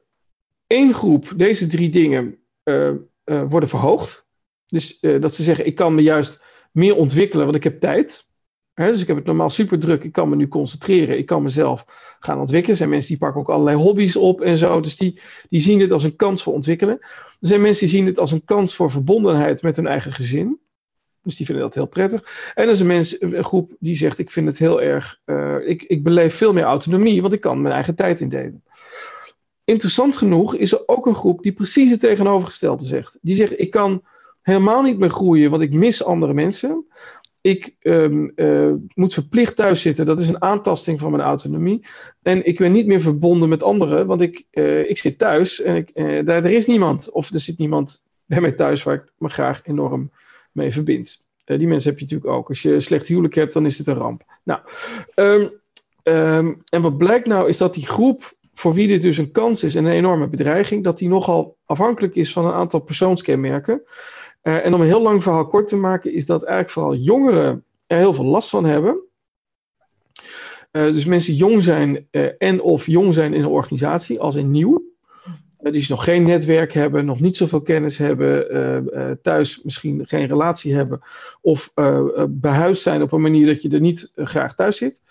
één 0.67 0.93
groep 0.93 1.33
deze 1.35 1.67
drie 1.67 1.89
dingen 1.89 2.37
uh, 2.63 2.91
uh, 3.29 3.43
worden 3.49 3.69
verhoogd. 3.69 4.25
Dus 4.67 4.99
dat 4.99 5.35
ze 5.35 5.43
zeggen, 5.43 5.65
ik 5.65 5.75
kan 5.75 5.95
me 5.95 6.01
juist 6.01 6.45
meer 6.71 6.95
ontwikkelen, 6.95 7.45
want 7.45 7.57
ik 7.57 7.63
heb 7.63 7.79
tijd. 7.79 8.27
He, 8.73 8.91
dus 8.91 9.01
ik 9.01 9.07
heb 9.07 9.15
het 9.15 9.25
normaal 9.25 9.49
super 9.49 9.79
druk. 9.79 10.03
Ik 10.03 10.11
kan 10.11 10.29
me 10.29 10.35
nu 10.35 10.47
concentreren. 10.47 11.17
Ik 11.17 11.25
kan 11.25 11.43
mezelf 11.43 11.85
gaan 12.19 12.39
ontwikkelen. 12.39 12.71
Er 12.71 12.77
zijn 12.77 12.89
mensen 12.89 13.09
die 13.09 13.17
pakken 13.17 13.41
ook 13.41 13.49
allerlei 13.49 13.77
hobby's 13.77 14.15
op 14.15 14.41
en 14.41 14.57
zo. 14.57 14.79
Dus 14.79 14.95
die, 14.95 15.19
die 15.49 15.59
zien 15.59 15.79
dit 15.79 15.91
als 15.91 16.03
een 16.03 16.15
kans 16.15 16.43
voor 16.43 16.53
ontwikkelen. 16.53 16.97
Er 17.39 17.47
zijn 17.47 17.61
mensen 17.61 17.87
die 17.87 17.95
zien 17.95 18.05
het 18.05 18.19
als 18.19 18.31
een 18.31 18.45
kans 18.45 18.75
voor 18.75 18.91
verbondenheid 18.91 19.61
met 19.61 19.75
hun 19.75 19.87
eigen 19.87 20.11
gezin. 20.11 20.59
Dus 21.23 21.35
die 21.35 21.45
vinden 21.45 21.63
dat 21.63 21.73
heel 21.73 21.87
prettig. 21.87 22.51
En 22.55 22.63
er 22.63 22.89
is 22.89 23.21
een, 23.21 23.43
groep 23.43 23.75
die 23.79 23.95
zegt: 23.95 24.19
Ik 24.19 24.31
vind 24.31 24.47
het 24.47 24.57
heel 24.57 24.81
erg. 24.81 25.19
Uh, 25.25 25.67
ik, 25.67 25.83
ik 25.83 26.03
beleef 26.03 26.35
veel 26.35 26.53
meer 26.53 26.63
autonomie, 26.63 27.21
want 27.21 27.33
ik 27.33 27.41
kan 27.41 27.61
mijn 27.61 27.73
eigen 27.73 27.95
tijd 27.95 28.21
indelen. 28.21 28.63
Interessant 29.67 30.17
genoeg 30.17 30.55
is 30.55 30.71
er 30.71 30.83
ook 30.85 31.05
een 31.05 31.15
groep 31.15 31.41
die 31.41 31.51
precies 31.51 31.91
het 31.91 31.99
tegenovergestelde 31.99 32.85
zegt. 32.85 33.17
Die 33.21 33.35
zegt: 33.35 33.59
Ik 33.59 33.71
kan 33.71 34.03
helemaal 34.41 34.81
niet 34.81 34.97
meer 34.97 35.09
groeien, 35.09 35.49
want 35.49 35.61
ik 35.61 35.73
mis 35.73 36.03
andere 36.03 36.33
mensen 36.33 36.85
ik 37.47 37.75
um, 37.81 38.31
uh, 38.35 38.73
moet 38.93 39.13
verplicht 39.13 39.55
thuis 39.55 39.81
zitten. 39.81 40.05
Dat 40.05 40.19
is 40.19 40.27
een 40.27 40.41
aantasting 40.41 40.99
van 40.99 41.11
mijn 41.11 41.23
autonomie. 41.23 41.85
En 42.21 42.45
ik 42.45 42.57
ben 42.57 42.71
niet 42.71 42.87
meer 42.87 43.01
verbonden 43.01 43.49
met 43.49 43.63
anderen, 43.63 44.07
want 44.07 44.21
ik, 44.21 44.45
uh, 44.51 44.89
ik 44.89 44.97
zit 44.97 45.17
thuis 45.17 45.61
en 45.61 45.75
ik, 45.75 45.89
uh, 45.93 46.25
daar 46.25 46.43
er 46.43 46.51
is 46.51 46.65
niemand. 46.65 47.11
Of 47.11 47.33
er 47.33 47.39
zit 47.39 47.57
niemand 47.57 48.05
bij 48.25 48.41
mij 48.41 48.51
thuis 48.51 48.83
waar 48.83 48.95
ik 48.95 49.11
me 49.17 49.29
graag 49.29 49.61
enorm 49.63 50.11
mee 50.51 50.71
verbind. 50.71 51.29
die 51.45 51.67
mensen 51.67 51.89
heb 51.89 51.99
je 51.99 52.05
natuurlijk 52.05 52.31
ook. 52.31 52.49
Als 52.49 52.61
je 52.61 52.73
een 52.73 52.81
slecht 52.81 53.07
huwelijk 53.07 53.35
hebt, 53.35 53.53
dan 53.53 53.65
is 53.65 53.77
het 53.77 53.87
een 53.87 53.95
ramp. 53.95 54.23
Nou, 54.43 54.59
um, 55.15 55.51
um, 56.03 56.61
en 56.69 56.81
wat 56.81 56.97
blijkt 56.97 57.27
nou 57.27 57.49
is 57.49 57.57
dat 57.57 57.73
die 57.73 57.85
groep 57.85 58.35
voor 58.59 58.73
wie 58.73 58.87
dit 58.87 59.01
dus 59.01 59.17
een 59.17 59.31
kans 59.31 59.63
is 59.63 59.75
en 59.75 59.85
een 59.85 59.91
enorme 59.91 60.27
bedreiging, 60.27 60.83
dat 60.83 60.97
die 60.97 61.09
nogal 61.09 61.57
afhankelijk 61.65 62.15
is 62.15 62.33
van 62.33 62.45
een 62.45 62.53
aantal 62.53 62.79
persoonskenmerken. 62.79 63.81
Uh, 64.43 64.65
en 64.65 64.73
om 64.73 64.81
een 64.81 64.87
heel 64.87 65.01
lang 65.01 65.23
verhaal 65.23 65.47
kort 65.47 65.67
te 65.67 65.75
maken, 65.75 66.13
is 66.13 66.25
dat 66.25 66.43
eigenlijk 66.43 66.73
vooral 66.73 66.95
jongeren 66.95 67.63
er 67.87 67.97
heel 67.97 68.13
veel 68.13 68.25
last 68.25 68.49
van 68.49 68.65
hebben. 68.65 68.99
Uh, 70.71 70.93
dus 70.93 71.05
mensen 71.05 71.31
die 71.31 71.39
jong 71.39 71.63
zijn 71.63 72.07
uh, 72.11 72.29
en 72.37 72.61
of 72.61 72.85
jong 72.85 73.13
zijn 73.13 73.33
in 73.33 73.41
een 73.43 73.49
organisatie, 73.49 74.19
als 74.19 74.35
in 74.35 74.51
nieuw. 74.51 74.83
die 75.57 75.71
dus 75.71 75.87
nog 75.87 76.03
geen 76.03 76.23
netwerk 76.23 76.73
hebben, 76.73 77.05
nog 77.05 77.19
niet 77.19 77.37
zoveel 77.37 77.61
kennis 77.61 77.97
hebben, 77.97 79.19
thuis 79.21 79.63
misschien 79.63 80.07
geen 80.07 80.27
relatie 80.27 80.75
hebben. 80.75 81.01
Of 81.41 81.73
behuisd 82.29 82.81
zijn 82.81 83.01
op 83.01 83.11
een 83.11 83.21
manier 83.21 83.45
dat 83.45 83.61
je 83.61 83.69
er 83.69 83.79
niet 83.79 84.11
graag 84.15 84.55
thuis 84.55 84.77
zit. 84.77 85.01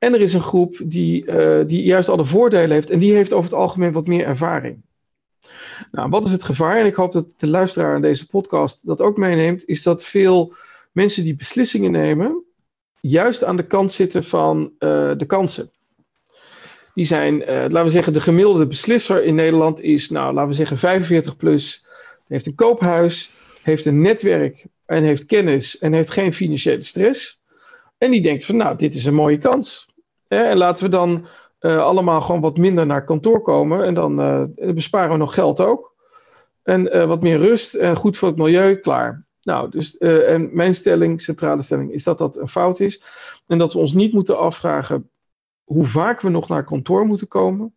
En 0.00 0.14
er 0.14 0.20
is 0.20 0.34
een 0.34 0.40
groep 0.40 0.80
die, 0.84 1.24
die 1.66 1.82
juist 1.82 2.08
alle 2.08 2.24
voordelen 2.24 2.70
heeft 2.70 2.90
en 2.90 2.98
die 2.98 3.14
heeft 3.14 3.32
over 3.32 3.50
het 3.50 3.60
algemeen 3.60 3.92
wat 3.92 4.06
meer 4.06 4.24
ervaring. 4.24 4.82
Nou, 5.90 6.08
wat 6.08 6.24
is 6.24 6.32
het 6.32 6.42
gevaar? 6.42 6.78
En 6.78 6.86
ik 6.86 6.94
hoop 6.94 7.12
dat 7.12 7.34
de 7.36 7.46
luisteraar 7.46 7.94
aan 7.94 8.00
deze 8.00 8.26
podcast 8.26 8.86
dat 8.86 9.00
ook 9.00 9.16
meeneemt, 9.16 9.64
is 9.64 9.82
dat 9.82 10.04
veel 10.04 10.54
mensen 10.92 11.24
die 11.24 11.36
beslissingen 11.36 11.90
nemen, 11.90 12.44
juist 13.00 13.44
aan 13.44 13.56
de 13.56 13.66
kant 13.66 13.92
zitten 13.92 14.24
van 14.24 14.72
uh, 14.78 15.12
de 15.16 15.26
kansen. 15.26 15.70
Die 16.94 17.04
zijn, 17.04 17.40
uh, 17.40 17.46
laten 17.46 17.84
we 17.84 17.88
zeggen, 17.88 18.12
de 18.12 18.20
gemiddelde 18.20 18.66
beslisser 18.66 19.24
in 19.24 19.34
Nederland 19.34 19.82
is, 19.82 20.10
nou, 20.10 20.34
laten 20.34 20.48
we 20.48 20.54
zeggen, 20.54 20.78
45 20.78 21.36
plus, 21.36 21.86
heeft 22.28 22.46
een 22.46 22.54
koophuis, 22.54 23.30
heeft 23.62 23.84
een 23.84 24.00
netwerk 24.00 24.66
en 24.86 25.02
heeft 25.02 25.26
kennis 25.26 25.78
en 25.78 25.92
heeft 25.92 26.10
geen 26.10 26.32
financiële 26.32 26.82
stress. 26.82 27.44
En 27.98 28.10
die 28.10 28.22
denkt 28.22 28.44
van, 28.44 28.56
nou, 28.56 28.76
dit 28.76 28.94
is 28.94 29.04
een 29.04 29.14
mooie 29.14 29.38
kans. 29.38 29.89
En 30.38 30.56
laten 30.56 30.84
we 30.84 30.90
dan 30.90 31.26
uh, 31.60 31.82
allemaal 31.82 32.20
gewoon 32.20 32.40
wat 32.40 32.56
minder 32.56 32.86
naar 32.86 33.04
kantoor 33.04 33.42
komen. 33.42 33.84
En 33.84 33.94
dan 33.94 34.20
uh, 34.20 34.42
besparen 34.74 35.10
we 35.10 35.16
nog 35.16 35.34
geld 35.34 35.60
ook. 35.60 35.94
En 36.62 36.96
uh, 36.96 37.06
wat 37.06 37.22
meer 37.22 37.38
rust 37.38 37.74
en 37.74 37.96
goed 37.96 38.16
voor 38.16 38.28
het 38.28 38.36
milieu, 38.36 38.74
klaar. 38.74 39.26
Nou, 39.42 39.70
dus 39.70 39.98
en 39.98 40.50
mijn 40.52 40.74
stelling, 40.74 41.20
centrale 41.20 41.62
stelling, 41.62 41.92
is 41.92 42.04
dat 42.04 42.18
dat 42.18 42.36
een 42.36 42.48
fout 42.48 42.80
is. 42.80 43.04
En 43.46 43.58
dat 43.58 43.72
we 43.72 43.78
ons 43.78 43.92
niet 43.92 44.12
moeten 44.12 44.38
afvragen 44.38 45.10
hoe 45.64 45.84
vaak 45.84 46.20
we 46.20 46.28
nog 46.28 46.48
naar 46.48 46.64
kantoor 46.64 47.06
moeten 47.06 47.28
komen. 47.28 47.74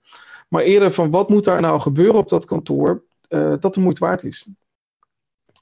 Maar 0.48 0.64
eerder 0.64 0.92
van 0.92 1.12
wat 1.12 1.30
moet 1.30 1.44
daar 1.44 1.62
nou 1.62 1.82
gebeuren 1.82 2.16
op 2.16 2.30
dat 2.30 2.46
kantoor, 2.46 3.04
dat 3.60 3.74
de 3.74 3.80
moeite 3.80 4.06
waard 4.06 4.24
is. 4.24 4.48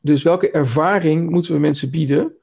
Dus 0.01 0.23
welke 0.23 0.51
ervaring 0.51 1.29
moeten 1.29 1.53
we 1.53 1.59
mensen 1.59 1.91
bieden? 1.91 2.35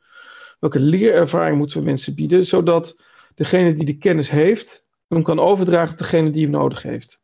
Welke 0.61 0.79
leerervaring 0.79 1.59
moeten 1.59 1.79
we 1.79 1.85
mensen 1.85 2.15
bieden, 2.15 2.47
zodat 2.47 3.01
degene 3.39 3.73
die 3.73 3.85
de 3.85 3.99
kennis 3.99 4.31
heeft, 4.31 4.87
hem 5.09 5.23
kan 5.23 5.39
overdragen 5.39 5.93
op 5.93 5.99
degene 5.99 6.31
die 6.31 6.43
hem 6.43 6.51
nodig 6.51 6.83
heeft. 6.83 7.23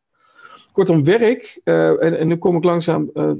Kortom, 0.71 1.03
werk, 1.03 1.61
uh, 1.63 2.03
en, 2.03 2.17
en, 2.17 2.27
nu 2.27 2.37
kom 2.37 2.55
ik 2.55 2.63
langzaam 2.63 3.09
uh, 3.13 3.31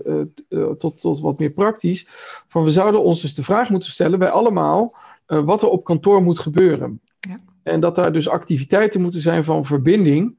uh, 0.49 0.71
tot, 0.71 1.01
tot 1.01 1.19
wat 1.19 1.39
meer 1.39 1.51
praktisch, 1.51 2.09
van 2.47 2.63
we 2.63 2.69
zouden 2.69 3.03
ons 3.03 3.21
dus 3.21 3.35
de 3.35 3.43
vraag 3.43 3.69
moeten 3.69 3.91
stellen, 3.91 4.19
wij 4.19 4.29
allemaal, 4.29 4.95
wat 5.25 5.61
er 5.61 5.69
op 5.69 5.83
kantoor 5.83 6.23
moet 6.23 6.39
gebeuren. 6.39 7.01
Ja. 7.19 7.35
En 7.63 7.79
dat 7.79 7.95
daar 7.95 8.11
dus 8.11 8.29
activiteiten 8.29 9.01
moeten 9.01 9.21
zijn 9.21 9.43
van 9.43 9.65
verbinding 9.65 10.37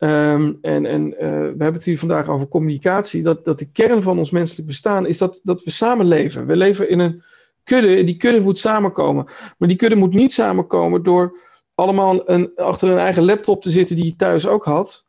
Ehm, 0.00 0.52
en 0.60 0.86
en 0.86 1.10
we 1.10 1.24
hebben 1.58 1.72
het 1.72 1.84
hier 1.84 1.98
vandaag 1.98 2.28
over 2.28 2.48
communicatie. 2.48 3.22
Dat, 3.22 3.44
dat 3.44 3.58
de 3.58 3.72
kern 3.72 4.02
van 4.02 4.18
ons 4.18 4.30
menselijk 4.30 4.66
bestaan 4.66 5.06
is 5.06 5.18
dat, 5.18 5.40
dat 5.42 5.64
we 5.64 5.70
samenleven. 5.70 6.46
We 6.46 6.56
leven 6.56 6.88
in 6.88 6.98
een 6.98 7.22
kudde 7.64 7.96
en 7.96 8.06
die 8.06 8.16
kudde 8.16 8.40
moet 8.40 8.58
samenkomen. 8.58 9.24
Maar 9.58 9.68
die 9.68 9.76
kudde 9.76 9.96
moet 9.96 10.14
niet 10.14 10.32
samenkomen 10.32 11.02
door 11.02 11.38
allemaal 11.80 12.30
een, 12.30 12.52
achter 12.56 12.90
een 12.90 12.98
eigen 12.98 13.24
laptop 13.24 13.62
te 13.62 13.70
zitten 13.70 13.96
die 13.96 14.04
je 14.04 14.16
thuis 14.16 14.46
ook 14.46 14.64
had. 14.64 15.06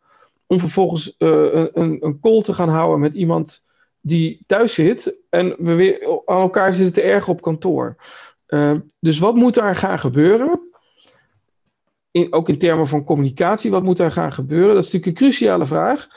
Om 0.47 0.59
vervolgens 0.59 1.15
een, 1.17 1.69
een, 1.73 1.97
een 2.05 2.19
call 2.19 2.41
te 2.41 2.53
gaan 2.53 2.69
houden 2.69 2.99
met 2.99 3.15
iemand 3.15 3.65
die 4.01 4.43
thuis 4.47 4.73
zit 4.73 5.17
en 5.29 5.55
we 5.57 5.73
weer 5.73 6.23
aan 6.25 6.41
elkaar 6.41 6.73
zitten 6.73 6.93
te 6.93 7.01
erg 7.01 7.27
op 7.27 7.41
kantoor. 7.41 7.95
Uh, 8.47 8.75
dus 8.99 9.19
wat 9.19 9.35
moet 9.35 9.53
daar 9.53 9.75
gaan 9.75 9.99
gebeuren? 9.99 10.69
Ook 12.29 12.49
in 12.49 12.57
termen 12.57 12.87
van 12.87 13.03
communicatie, 13.03 13.71
wat 13.71 13.83
moet 13.83 13.97
daar 13.97 14.11
gaan 14.11 14.31
gebeuren? 14.31 14.73
Dat 14.73 14.83
is 14.83 14.91
natuurlijk 14.91 15.05
een 15.05 15.27
cruciale 15.27 15.65
vraag 15.65 16.07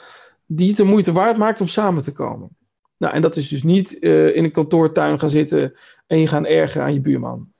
die 0.45 0.67
het 0.67 0.77
de 0.77 0.83
moeite 0.83 1.11
waard 1.11 1.37
maakt 1.37 1.61
om 1.61 1.67
samen 1.67 2.03
te 2.03 2.11
komen. 2.11 2.49
Nou, 2.97 3.13
en 3.13 3.21
dat 3.21 3.35
is 3.35 3.47
dus 3.47 3.63
niet 3.63 3.97
uh, 3.99 4.35
in 4.35 4.43
een 4.43 4.51
kantoortuin 4.51 5.19
gaan 5.19 5.29
zitten 5.29 5.75
en 6.07 6.19
je 6.19 6.27
gaan 6.27 6.45
ergeren 6.45 6.85
aan 6.85 6.93
je 6.93 7.01
buurman. 7.01 7.51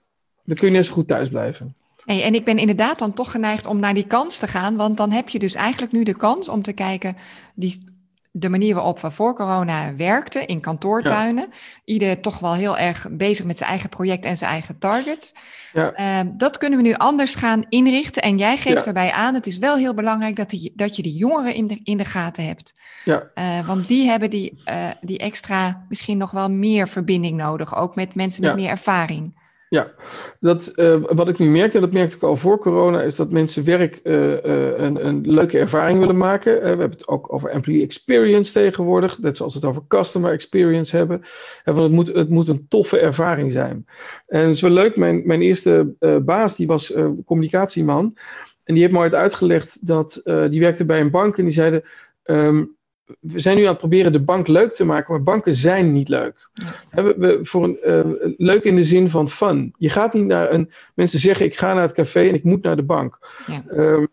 Dan 0.44 0.56
kun 0.56 0.68
je 0.68 0.74
net 0.74 0.86
zo 0.86 0.94
goed 0.94 1.08
thuis 1.08 1.30
blijven. 1.30 1.76
Hey, 2.06 2.24
en 2.24 2.36
ik 2.36 2.46
ben 2.46 2.58
inderdaad 2.58 3.00
dan 3.00 3.14
toch 3.14 3.32
geneigd 3.32 3.66
om 3.66 3.80
naar 3.80 3.94
die 3.94 4.08
kans 4.08 4.38
te 4.38 4.48
gaan, 4.48 4.76
want 4.76 4.98
dan 4.98 5.12
heb 5.12 5.30
je 5.30 5.40
dus 5.40 5.56
eigenlijk 5.56 5.92
nu 5.92 6.04
de 6.04 6.18
kans 6.18 6.50
om 6.50 6.62
te 6.62 6.74
kijken, 6.74 7.16
die 7.56 7.94
de 8.38 8.50
manier 8.50 8.74
waarop 8.74 9.00
we 9.00 9.12
voor 9.12 9.36
corona 9.36 9.96
werkten 9.96 10.48
in 10.48 10.60
kantoortuinen. 10.60 11.48
Ieder 11.86 12.22
toch 12.22 12.40
wel 12.40 12.54
heel 12.54 12.78
erg 12.78 13.08
bezig 13.12 13.46
met 13.46 13.58
zijn 13.58 13.70
eigen 13.70 13.90
project 13.90 14.26
en 14.26 14.38
zijn 14.38 14.52
eigen 14.52 14.78
targets. 14.78 15.34
Ja. 15.74 15.92
Ehm, 15.92 16.28
dat 16.38 16.58
kunnen 16.58 16.80
we 16.80 16.88
nu 16.88 16.94
anders 16.94 17.36
gaan 17.36 17.66
inrichten. 17.70 18.22
En 18.22 18.38
jij 18.38 18.58
geeft 18.58 18.78
ja. 18.78 18.82
daarbij 18.82 19.12
aan, 19.12 19.34
het 19.34 19.48
is 19.48 19.58
wel 19.58 19.76
heel 19.76 19.94
belangrijk 19.94 20.36
dat, 20.36 20.50
die, 20.50 20.74
dat 20.76 20.96
je 20.96 21.02
die 21.02 21.16
jongeren 21.16 21.54
in 21.54 21.68
de, 21.68 21.80
in 21.84 21.98
de 21.98 22.06
gaten 22.06 22.46
hebt. 22.46 22.74
Ja. 23.06 23.24
Uh, 23.36 23.68
want 23.68 23.88
die 23.88 24.10
hebben 24.10 24.30
die, 24.30 24.62
uh, 24.70 24.88
die 25.02 25.18
extra, 25.18 25.86
misschien 25.90 26.18
nog 26.18 26.32
wel 26.32 26.50
meer 26.50 26.88
verbinding 26.88 27.38
nodig. 27.38 27.76
Ook 27.76 27.96
met 27.96 28.16
mensen 28.16 28.44
met 28.44 28.56
meer 28.56 28.70
ervaring. 28.70 29.44
Ja, 29.76 29.92
dat, 30.40 30.74
uh, 30.76 30.96
wat 31.02 31.28
ik 31.28 31.38
nu 31.38 31.50
merkte, 31.50 31.78
en 31.78 31.84
dat 31.84 31.94
merkte 31.94 32.16
ik 32.16 32.24
al 32.24 32.38
voor 32.38 32.60
corona, 32.60 33.02
is 33.02 33.16
dat 33.16 33.32
mensen 33.32 33.66
werk 33.66 34.00
uh, 34.04 34.14
uh, 34.32 34.78
een, 34.78 35.08
een, 35.08 35.22
leuke 35.32 35.58
ervaring 35.58 36.00
willen 36.00 36.18
maken. 36.18 36.62
we 36.62 36.68
hebben 36.68 36.90
het 36.90 37.08
ook 37.08 37.34
over 37.34 37.50
employee 37.50 37.84
experience 37.84 38.54
tegenwoordig, 38.54 39.20
net 39.20 39.38
zoals 39.38 39.54
we 39.54 39.60
het 39.60 39.70
over 39.70 39.84
customer 39.88 40.32
experience 40.32 40.98
hebben. 40.98 41.22
want 41.64 41.78
het 41.78 41.92
moet, 41.92 42.08
het 42.08 42.30
moet 42.30 42.48
een 42.48 42.66
toffe 42.70 43.00
ervaring 43.00 43.52
zijn. 43.52 43.86
En 44.28 44.62
wel 44.62 44.72
leuk, 44.72 44.98
mijn, 44.98 45.22
mijn 45.26 45.42
eerste 45.42 45.96
baas, 46.26 46.56
die 46.56 46.68
was 46.68 46.94
communicatieman. 47.26 48.18
En 48.64 48.74
die 48.74 48.84
heeft 48.84 48.96
me 48.96 49.00
ooit 49.00 49.16
uitgelegd 49.16 49.88
dat, 49.88 50.22
die 50.50 50.60
werkte 50.60 50.86
bij 50.86 51.00
een 51.00 51.12
bank 51.12 51.38
en 51.38 51.44
die 51.44 51.54
zeiden... 51.54 51.84
Um, 52.26 52.75
we 53.20 53.40
zijn 53.40 53.58
nu 53.58 53.64
aan 53.64 53.70
het 53.70 53.78
proberen 53.78 54.12
de 54.12 54.24
bank 54.24 54.48
leuk 54.48 54.72
te 54.72 54.86
maken, 54.86 55.14
maar 55.14 55.24
banken 55.24 55.56
zijn 55.56 55.94
niet 55.94 56.10
leuk. 56.10 56.50
We, 56.92 57.16
we, 57.18 57.40
voor 57.42 57.64
een, 57.64 57.78
uh, 57.86 58.34
leuk 58.38 58.64
in 58.64 58.76
de 58.76 58.86
zin 58.86 59.10
van 59.10 59.30
fun. 59.30 59.74
Je 59.78 59.90
gaat 59.90 60.14
niet 60.14 60.26
naar 60.26 60.52
een. 60.52 60.72
Mensen 60.96 61.20
zeggen: 61.20 61.46
ik 61.46 61.58
ga 61.58 61.74
naar 61.74 61.84
het 61.84 61.94
café 61.94 62.28
en 62.28 62.34
ik 62.34 62.44
moet 62.44 62.64
naar 62.64 62.76
de 62.76 62.84
bank. 62.84 63.20
Ja. 63.48 63.64
Uh, 63.72 64.04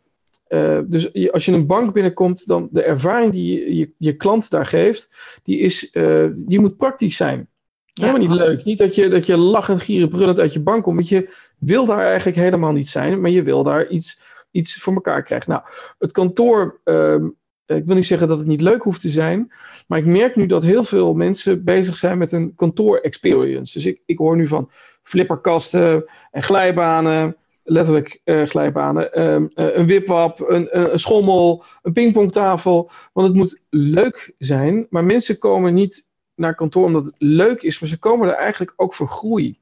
uh, 0.53 0.81
dus 0.85 1.09
je, 1.13 1.33
als 1.33 1.45
je 1.45 1.53
een 1.53 1.67
bank 1.67 1.93
binnenkomt, 1.93 2.47
dan 2.47 2.69
de 2.71 2.83
ervaring 2.83 3.33
die 3.33 3.53
je 3.53 3.77
je, 3.77 3.91
je 3.97 4.17
klant 4.17 4.51
daar 4.51 4.67
geeft, 4.67 5.15
die, 5.43 5.59
is, 5.59 5.91
eh, 5.91 6.27
die 6.35 6.61
moet 6.61 6.77
praktisch 6.77 7.17
zijn. 7.17 7.49
Ja. 7.85 8.07
Helemaal 8.07 8.29
niet 8.29 8.39
leuk. 8.39 8.65
Niet 8.65 8.79
dat 8.79 8.95
je, 8.95 9.09
dat 9.09 9.27
je 9.27 9.37
lachend, 9.37 9.83
gierig, 9.83 10.09
brullend 10.09 10.41
uit 10.41 10.53
je 10.53 10.61
bank 10.61 10.83
komt. 10.83 10.97
Want 10.97 11.09
je 11.09 11.35
wil 11.59 11.87
daar 11.87 12.05
eigenlijk 12.07 12.37
helemaal 12.37 12.73
niet 12.73 12.89
zijn, 12.89 13.21
maar 13.21 13.31
je 13.31 13.43
wil 13.43 13.63
daar 13.63 13.89
iets, 13.89 14.23
iets 14.51 14.75
voor 14.75 14.95
elkaar 14.95 15.23
krijgen. 15.23 15.51
Nou, 15.51 15.63
het 15.99 16.13
kantoor 16.13 16.81
ehm, 16.85 17.25
eh, 17.25 17.31
ik 17.77 17.85
wil 17.85 17.95
niet 17.95 18.07
zeggen 18.07 18.29
dat 18.29 18.39
het 18.39 18.47
niet 18.47 18.61
leuk 18.61 18.83
hoeft 18.83 19.01
te 19.01 19.11
zijn, 19.11 19.53
maar 19.87 19.99
ik 19.99 20.07
merk 20.07 20.37
nu 20.37 20.47
dat 20.47 20.63
heel 20.63 20.85
veel 20.85 21.15
mensen 21.15 21.65
bezig 21.65 21.97
zijn 21.97 22.19
met 22.19 22.33
een 22.33 22.55
kantoor-experience. 22.55 23.73
Dus 23.73 23.87
ik, 23.87 24.03
ik 24.07 24.19
hoor 24.19 24.37
nu 24.37 24.47
van 24.47 24.71
flipperkasten 25.03 26.05
en 26.31 26.43
glijbanen, 26.43 27.37
letterlijk 27.65 28.21
uh, 28.25 28.47
glijbanen, 28.47 29.11
uh, 29.19 29.49
een 29.55 29.87
wipwap, 29.87 30.41
een, 30.41 30.93
een, 30.93 30.99
schommel, 30.99 31.65
een 31.83 31.93
pingpongtafel. 31.93 32.91
Want 33.13 33.27
het 33.27 33.37
moet 33.37 33.61
leuk 33.71 34.35
zijn, 34.39 34.87
maar 34.91 35.05
mensen 35.05 35.39
komen 35.39 35.75
niet 35.75 36.11
naar 36.35 36.55
kantoor 36.55 36.85
omdat 36.85 37.05
het 37.05 37.15
leuk 37.19 37.63
is, 37.63 37.81
maar 37.81 37.89
ze 37.89 37.99
komen 37.99 38.29
er 38.29 38.35
eigenlijk 38.35 38.73
ook 38.77 38.95
voor 38.95 39.09
groei. 39.09 39.59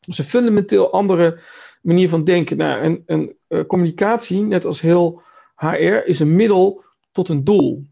Dus 0.00 0.18
een 0.18 0.24
fundamenteel 0.24 0.92
andere 0.92 1.40
manier 1.82 2.08
van 2.08 2.24
denken. 2.24 2.56
Nou, 2.56 2.80
en, 2.80 3.02
en 3.06 3.36
communicatie, 3.66 4.42
net 4.42 4.64
als 4.64 4.80
heel 4.80 5.22
HR, 5.56 6.06
is 6.06 6.20
een 6.20 6.36
middel 6.36 6.84
tot 7.12 7.28
een 7.28 7.44
doel. 7.44 7.84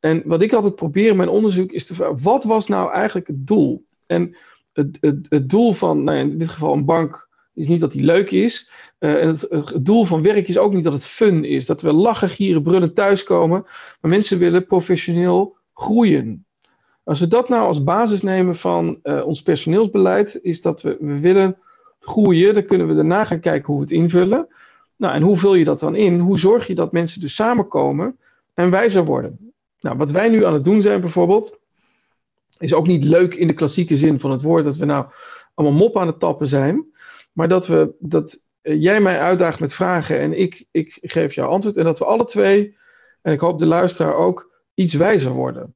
En 0.00 0.22
wat 0.24 0.42
ik 0.42 0.52
altijd 0.52 0.74
probeer 0.74 1.10
in 1.10 1.16
mijn 1.16 1.28
onderzoek 1.28 1.72
is 1.72 1.86
te 1.86 1.94
vragen, 1.94 2.22
wat 2.22 2.44
was 2.44 2.68
nou 2.68 2.92
eigenlijk 2.92 3.26
het 3.26 3.46
doel? 3.46 3.86
En 4.06 4.36
het, 4.72 4.98
het, 5.00 5.26
het 5.28 5.48
doel 5.50 5.72
van, 5.72 6.04
nou 6.04 6.18
in 6.18 6.38
dit 6.38 6.48
geval 6.48 6.72
een 6.72 6.84
bank, 6.84 7.28
is 7.54 7.68
niet 7.68 7.80
dat 7.80 7.92
die 7.92 8.04
leuk 8.04 8.30
is. 8.30 8.70
Uh, 8.98 9.22
en 9.22 9.28
het, 9.28 9.78
doel 9.80 10.04
van 10.04 10.22
werk 10.22 10.48
is 10.48 10.58
ook 10.58 10.72
niet 10.72 10.84
dat 10.84 10.92
het 10.92 11.06
fun 11.06 11.44
is. 11.44 11.66
Dat 11.66 11.82
we 11.82 11.92
lachen, 11.92 12.28
gieren, 12.28 12.62
brullen 12.62 12.94
thuiskomen. 12.94 13.62
Maar 14.00 14.10
mensen 14.10 14.38
willen 14.38 14.66
professioneel 14.66 15.56
groeien. 15.74 16.46
Als 17.04 17.20
we 17.20 17.26
dat 17.26 17.48
nou 17.48 17.66
als 17.66 17.84
basis 17.84 18.22
nemen 18.22 18.56
van 18.56 18.98
uh, 19.02 19.26
ons 19.26 19.42
personeelsbeleid, 19.42 20.38
is 20.42 20.62
dat 20.62 20.82
we, 20.82 20.96
we 21.00 21.20
willen 21.20 21.58
groeien. 22.00 22.54
Dan 22.54 22.64
kunnen 22.64 22.88
we 22.88 22.94
daarna 22.94 23.24
gaan 23.24 23.40
kijken 23.40 23.66
hoe 23.66 23.76
we 23.76 23.82
het 23.82 24.02
invullen. 24.02 24.48
Nou, 24.96 25.14
en 25.14 25.22
hoe 25.22 25.36
vul 25.36 25.54
je 25.54 25.64
dat 25.64 25.80
dan 25.80 25.94
in? 25.94 26.18
Hoe 26.18 26.38
zorg 26.38 26.66
je 26.66 26.74
dat 26.74 26.92
mensen 26.92 27.20
dus 27.20 27.34
samenkomen 27.34 28.18
en 28.56 28.70
wijzer 28.70 29.04
worden. 29.04 29.54
Nou, 29.80 29.96
wat 29.96 30.10
wij 30.10 30.28
nu 30.28 30.44
aan 30.44 30.52
het 30.52 30.64
doen 30.64 30.82
zijn 30.82 31.00
bijvoorbeeld, 31.00 31.58
is 32.58 32.74
ook 32.74 32.86
niet 32.86 33.04
leuk 33.04 33.34
in 33.34 33.46
de 33.46 33.54
klassieke 33.54 33.96
zin 33.96 34.20
van 34.20 34.30
het 34.30 34.42
woord, 34.42 34.64
dat 34.64 34.76
we 34.76 34.84
nou 34.84 35.06
allemaal 35.54 35.78
mop 35.78 35.96
aan 35.96 36.06
het 36.06 36.20
tappen 36.20 36.46
zijn, 36.46 36.84
maar 37.32 37.48
dat, 37.48 37.66
we, 37.66 37.94
dat 37.98 38.46
eh, 38.60 38.82
jij 38.82 39.00
mij 39.00 39.20
uitdaagt 39.20 39.60
met 39.60 39.74
vragen 39.74 40.18
en 40.20 40.38
ik, 40.38 40.66
ik 40.70 40.98
geef 41.00 41.34
jou 41.34 41.50
antwoord 41.50 41.76
en 41.76 41.84
dat 41.84 41.98
we 41.98 42.04
alle 42.04 42.24
twee, 42.24 42.76
en 43.22 43.32
ik 43.32 43.40
hoop 43.40 43.58
de 43.58 43.66
luisteraar 43.66 44.14
ook, 44.14 44.62
iets 44.74 44.94
wijzer 44.94 45.32
worden. 45.32 45.74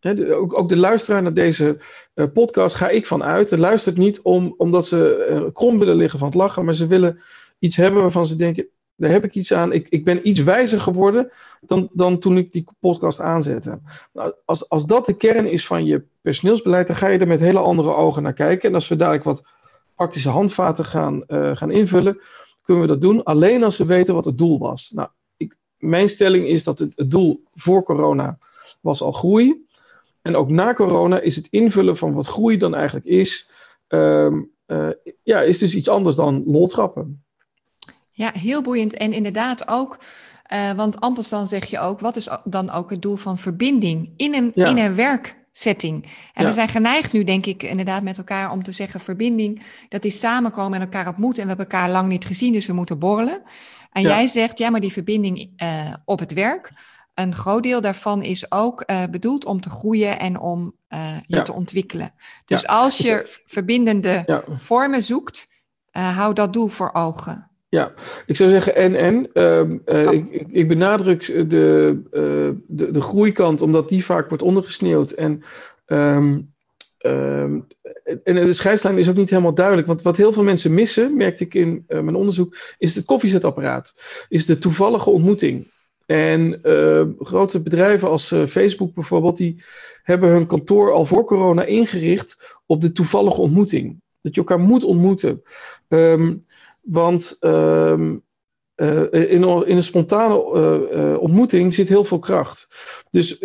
de, 0.00 0.34
ook, 0.34 0.58
ook, 0.58 0.68
de 0.68 0.76
luisteraar 0.76 1.22
naar 1.22 1.34
deze 1.34 1.80
uh, 2.14 2.26
podcast 2.32 2.76
ga 2.76 2.88
ik 2.88 3.06
van 3.06 3.22
uit. 3.22 3.50
Het 3.50 3.58
luistert 3.58 3.96
niet 3.96 4.20
om, 4.20 4.54
omdat 4.56 4.86
ze 4.86 5.26
uh, 5.30 5.52
krom 5.52 5.78
willen 5.78 5.96
liggen 5.96 6.18
van 6.18 6.28
het 6.28 6.36
lachen, 6.36 6.64
maar 6.64 6.74
ze 6.74 6.86
willen 6.86 7.20
iets 7.58 7.76
hebben 7.76 8.00
waarvan 8.00 8.26
ze 8.26 8.36
denken: 8.36 8.68
daar 9.00 9.10
heb 9.10 9.24
ik 9.24 9.34
iets 9.34 9.52
aan. 9.52 9.72
Ik, 9.72 9.88
ik 9.88 10.04
ben 10.04 10.28
iets 10.28 10.42
wijzer 10.42 10.80
geworden 10.80 11.30
dan, 11.60 11.88
dan 11.92 12.18
toen 12.18 12.36
ik 12.36 12.52
die 12.52 12.64
podcast 12.80 13.20
aanzette. 13.20 13.80
Nou, 14.12 14.34
als, 14.44 14.68
als 14.68 14.86
dat 14.86 15.06
de 15.06 15.16
kern 15.16 15.46
is 15.46 15.66
van 15.66 15.84
je 15.84 16.04
personeelsbeleid, 16.20 16.86
dan 16.86 16.96
ga 16.96 17.08
je 17.08 17.18
er 17.18 17.26
met 17.26 17.40
hele 17.40 17.58
andere 17.58 17.94
ogen 17.94 18.22
naar 18.22 18.32
kijken. 18.32 18.68
En 18.68 18.74
als 18.74 18.88
we 18.88 18.96
dadelijk 18.96 19.24
wat 19.24 19.42
praktische 19.94 20.28
handvaten 20.28 20.84
gaan, 20.84 21.24
uh, 21.28 21.56
gaan 21.56 21.70
invullen, 21.70 22.20
kunnen 22.62 22.82
we 22.82 22.88
dat 22.88 23.00
doen 23.00 23.22
alleen 23.22 23.64
als 23.64 23.78
we 23.78 23.84
weten 23.84 24.14
wat 24.14 24.24
het 24.24 24.38
doel 24.38 24.58
was. 24.58 24.90
Nou, 24.94 25.08
ik, 25.36 25.56
mijn 25.78 26.08
stelling 26.08 26.46
is 26.46 26.64
dat 26.64 26.78
het, 26.78 26.94
doel 26.96 27.42
voor 27.54 27.82
corona 27.82 28.38
was 28.80 29.02
al 29.02 29.12
groei. 29.12 29.66
En 30.22 30.36
ook 30.36 30.48
na 30.48 30.74
corona 30.74 31.20
is 31.20 31.36
het 31.36 31.46
invullen 31.50 31.96
van 31.96 32.12
wat 32.12 32.26
groei 32.26 32.56
dan 32.56 32.74
eigenlijk 32.74 33.06
is, 33.06 33.50
um, 33.88 34.50
uh, 34.66 34.90
ja, 35.22 35.40
is 35.40 35.58
dus 35.58 35.74
iets 35.74 35.88
anders 35.88 36.16
dan 36.16 36.42
loltrappen. 36.46 37.24
Ja, 38.20 38.30
heel 38.38 38.62
boeiend. 38.62 38.94
En 38.94 39.12
inderdaad 39.12 39.68
ook, 39.68 39.98
uh, 40.52 40.72
want 40.72 41.00
Ampelstan 41.00 41.46
zeg 41.46 41.64
je 41.64 41.78
ook, 41.78 42.00
wat 42.00 42.16
is 42.16 42.28
dan 42.44 42.70
ook 42.70 42.90
het 42.90 43.02
doel 43.02 43.16
van 43.16 43.38
verbinding 43.38 44.12
in 44.16 44.34
een, 44.34 44.54
in 44.54 44.78
een 44.78 44.94
werksetting? 44.94 46.06
En 46.34 46.44
we 46.44 46.52
zijn 46.52 46.68
geneigd 46.68 47.12
nu, 47.12 47.24
denk 47.24 47.46
ik, 47.46 47.62
inderdaad 47.62 48.02
met 48.02 48.18
elkaar 48.18 48.50
om 48.50 48.62
te 48.62 48.72
zeggen 48.72 49.00
verbinding, 49.00 49.62
dat 49.88 50.04
is 50.04 50.18
samenkomen 50.18 50.74
en 50.74 50.80
elkaar 50.80 51.08
ontmoeten. 51.08 51.42
En 51.42 51.48
we 51.48 51.54
hebben 51.54 51.74
elkaar 51.74 51.90
lang 51.90 52.08
niet 52.08 52.24
gezien, 52.24 52.52
dus 52.52 52.66
we 52.66 52.72
moeten 52.72 52.98
borrelen. 52.98 53.42
En 53.92 54.02
jij 54.02 54.26
zegt, 54.26 54.58
ja, 54.58 54.70
maar 54.70 54.80
die 54.80 54.92
verbinding 54.92 55.62
uh, 55.62 55.94
op 56.04 56.18
het 56.18 56.32
werk, 56.32 56.72
een 57.14 57.34
groot 57.34 57.62
deel 57.62 57.80
daarvan 57.80 58.22
is 58.22 58.52
ook 58.52 58.84
uh, 58.86 59.02
bedoeld 59.10 59.44
om 59.44 59.60
te 59.60 59.70
groeien 59.70 60.18
en 60.18 60.40
om 60.40 60.74
je 61.26 61.42
te 61.42 61.52
ontwikkelen. 61.52 62.12
Dus 62.44 62.66
als 62.66 62.98
je 62.98 63.40
verbindende 63.46 64.42
vormen 64.58 65.02
zoekt, 65.02 65.48
hou 65.90 66.34
dat 66.34 66.52
doel 66.52 66.68
voor 66.68 66.90
ogen. 66.92 67.49
Ja, 67.70 67.92
ik 68.26 68.36
zou 68.36 68.50
zeggen 68.50 68.74
en 68.74 68.94
en. 68.94 69.32
Ehm, 69.32 69.78
eh, 69.84 70.06
oh. 70.06 70.12
ik, 70.12 70.46
ik, 70.50 70.68
benadruk 70.68 71.26
de, 71.50 72.00
uh, 72.12 72.58
de, 72.66 72.90
de 72.90 73.00
groeikant, 73.00 73.62
omdat 73.62 73.88
die 73.88 74.04
vaak 74.04 74.28
wordt 74.28 74.42
ondergesneeuwd. 74.42 75.10
En, 75.10 75.42
um, 75.86 76.52
um, 77.06 77.66
en 78.24 78.34
de 78.34 78.52
scheidslijn 78.52 78.98
is 78.98 79.08
ook 79.08 79.16
niet 79.16 79.30
helemaal 79.30 79.54
duidelijk. 79.54 79.86
Want 79.86 80.02
wat 80.02 80.16
heel 80.16 80.32
veel 80.32 80.42
mensen 80.42 80.74
missen, 80.74 81.16
merkte 81.16 81.44
ik 81.44 81.54
in 81.54 81.84
uh, 81.88 82.00
mijn 82.00 82.16
onderzoek, 82.16 82.56
is 82.78 82.94
het 82.94 83.04
koffiezetapparaat. 83.04 83.94
Is 84.28 84.46
de 84.46 84.58
toevallige 84.58 85.10
ontmoeting. 85.10 85.66
En 86.06 86.60
grote 87.18 87.62
bedrijven 87.62 88.08
als 88.08 88.34
Facebook 88.48 88.94
bijvoorbeeld, 88.94 89.36
die 89.36 89.62
hebben 90.02 90.30
hun 90.30 90.46
kantoor 90.46 90.92
al 90.92 91.04
voor 91.04 91.24
corona 91.24 91.64
ingericht 91.64 92.58
op 92.66 92.80
de 92.80 92.92
toevallige 92.92 93.40
ontmoeting. 93.40 94.00
Dat 94.20 94.34
je 94.34 94.40
elkaar 94.40 94.60
moet 94.60 94.84
ontmoeten. 94.84 95.42
Um, 95.88 96.44
want 96.82 97.36
um, 97.40 98.22
in, 98.76 99.44
in, 99.66 99.76
een 99.76 99.82
spontane 99.82 100.38
ontmoeting 101.18 101.74
zit 101.74 101.88
heel 101.88 102.04
veel 102.04 102.18
kracht. 102.18 102.68
Dus 103.10 103.38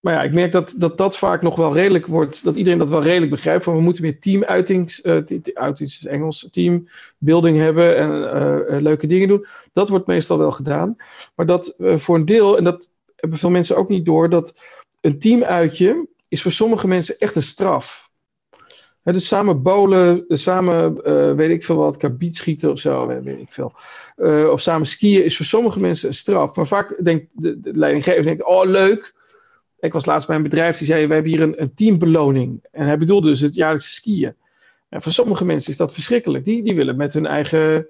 maar 0.00 0.14
ja, 0.14 0.22
ik 0.22 0.32
merk 0.32 0.52
dat, 0.52 0.74
dat 0.76 0.98
dat 0.98 1.16
vaak 1.16 1.42
nog 1.42 1.56
wel 1.56 1.72
redelijk 1.72 2.06
wordt, 2.06 2.44
dat 2.44 2.56
iedereen 2.56 2.78
dat 2.78 2.88
wel 2.88 3.02
redelijk 3.02 3.30
begrijpt. 3.30 3.64
Van 3.64 3.76
we 3.76 3.80
moeten 3.80 4.02
meer 4.02 4.20
teamuitings, 4.20 5.02
uitings 5.54 5.96
is 5.96 6.06
Engels, 6.06 6.48
teambuilding 6.50 7.58
hebben 7.58 7.96
en 8.68 8.82
leuke 8.82 9.06
dingen 9.06 9.28
doen. 9.28 9.46
Dat 9.72 9.88
wordt 9.88 10.06
meestal 10.06 10.38
wel 10.38 10.52
gedaan. 10.52 10.96
Maar 11.34 11.46
dat 11.46 11.74
voor 11.78 12.16
een 12.16 12.24
deel, 12.24 12.56
en 12.56 12.64
dat 12.64 12.90
hebben 13.16 13.38
veel 13.38 13.50
mensen 13.50 13.76
ook 13.76 13.88
niet 13.88 14.04
door, 14.04 14.28
dat 14.28 14.58
een 15.00 15.18
teamuitje 15.18 16.08
is 16.28 16.42
voor 16.42 16.52
sommige 16.52 16.88
mensen 16.88 17.18
echt 17.18 17.36
een 17.36 17.42
straf. 17.42 18.10
Dus 19.04 19.28
samen 19.28 19.62
bowlen, 19.62 20.24
samen, 20.28 21.02
weet 21.36 21.50
ik 21.50 21.64
veel 21.64 21.76
wat, 21.76 21.96
kabietschieten 21.96 22.70
of 22.70 22.78
zo, 22.78 23.06
weet 23.06 23.28
ik 23.28 23.52
veel. 23.52 23.72
of 24.50 24.60
samen 24.60 24.86
skiën 24.86 25.24
is 25.24 25.36
voor 25.36 25.46
sommige 25.46 25.80
mensen 25.80 26.08
een 26.08 26.14
straf. 26.14 26.56
Maar 26.56 26.66
vaak 26.66 27.04
denkt 27.04 27.26
de, 27.32 27.60
de 27.60 27.72
leidinggever, 27.72 28.22
denkt, 28.22 28.44
oh 28.44 28.64
leuk, 28.64 29.14
ik 29.84 29.92
was 29.92 30.06
laatst 30.06 30.26
bij 30.26 30.36
een 30.36 30.42
bedrijf 30.42 30.78
die 30.78 30.86
zei: 30.86 31.06
We 31.06 31.14
hebben 31.14 31.32
hier 31.32 31.42
een, 31.42 31.62
een 31.62 31.74
teambeloning. 31.74 32.64
En 32.70 32.86
hij 32.86 32.98
bedoelde 32.98 33.28
dus 33.28 33.40
het 33.40 33.54
jaarlijkse 33.54 33.92
skiën. 33.92 34.34
En 34.88 35.02
voor 35.02 35.12
sommige 35.12 35.44
mensen 35.44 35.70
is 35.70 35.76
dat 35.76 35.92
verschrikkelijk. 35.92 36.44
Die, 36.44 36.62
die 36.62 36.74
willen 36.74 36.96
met 36.96 37.14
hun 37.14 37.26
eigen, 37.26 37.86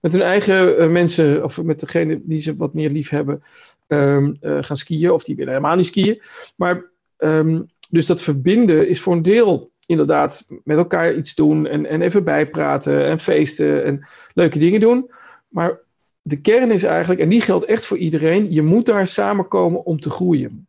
met 0.00 0.12
hun 0.12 0.22
eigen 0.22 0.82
uh, 0.82 0.90
mensen, 0.90 1.44
of 1.44 1.62
met 1.62 1.80
degene 1.80 2.20
die 2.22 2.40
ze 2.40 2.56
wat 2.56 2.74
meer 2.74 2.90
lief 2.90 3.08
hebben, 3.08 3.42
uh, 3.88 4.28
gaan 4.40 4.76
skiën. 4.76 5.10
Of 5.10 5.24
die 5.24 5.36
willen 5.36 5.52
helemaal 5.52 5.76
niet 5.76 5.86
skiën. 5.86 6.22
Maar 6.56 6.84
um, 7.18 7.70
dus 7.90 8.06
dat 8.06 8.22
verbinden 8.22 8.88
is 8.88 9.00
voor 9.00 9.12
een 9.12 9.22
deel 9.22 9.70
inderdaad 9.88 10.46
met 10.64 10.76
elkaar 10.76 11.14
iets 11.14 11.34
doen. 11.34 11.66
En, 11.66 11.86
en 11.86 12.02
even 12.02 12.24
bijpraten 12.24 13.06
en 13.06 13.18
feesten 13.18 13.84
en 13.84 14.06
leuke 14.34 14.58
dingen 14.58 14.80
doen. 14.80 15.10
Maar 15.48 15.80
de 16.22 16.40
kern 16.40 16.70
is 16.70 16.82
eigenlijk, 16.82 17.20
en 17.20 17.28
die 17.28 17.40
geldt 17.40 17.64
echt 17.64 17.86
voor 17.86 17.96
iedereen, 17.96 18.52
je 18.52 18.62
moet 18.62 18.86
daar 18.86 19.06
samenkomen 19.06 19.84
om 19.84 20.00
te 20.00 20.10
groeien. 20.10 20.68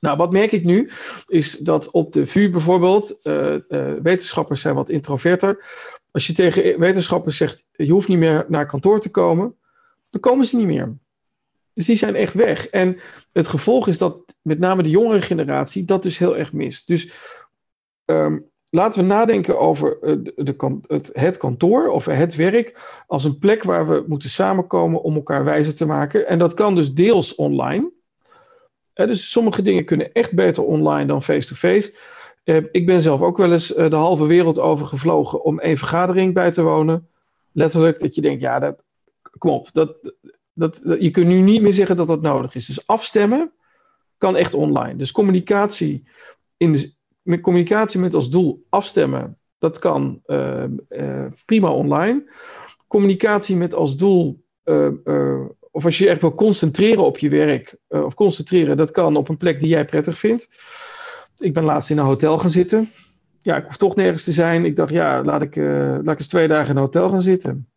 Nou, 0.00 0.16
wat 0.16 0.32
merk 0.32 0.52
ik 0.52 0.64
nu, 0.64 0.90
is 1.26 1.58
dat 1.58 1.90
op 1.90 2.12
de 2.12 2.26
VU 2.26 2.50
bijvoorbeeld, 2.50 3.18
uh, 3.22 3.54
uh, 3.68 3.92
wetenschappers 4.02 4.60
zijn 4.60 4.74
wat 4.74 4.90
introverter. 4.90 5.64
Als 6.10 6.26
je 6.26 6.32
tegen 6.32 6.80
wetenschappers 6.80 7.36
zegt, 7.36 7.66
je 7.72 7.92
hoeft 7.92 8.08
niet 8.08 8.18
meer 8.18 8.44
naar 8.48 8.66
kantoor 8.66 9.00
te 9.00 9.10
komen, 9.10 9.54
dan 10.10 10.20
komen 10.20 10.44
ze 10.44 10.56
niet 10.56 10.66
meer. 10.66 10.96
Dus 11.72 11.86
die 11.86 11.96
zijn 11.96 12.14
echt 12.14 12.34
weg. 12.34 12.68
En 12.68 13.00
het 13.32 13.48
gevolg 13.48 13.88
is 13.88 13.98
dat 13.98 14.34
met 14.42 14.58
name 14.58 14.82
de 14.82 14.90
jongere 14.90 15.20
generatie 15.20 15.84
dat 15.84 16.02
dus 16.02 16.18
heel 16.18 16.36
erg 16.36 16.52
mist. 16.52 16.86
Dus 16.86 17.12
um, 18.06 18.50
laten 18.70 19.00
we 19.00 19.06
nadenken 19.06 19.58
over 19.58 19.98
uh, 20.02 20.16
de, 20.34 21.10
het, 21.12 21.36
kantoor 21.36 21.88
of 21.88 22.04
het 22.04 22.34
werk 22.34 22.80
als 23.06 23.24
een 23.24 23.38
plek 23.38 23.62
waar 23.62 23.88
we 23.88 24.04
moeten 24.06 24.30
samenkomen 24.30 25.02
om 25.02 25.14
elkaar 25.14 25.44
wijzer 25.44 25.74
te 25.74 25.86
maken. 25.86 26.26
En 26.26 26.38
dat 26.38 26.54
kan 26.54 26.74
dus 26.74 26.94
deels 26.94 27.34
online 27.34 27.94
dus 29.04 29.30
sommige 29.30 29.62
dingen 29.62 29.84
kunnen 29.84 30.12
echt 30.12 30.34
beter 30.34 30.64
online 30.64 31.06
dan 31.06 31.22
face-to-face. 31.22 31.96
Eh, 32.44 32.64
ik 32.72 32.86
ben 32.86 33.00
zelf 33.00 33.20
ook 33.20 33.36
wel 33.36 33.52
eens 33.52 33.74
eh, 33.74 33.90
de 33.90 33.96
halve 33.96 34.26
wereld 34.26 34.58
over 34.58 34.86
gevlogen 34.86 35.44
om 35.44 35.60
een 35.60 35.78
vergadering 35.78 36.34
bij 36.34 36.50
te 36.50 36.62
wonen. 36.62 37.08
Letterlijk 37.52 38.00
dat 38.00 38.14
je 38.14 38.20
denkt, 38.20 38.40
ja, 38.40 38.58
dat, 38.58 38.82
kom 39.38 39.50
op. 39.50 39.68
Dat, 39.72 40.12
dat, 40.52 40.80
je 40.98 41.10
kunt 41.10 41.26
nu 41.26 41.40
niet 41.40 41.62
meer 41.62 41.72
zeggen 41.72 41.96
dat 41.96 42.06
dat 42.06 42.22
nodig 42.22 42.54
is. 42.54 42.66
Dus 42.66 42.86
afstemmen 42.86 43.52
kan 44.16 44.36
echt 44.36 44.54
online. 44.54 44.96
Dus 44.96 45.12
communicatie, 45.12 46.08
in 46.56 46.72
de, 46.72 46.94
met 47.26 47.40
communicatie 47.40 48.00
met 48.00 48.14
als 48.14 48.30
doel 48.30 48.64
afstemmen, 48.68 49.38
dat 49.58 49.78
kan 49.78 50.22
uh, 50.26 50.64
prima 51.44 51.70
online. 51.70 52.32
Communicatie 52.86 53.56
met 53.56 53.74
als 53.74 53.96
doel 53.96 54.44
of 55.70 55.84
als 55.84 55.98
je 55.98 56.08
echt 56.08 56.20
wil 56.20 56.34
concentreren 56.34 57.04
op 57.04 57.18
je 57.18 57.28
werk, 57.28 57.76
of 57.88 58.14
concentreren, 58.14 58.76
dat 58.76 58.90
kan 58.90 59.16
op 59.16 59.28
een 59.28 59.36
plek 59.36 59.60
die 59.60 59.68
jij 59.68 59.84
prettig 59.84 60.18
vindt. 60.18 60.48
Ik 61.38 61.54
ben 61.54 61.64
laatst 61.64 61.90
in 61.90 61.98
een 61.98 62.04
hotel 62.04 62.38
gaan 62.38 62.50
zitten. 62.50 62.90
Ja, 63.40 63.56
ik 63.56 63.64
hoef 63.64 63.76
toch 63.76 63.96
nergens 63.96 64.24
te 64.24 64.32
zijn. 64.32 64.64
Ik 64.64 64.76
dacht, 64.76 64.92
ja, 64.92 65.22
laat 65.22 65.42
ik, 65.42 65.56
laat 65.56 66.08
ik 66.08 66.18
eens 66.18 66.28
twee 66.28 66.48
dagen 66.48 66.70
in 66.70 66.76
een 66.76 66.82
hotel 66.82 67.08
gaan 67.08 67.22
zitten. 67.22 67.68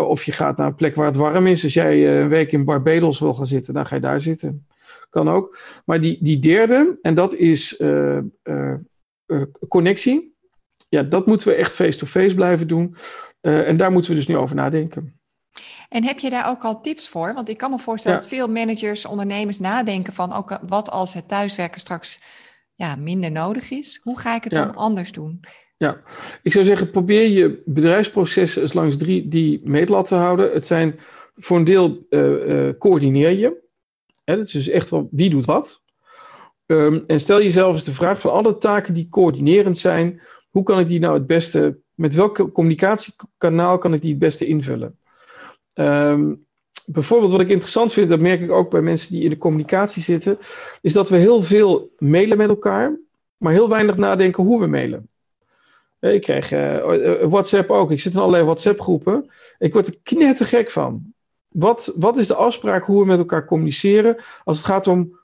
Of 0.00 0.24
je 0.24 0.32
gaat 0.32 0.56
naar 0.56 0.66
een 0.66 0.74
plek 0.74 0.94
waar 0.94 1.06
het 1.06 1.16
warm 1.16 1.46
is. 1.46 1.64
Als 1.64 1.74
jij 1.74 2.20
een 2.20 2.28
week 2.28 2.52
in 2.52 2.64
Barbados 2.64 3.18
wil 3.18 3.34
gaan 3.34 3.46
zitten, 3.46 3.74
dan 3.74 3.86
ga 3.86 3.94
je 3.94 4.00
daar 4.00 4.20
zitten. 4.20 4.66
Kan 5.12 5.28
ook. 5.28 5.58
Maar 5.84 6.00
die, 6.00 6.18
die 6.20 6.38
derde, 6.38 6.98
en 7.02 7.14
dat 7.14 7.34
is 7.34 7.82
connectie. 9.68 10.36
Ja, 10.88 11.02
dat 11.02 11.26
moeten 11.26 11.48
we 11.48 11.54
echt 11.54 11.74
face-to-face 11.74 12.18
-face 12.18 12.34
blijven 12.34 12.68
doen. 12.68 12.96
en 13.40 13.76
daar 13.76 13.92
moeten 13.92 14.10
we 14.10 14.16
dus 14.16 14.26
nu 14.26 14.36
over 14.36 14.56
nadenken. 14.56 15.20
En 15.88 16.04
heb 16.04 16.18
je 16.18 16.30
daar 16.30 16.48
ook 16.48 16.62
al 16.62 16.80
tips 16.80 17.08
voor? 17.08 17.34
Want 17.34 17.48
ik 17.48 17.56
kan 17.56 17.70
me 17.70 17.78
voorstellen 17.78 18.20
dat 18.20 18.28
veel 18.28 18.48
managers, 18.48 19.06
ondernemers 19.06 19.58
nadenken 19.58 20.12
van 20.12 20.32
ook 20.32 20.58
wat 20.68 20.90
als 20.90 21.14
het 21.14 21.28
thuiswerken 21.28 21.80
straks 21.80 22.20
ja, 22.74 22.96
minder 22.96 23.30
nodig 23.30 23.70
is. 23.70 24.00
Hoe 24.02 24.20
ga 24.20 24.34
ik 24.34 24.44
het 24.44 24.52
dan 24.52 24.74
anders 24.74 25.12
doen? 25.12 25.40
Ja, 25.76 26.00
ik 26.42 26.52
zou 26.52 26.64
zeggen, 26.64 26.90
probeer 26.90 27.28
je 27.28 27.62
bedrijfsprocessen 27.64 28.62
eens 28.62 28.72
langs 28.72 28.96
drie 28.96 29.28
die 29.28 29.60
meetlat 29.64 30.06
te 30.06 30.14
houden. 30.14 30.52
Het 30.52 30.66
zijn 30.66 31.00
voor 31.36 31.56
een 31.56 31.64
deel 31.64 32.06
uh, 32.10 32.46
uh, 32.46 32.72
coördineer 32.78 33.30
je. 33.30 33.61
Hè, 34.24 34.40
is 34.40 34.50
dus 34.50 34.68
echt 34.68 34.90
wel 34.90 35.08
wie 35.10 35.30
doet 35.30 35.44
wat. 35.44 35.82
Um, 36.66 37.04
en 37.06 37.20
stel 37.20 37.42
jezelf 37.42 37.74
eens 37.74 37.84
de 37.84 37.94
vraag 37.94 38.20
van 38.20 38.32
alle 38.32 38.58
taken 38.58 38.94
die 38.94 39.08
coördinerend 39.10 39.78
zijn, 39.78 40.20
hoe 40.50 40.62
kan 40.62 40.78
ik 40.78 40.86
die 40.86 41.00
nou 41.00 41.14
het 41.14 41.26
beste, 41.26 41.78
met 41.94 42.14
welk 42.14 42.52
communicatiekanaal 42.52 43.78
kan 43.78 43.94
ik 43.94 44.00
die 44.00 44.10
het 44.10 44.18
beste 44.18 44.46
invullen? 44.46 44.98
Um, 45.74 46.46
bijvoorbeeld 46.86 47.30
wat 47.30 47.40
ik 47.40 47.48
interessant 47.48 47.92
vind, 47.92 48.08
dat 48.08 48.20
merk 48.20 48.40
ik 48.40 48.50
ook 48.50 48.70
bij 48.70 48.82
mensen 48.82 49.12
die 49.12 49.22
in 49.22 49.30
de 49.30 49.38
communicatie 49.38 50.02
zitten, 50.02 50.38
is 50.80 50.92
dat 50.92 51.08
we 51.08 51.16
heel 51.16 51.42
veel 51.42 51.92
mailen 51.98 52.36
met 52.36 52.48
elkaar, 52.48 52.98
maar 53.36 53.52
heel 53.52 53.68
weinig 53.68 53.96
nadenken 53.96 54.44
hoe 54.44 54.60
we 54.60 54.66
mailen. 54.66 55.08
Ik 56.00 56.22
krijg 56.22 56.52
uh, 56.52 57.22
WhatsApp 57.22 57.70
ook. 57.70 57.90
Ik 57.90 58.00
zit 58.00 58.12
in 58.12 58.18
allerlei 58.18 58.44
WhatsApp-groepen. 58.44 59.30
Ik 59.58 59.72
word 59.72 59.86
er 59.86 59.98
knettergek 60.02 60.70
van. 60.70 61.11
Wat, 61.52 61.92
wat 61.96 62.16
is 62.16 62.26
de 62.26 62.34
afspraak 62.34 62.84
hoe 62.84 63.00
we 63.00 63.06
met 63.06 63.18
elkaar 63.18 63.46
communiceren 63.46 64.16
als 64.44 64.56
het 64.56 64.66
gaat 64.66 64.86
om 64.86 65.18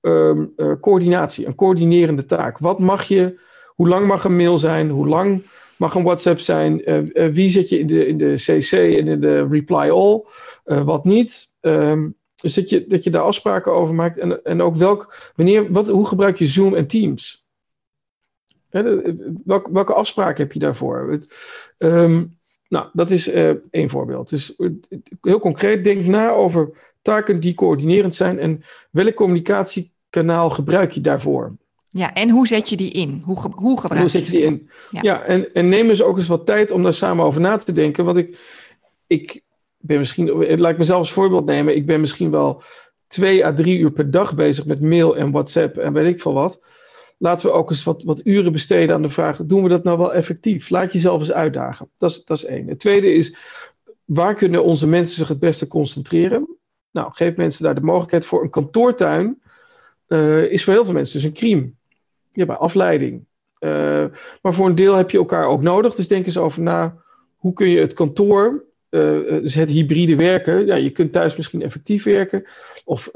um, 0.00 0.52
uh, 0.56 0.72
coördinatie, 0.80 1.46
een 1.46 1.54
coördinerende 1.54 2.24
taak? 2.24 2.58
Wat 2.58 2.78
mag 2.78 3.04
je, 3.04 3.40
hoe 3.66 3.88
lang 3.88 4.06
mag 4.06 4.24
een 4.24 4.36
mail 4.36 4.58
zijn? 4.58 4.90
Hoe 4.90 5.08
lang 5.08 5.42
mag 5.76 5.94
een 5.94 6.02
WhatsApp 6.02 6.40
zijn. 6.40 6.90
Uh, 6.90 7.32
wie 7.32 7.48
zet 7.48 7.68
je 7.68 7.78
in 7.78 7.86
de, 7.86 8.06
in 8.06 8.18
de 8.18 8.34
CC 8.34 8.72
en 8.72 9.06
in 9.06 9.20
de 9.20 9.46
reply 9.46 9.90
all, 9.90 10.24
wat 10.64 11.04
niet. 11.04 11.54
Um, 11.60 12.16
dus 12.42 12.54
dat 12.54 12.68
je, 12.68 12.86
dat 12.86 13.04
je 13.04 13.10
daar 13.10 13.22
afspraken 13.22 13.72
over 13.72 13.94
maakt. 13.94 14.18
En, 14.18 14.44
en 14.44 14.62
ook 14.62 14.76
welk, 14.76 15.32
wanneer, 15.36 15.72
wat, 15.72 15.88
hoe 15.88 16.06
gebruik 16.06 16.38
je 16.38 16.46
Zoom 16.46 16.74
en 16.74 16.86
Teams? 16.86 17.46
Hè, 18.68 19.02
welk, 19.44 19.68
welke 19.68 19.94
afspraken 19.94 20.42
heb 20.42 20.52
je 20.52 20.58
daarvoor? 20.58 21.20
Um, 21.78 22.36
nou, 22.72 22.86
dat 22.92 23.10
is 23.10 23.34
uh, 23.34 23.50
één 23.70 23.90
voorbeeld. 23.90 24.28
Dus 24.28 24.56
heel 25.20 25.40
concreet, 25.40 25.84
denk 25.84 26.04
na 26.04 26.30
over 26.30 26.70
taken 27.02 27.40
die 27.40 27.54
coördinerend 27.54 28.14
zijn 28.14 28.38
en 28.38 28.64
welk 28.90 29.14
communicatiekanaal 29.14 30.50
gebruik 30.50 30.92
je 30.92 31.00
daarvoor? 31.00 31.56
Ja, 31.88 32.14
en 32.14 32.30
hoe 32.30 32.46
zet 32.46 32.68
je 32.68 32.76
die 32.76 32.90
in? 32.90 33.22
Hoe, 33.24 33.36
hoe 33.54 33.80
gebruik 33.80 34.00
hoe 34.00 34.10
zet 34.10 34.26
je 34.26 34.32
die 34.32 34.42
in? 34.42 34.70
Ja, 34.90 35.22
en, 35.22 35.54
en 35.54 35.68
neem 35.68 35.88
eens 35.88 36.02
ook 36.02 36.16
eens 36.16 36.26
wat 36.26 36.46
tijd 36.46 36.70
om 36.70 36.82
daar 36.82 36.92
samen 36.92 37.24
over 37.24 37.40
na 37.40 37.56
te 37.56 37.72
denken. 37.72 38.04
Want 38.04 38.16
ik, 38.16 38.38
ik 39.06 39.42
ben 39.78 39.98
misschien, 39.98 40.58
laat 40.60 40.72
ik 40.72 40.78
mezelf 40.78 40.98
als 40.98 41.12
voorbeeld 41.12 41.44
nemen. 41.44 41.76
Ik 41.76 41.86
ben 41.86 42.00
misschien 42.00 42.30
wel 42.30 42.62
twee 43.06 43.46
à 43.46 43.54
drie 43.54 43.78
uur 43.78 43.90
per 43.90 44.10
dag 44.10 44.34
bezig 44.34 44.66
met 44.66 44.80
mail 44.80 45.16
en 45.16 45.30
WhatsApp 45.30 45.76
en 45.76 45.92
weet 45.92 46.14
ik 46.14 46.20
veel 46.20 46.32
wat. 46.32 46.60
Laten 47.22 47.46
we 47.46 47.52
ook 47.52 47.70
eens 47.70 47.84
wat, 47.84 48.02
wat 48.02 48.20
uren 48.24 48.52
besteden 48.52 48.94
aan 48.94 49.02
de 49.02 49.08
vraag: 49.08 49.40
doen 49.44 49.62
we 49.62 49.68
dat 49.68 49.84
nou 49.84 49.98
wel 49.98 50.14
effectief? 50.14 50.70
Laat 50.70 50.92
jezelf 50.92 51.20
eens 51.20 51.32
uitdagen. 51.32 51.90
Dat 51.98 52.10
is, 52.10 52.24
dat 52.24 52.36
is 52.36 52.44
één. 52.44 52.68
Het 52.68 52.78
tweede 52.78 53.12
is: 53.12 53.36
waar 54.04 54.34
kunnen 54.34 54.64
onze 54.64 54.86
mensen 54.86 55.16
zich 55.16 55.28
het 55.28 55.38
beste 55.38 55.68
concentreren? 55.68 56.56
Nou, 56.90 57.12
geef 57.12 57.36
mensen 57.36 57.64
daar 57.64 57.74
de 57.74 57.80
mogelijkheid 57.80 58.26
voor. 58.26 58.42
Een 58.42 58.50
kantoortuin 58.50 59.42
uh, 60.08 60.42
is 60.50 60.64
voor 60.64 60.72
heel 60.72 60.84
veel 60.84 60.92
mensen 60.92 61.20
dus 61.20 61.28
een 61.28 61.34
crime 61.34 61.70
ja, 62.32 62.46
bij 62.46 62.56
afleiding. 62.56 63.24
Uh, 63.60 64.04
maar 64.42 64.54
voor 64.54 64.66
een 64.66 64.74
deel 64.74 64.94
heb 64.94 65.10
je 65.10 65.18
elkaar 65.18 65.46
ook 65.46 65.62
nodig. 65.62 65.94
Dus 65.94 66.08
denk 66.08 66.26
eens 66.26 66.38
over 66.38 66.62
na, 66.62 66.96
hoe 67.36 67.52
kun 67.52 67.68
je 67.68 67.80
het 67.80 67.92
kantoor, 67.92 68.64
uh, 68.90 69.00
dus 69.42 69.54
het 69.54 69.68
hybride 69.68 70.16
werken, 70.16 70.66
ja, 70.66 70.74
je 70.74 70.90
kunt 70.90 71.12
thuis 71.12 71.36
misschien 71.36 71.62
effectief 71.62 72.04
werken. 72.04 72.44
Of 72.84 73.10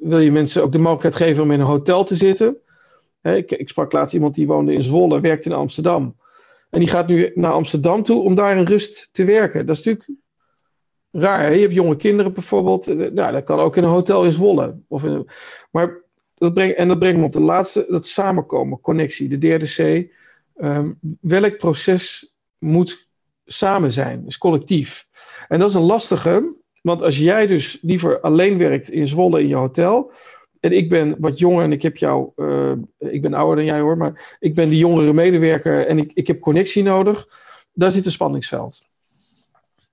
wil 0.00 0.18
je 0.18 0.32
mensen 0.32 0.62
ook 0.62 0.72
de 0.72 0.78
mogelijkheid 0.78 1.16
geven 1.16 1.42
om 1.42 1.50
in 1.50 1.60
een 1.60 1.66
hotel 1.66 2.04
te 2.04 2.16
zitten? 2.16 2.56
Ik, 3.34 3.68
sprak 3.68 3.92
laatst 3.92 4.14
iemand 4.14 4.34
die 4.34 4.46
woonde 4.46 4.72
in 4.72 4.82
Zwolle, 4.82 5.20
werkte 5.20 5.48
in 5.48 5.54
Amsterdam. 5.54 6.16
En 6.70 6.78
die 6.78 6.88
gaat 6.88 7.08
nu 7.08 7.32
naar 7.34 7.52
Amsterdam 7.52 8.02
toe 8.02 8.22
om 8.22 8.34
daar 8.34 8.56
in 8.56 8.64
rust 8.64 9.08
te 9.12 9.24
werken. 9.24 9.66
Dat 9.66 9.76
is 9.76 9.84
natuurlijk 9.84 10.20
raar. 11.10 11.54
Je 11.54 11.60
hebt 11.60 11.74
jonge 11.74 11.96
kinderen 11.96 12.32
bijvoorbeeld. 12.32 12.86
Nou, 13.12 13.32
dat 13.32 13.44
kan 13.44 13.58
ook 13.58 13.76
in 13.76 13.82
een 13.82 13.88
hotel 13.88 14.24
in 14.24 14.32
Zwolle. 14.32 14.78
Of 14.88 15.04
in, 15.04 15.28
maar 15.70 16.04
dat 16.34 16.54
brengt, 16.54 16.76
en 16.76 16.88
dat 16.88 16.98
brengt 16.98 17.18
me 17.18 17.24
op 17.24 17.32
de 17.32 17.40
laatste, 17.40 17.86
dat 17.88 18.06
samenkomen, 18.06 18.80
connectie, 18.80 19.28
de 19.28 19.38
derde 19.38 19.66
C. 19.66 20.10
Um, 20.62 20.98
welk 21.20 21.58
proces 21.58 22.34
moet 22.58 23.08
samen 23.44 23.92
zijn, 23.92 24.24
dus 24.24 24.38
collectief. 24.38 25.08
En 25.48 25.58
dat 25.58 25.68
is 25.68 25.74
een 25.74 25.82
lastige, 25.82 26.54
want 26.82 27.02
als 27.02 27.18
jij 27.18 27.46
dus 27.46 27.78
liever 27.82 28.20
alleen 28.20 28.58
werkt 28.58 28.90
in 28.90 29.06
Zwolle 29.06 29.40
in 29.40 29.48
je 29.48 29.54
hotel. 29.54 30.12
En 30.60 30.72
ik 30.72 30.88
ben 30.88 31.16
wat 31.18 31.38
jonger 31.38 31.64
en 31.64 31.72
ik 31.72 31.82
heb 31.82 31.96
jou, 31.96 32.30
uh, 32.36 32.72
ik 32.98 33.22
ben 33.22 33.34
ouder 33.34 33.56
dan 33.56 33.64
jij 33.64 33.80
hoor, 33.80 33.96
maar 33.96 34.36
ik 34.40 34.54
ben 34.54 34.68
die 34.68 34.78
jongere 34.78 35.12
medewerker 35.12 35.86
en 35.86 35.98
ik, 35.98 36.10
ik 36.14 36.26
heb 36.26 36.40
connectie 36.40 36.82
nodig. 36.82 37.28
Daar 37.72 37.92
zit 37.92 38.06
een 38.06 38.12
spanningsveld. 38.12 38.88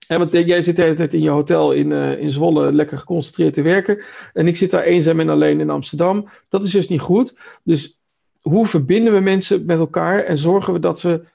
En 0.08 0.18
want 0.18 0.32
jij 0.32 0.62
zit 0.62 0.76
de 0.76 0.82
hele 0.82 0.96
tijd 0.96 1.14
in 1.14 1.22
je 1.22 1.30
hotel 1.30 1.72
in, 1.72 1.92
uh, 1.92 2.20
in 2.20 2.32
Zwolle 2.32 2.72
lekker 2.72 2.98
geconcentreerd 2.98 3.54
te 3.54 3.62
werken. 3.62 4.04
En 4.34 4.48
ik 4.48 4.58
zit 4.58 4.72
daar 4.72 4.84
eenzaam 4.84 5.20
en 5.20 5.30
alleen 5.30 5.60
in 5.60 5.70
Amsterdam. 5.70 6.30
Dat 6.50 6.64
is 6.64 6.72
dus 6.72 6.88
niet 6.88 7.02
goed. 7.02 7.38
Dus 7.64 8.00
hoe 8.42 8.68
verbinden 8.68 9.14
we 9.14 9.20
mensen 9.20 9.66
met 9.66 9.80
elkaar 9.80 10.24
en 10.24 10.38
zorgen 10.38 10.74
we 10.74 10.80
dat 10.80 11.02
we 11.02 11.26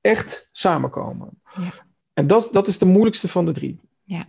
echt 0.00 0.48
samenkomen? 0.52 1.28
Ja. 1.56 1.72
En 2.12 2.26
dat, 2.26 2.48
dat 2.52 2.68
is 2.68 2.78
de 2.78 2.86
moeilijkste 2.86 3.28
van 3.28 3.44
de 3.44 3.52
drie. 3.52 3.80
Ja, 4.02 4.24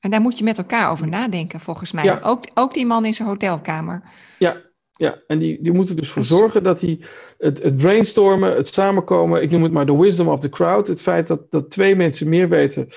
en 0.00 0.10
daar 0.10 0.20
moet 0.20 0.38
je 0.38 0.44
met 0.44 0.58
elkaar 0.58 0.90
over 0.90 1.08
nadenken, 1.08 1.60
volgens 1.60 1.92
mij. 1.92 2.04
Ja. 2.04 2.20
Ook, 2.22 2.44
ook 2.54 2.74
die 2.74 2.86
man 2.86 3.04
in 3.04 3.14
zijn 3.14 3.28
hotelkamer. 3.28 4.02
Ja, 4.38 4.56
ja. 4.92 5.18
en 5.26 5.38
die, 5.38 5.62
die 5.62 5.72
moeten 5.72 5.96
dus 5.96 6.10
voor 6.10 6.24
zorgen 6.24 6.62
dat 6.62 6.80
die 6.80 7.04
het, 7.38 7.62
het 7.62 7.76
brainstormen, 7.76 8.56
het 8.56 8.68
samenkomen, 8.68 9.42
ik 9.42 9.50
noem 9.50 9.62
het 9.62 9.72
maar 9.72 9.86
de 9.86 9.96
wisdom 9.96 10.28
of 10.28 10.40
the 10.40 10.48
crowd, 10.48 10.86
het 10.86 11.02
feit 11.02 11.26
dat, 11.26 11.50
dat 11.50 11.70
twee 11.70 11.96
mensen 11.96 12.28
meer 12.28 12.48
weten 12.48 12.88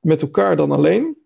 met 0.00 0.22
elkaar 0.22 0.56
dan 0.56 0.72
alleen. 0.72 1.18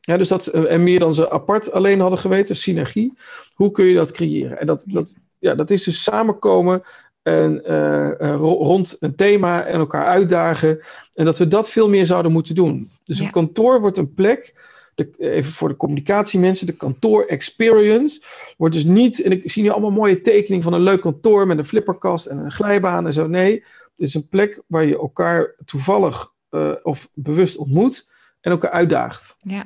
Ja, 0.00 0.16
dus 0.16 0.28
dat, 0.28 0.46
en 0.46 0.82
meer 0.82 0.98
dan 0.98 1.14
ze 1.14 1.30
apart 1.30 1.72
alleen 1.72 2.00
hadden 2.00 2.18
geweten, 2.18 2.56
synergie. 2.56 3.18
Hoe 3.54 3.70
kun 3.70 3.84
je 3.84 3.94
dat 3.94 4.12
creëren? 4.12 4.60
En 4.60 4.66
dat, 4.66 4.84
dat, 4.86 5.14
ja, 5.38 5.54
dat 5.54 5.70
is 5.70 5.84
dus 5.84 6.02
samenkomen 6.02 6.82
en, 7.22 7.62
uh, 7.70 8.34
rond 8.36 8.96
een 9.00 9.14
thema 9.14 9.64
en 9.64 9.78
elkaar 9.78 10.06
uitdagen. 10.06 10.80
En 11.14 11.24
dat 11.24 11.38
we 11.38 11.48
dat 11.48 11.70
veel 11.70 11.88
meer 11.88 12.06
zouden 12.06 12.32
moeten 12.32 12.54
doen. 12.54 12.90
Dus 13.04 13.18
een 13.18 13.30
kantoor 13.30 13.80
wordt 13.80 13.96
een 13.96 14.14
plek, 14.14 14.54
de, 14.94 15.10
even 15.18 15.52
voor 15.52 15.68
de 15.68 15.76
communicatiemensen, 15.76 16.66
de 16.66 16.76
kantoor 16.76 17.24
experience 17.24 18.22
wordt 18.56 18.74
dus 18.74 18.84
niet, 18.84 19.22
en 19.22 19.32
ik 19.32 19.50
zie 19.50 19.62
nu 19.62 19.68
allemaal 19.68 19.90
mooie 19.90 20.20
tekeningen 20.20 20.64
van 20.64 20.72
een 20.72 20.82
leuk 20.82 21.00
kantoor 21.00 21.46
met 21.46 21.58
een 21.58 21.64
flipperkast 21.64 22.26
en 22.26 22.38
een 22.38 22.52
glijbaan 22.52 23.06
en 23.06 23.12
zo. 23.12 23.26
Nee, 23.26 23.52
het 23.52 24.08
is 24.08 24.14
een 24.14 24.28
plek 24.28 24.62
waar 24.66 24.84
je 24.84 24.98
elkaar 24.98 25.54
toevallig 25.64 26.32
uh, 26.50 26.72
of 26.82 27.08
bewust 27.14 27.56
ontmoet 27.56 28.10
en 28.40 28.50
elkaar 28.50 28.70
uitdaagt. 28.70 29.36
Ja, 29.42 29.64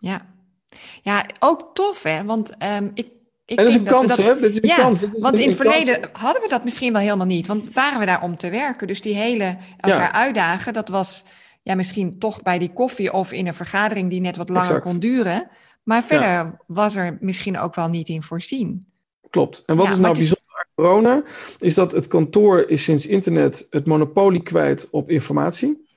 ja. 0.00 0.30
Ja, 1.02 1.26
ook 1.38 1.70
tof 1.74 2.02
hè, 2.02 2.24
want 2.24 2.56
um, 2.78 2.90
ik 2.94 3.06
ik 3.52 3.58
en 3.58 3.64
dat 3.64 3.74
is 3.74 3.80
een 3.80 3.84
kans, 3.84 4.06
dat, 4.06 4.16
hè? 4.16 4.40
Dat 4.40 4.50
is 4.50 4.56
een 4.56 4.68
ja, 4.68 4.76
kans. 4.76 5.04
want 5.16 5.38
in 5.38 5.48
het 5.48 5.56
verleden 5.56 6.00
hadden 6.12 6.42
we 6.42 6.48
dat 6.48 6.64
misschien 6.64 6.92
wel 6.92 7.02
helemaal 7.02 7.26
niet. 7.26 7.46
Want 7.46 7.74
waren 7.74 7.98
we 7.98 8.06
daar 8.06 8.22
om 8.22 8.36
te 8.36 8.50
werken. 8.50 8.86
Dus 8.86 9.02
die 9.02 9.14
hele 9.14 9.56
elkaar 9.80 10.12
uitdagen, 10.12 10.72
dat 10.72 10.88
was 10.88 11.24
ja, 11.62 11.74
misschien 11.74 12.18
toch 12.18 12.42
bij 12.42 12.58
die 12.58 12.72
koffie 12.72 13.12
of 13.12 13.32
in 13.32 13.46
een 13.46 13.54
vergadering 13.54 14.10
die 14.10 14.20
net 14.20 14.36
wat 14.36 14.48
langer 14.48 14.80
kon 14.80 14.98
duren. 14.98 15.48
Maar 15.82 16.04
verder 16.04 16.60
was 16.66 16.96
er 16.96 17.16
misschien 17.20 17.58
ook 17.58 17.74
wel 17.74 17.88
niet 17.88 18.08
in 18.08 18.22
voorzien. 18.22 18.86
Klopt. 19.30 19.62
En 19.66 19.76
wat 19.76 19.90
is 19.90 19.98
nou 19.98 20.14
bijzonder 20.14 20.54
aan 20.54 20.84
corona? 20.84 21.22
Is 21.58 21.74
dat 21.74 21.92
het 21.92 22.08
kantoor 22.08 22.68
is 22.68 22.84
sinds 22.84 23.06
internet 23.06 23.66
het 23.70 23.86
monopolie 23.86 24.42
kwijt 24.42 24.88
op 24.90 25.10
informatie. 25.10 25.90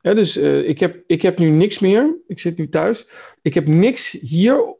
Ja, 0.00 0.14
dus 0.14 0.36
uh, 0.36 0.68
ik, 0.68 0.80
heb, 0.80 1.02
ik 1.06 1.22
heb 1.22 1.38
nu 1.38 1.48
niks 1.48 1.78
meer. 1.78 2.16
Ik 2.26 2.40
zit 2.40 2.58
nu 2.58 2.68
thuis. 2.68 3.08
Ik 3.42 3.54
heb 3.54 3.66
niks 3.66 4.10
hier 4.10 4.76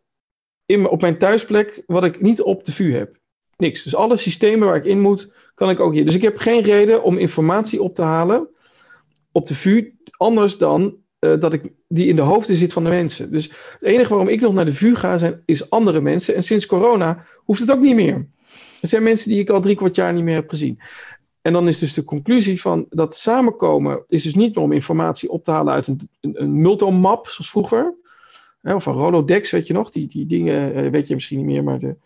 op 0.76 1.00
mijn 1.00 1.18
thuisplek 1.18 1.82
wat 1.86 2.04
ik 2.04 2.20
niet 2.20 2.42
op 2.42 2.64
de 2.64 2.72
VU 2.72 2.94
heb. 2.94 3.16
Niks. 3.56 3.82
Dus 3.82 3.94
alle 3.94 4.16
systemen 4.16 4.68
waar 4.68 4.76
ik 4.76 4.84
in 4.84 5.00
moet, 5.00 5.32
kan 5.54 5.70
ik 5.70 5.80
ook 5.80 5.92
hier. 5.92 6.04
Dus 6.04 6.14
ik 6.14 6.22
heb 6.22 6.36
geen 6.36 6.62
reden 6.62 7.02
om 7.02 7.18
informatie 7.18 7.82
op 7.82 7.94
te 7.94 8.02
halen 8.02 8.48
op 9.32 9.46
de 9.46 9.54
VU, 9.54 9.92
anders 10.16 10.58
dan 10.58 10.96
uh, 11.20 11.40
dat 11.40 11.52
ik 11.52 11.72
die 11.88 12.06
in 12.06 12.16
de 12.16 12.22
hoofden 12.22 12.56
zit 12.56 12.72
van 12.72 12.84
de 12.84 12.90
mensen. 12.90 13.30
Dus 13.30 13.44
het 13.48 13.82
enige 13.82 14.08
waarom 14.08 14.28
ik 14.28 14.40
nog 14.40 14.54
naar 14.54 14.64
de 14.64 14.74
VU 14.74 14.94
ga, 14.94 15.18
zijn, 15.18 15.42
is 15.44 15.70
andere 15.70 16.00
mensen. 16.00 16.34
En 16.34 16.42
sinds 16.42 16.66
corona 16.66 17.24
hoeft 17.36 17.60
het 17.60 17.70
ook 17.70 17.80
niet 17.80 17.94
meer. 17.94 18.26
Er 18.80 18.88
zijn 18.88 19.02
mensen 19.02 19.28
die 19.30 19.40
ik 19.40 19.50
al 19.50 19.60
drie 19.60 19.76
kwart 19.76 19.94
jaar 19.94 20.12
niet 20.12 20.24
meer 20.24 20.34
heb 20.34 20.48
gezien. 20.48 20.80
En 21.42 21.52
dan 21.52 21.68
is 21.68 21.78
dus 21.78 21.94
de 21.94 22.04
conclusie 22.04 22.60
van 22.60 22.86
dat 22.88 23.16
samenkomen 23.16 24.04
is 24.08 24.22
dus 24.22 24.34
niet 24.34 24.54
meer 24.54 24.64
om 24.64 24.72
informatie 24.72 25.30
op 25.30 25.44
te 25.44 25.50
halen 25.50 25.72
uit 25.72 25.86
een, 25.86 26.08
een, 26.20 26.42
een 26.42 26.60
multomap, 26.60 27.26
zoals 27.26 27.50
vroeger. 27.50 27.94
Of 28.62 28.86
een 28.86 28.92
Rolodex, 28.92 29.50
weet 29.50 29.66
je 29.66 29.72
nog? 29.72 29.90
Die, 29.90 30.08
die 30.08 30.26
dingen, 30.26 30.74
eh, 30.74 30.90
weet 30.90 31.08
je 31.08 31.14
misschien 31.14 31.36
niet 31.36 31.46
meer, 31.46 31.64
maar 31.64 31.78
de, 31.78 31.96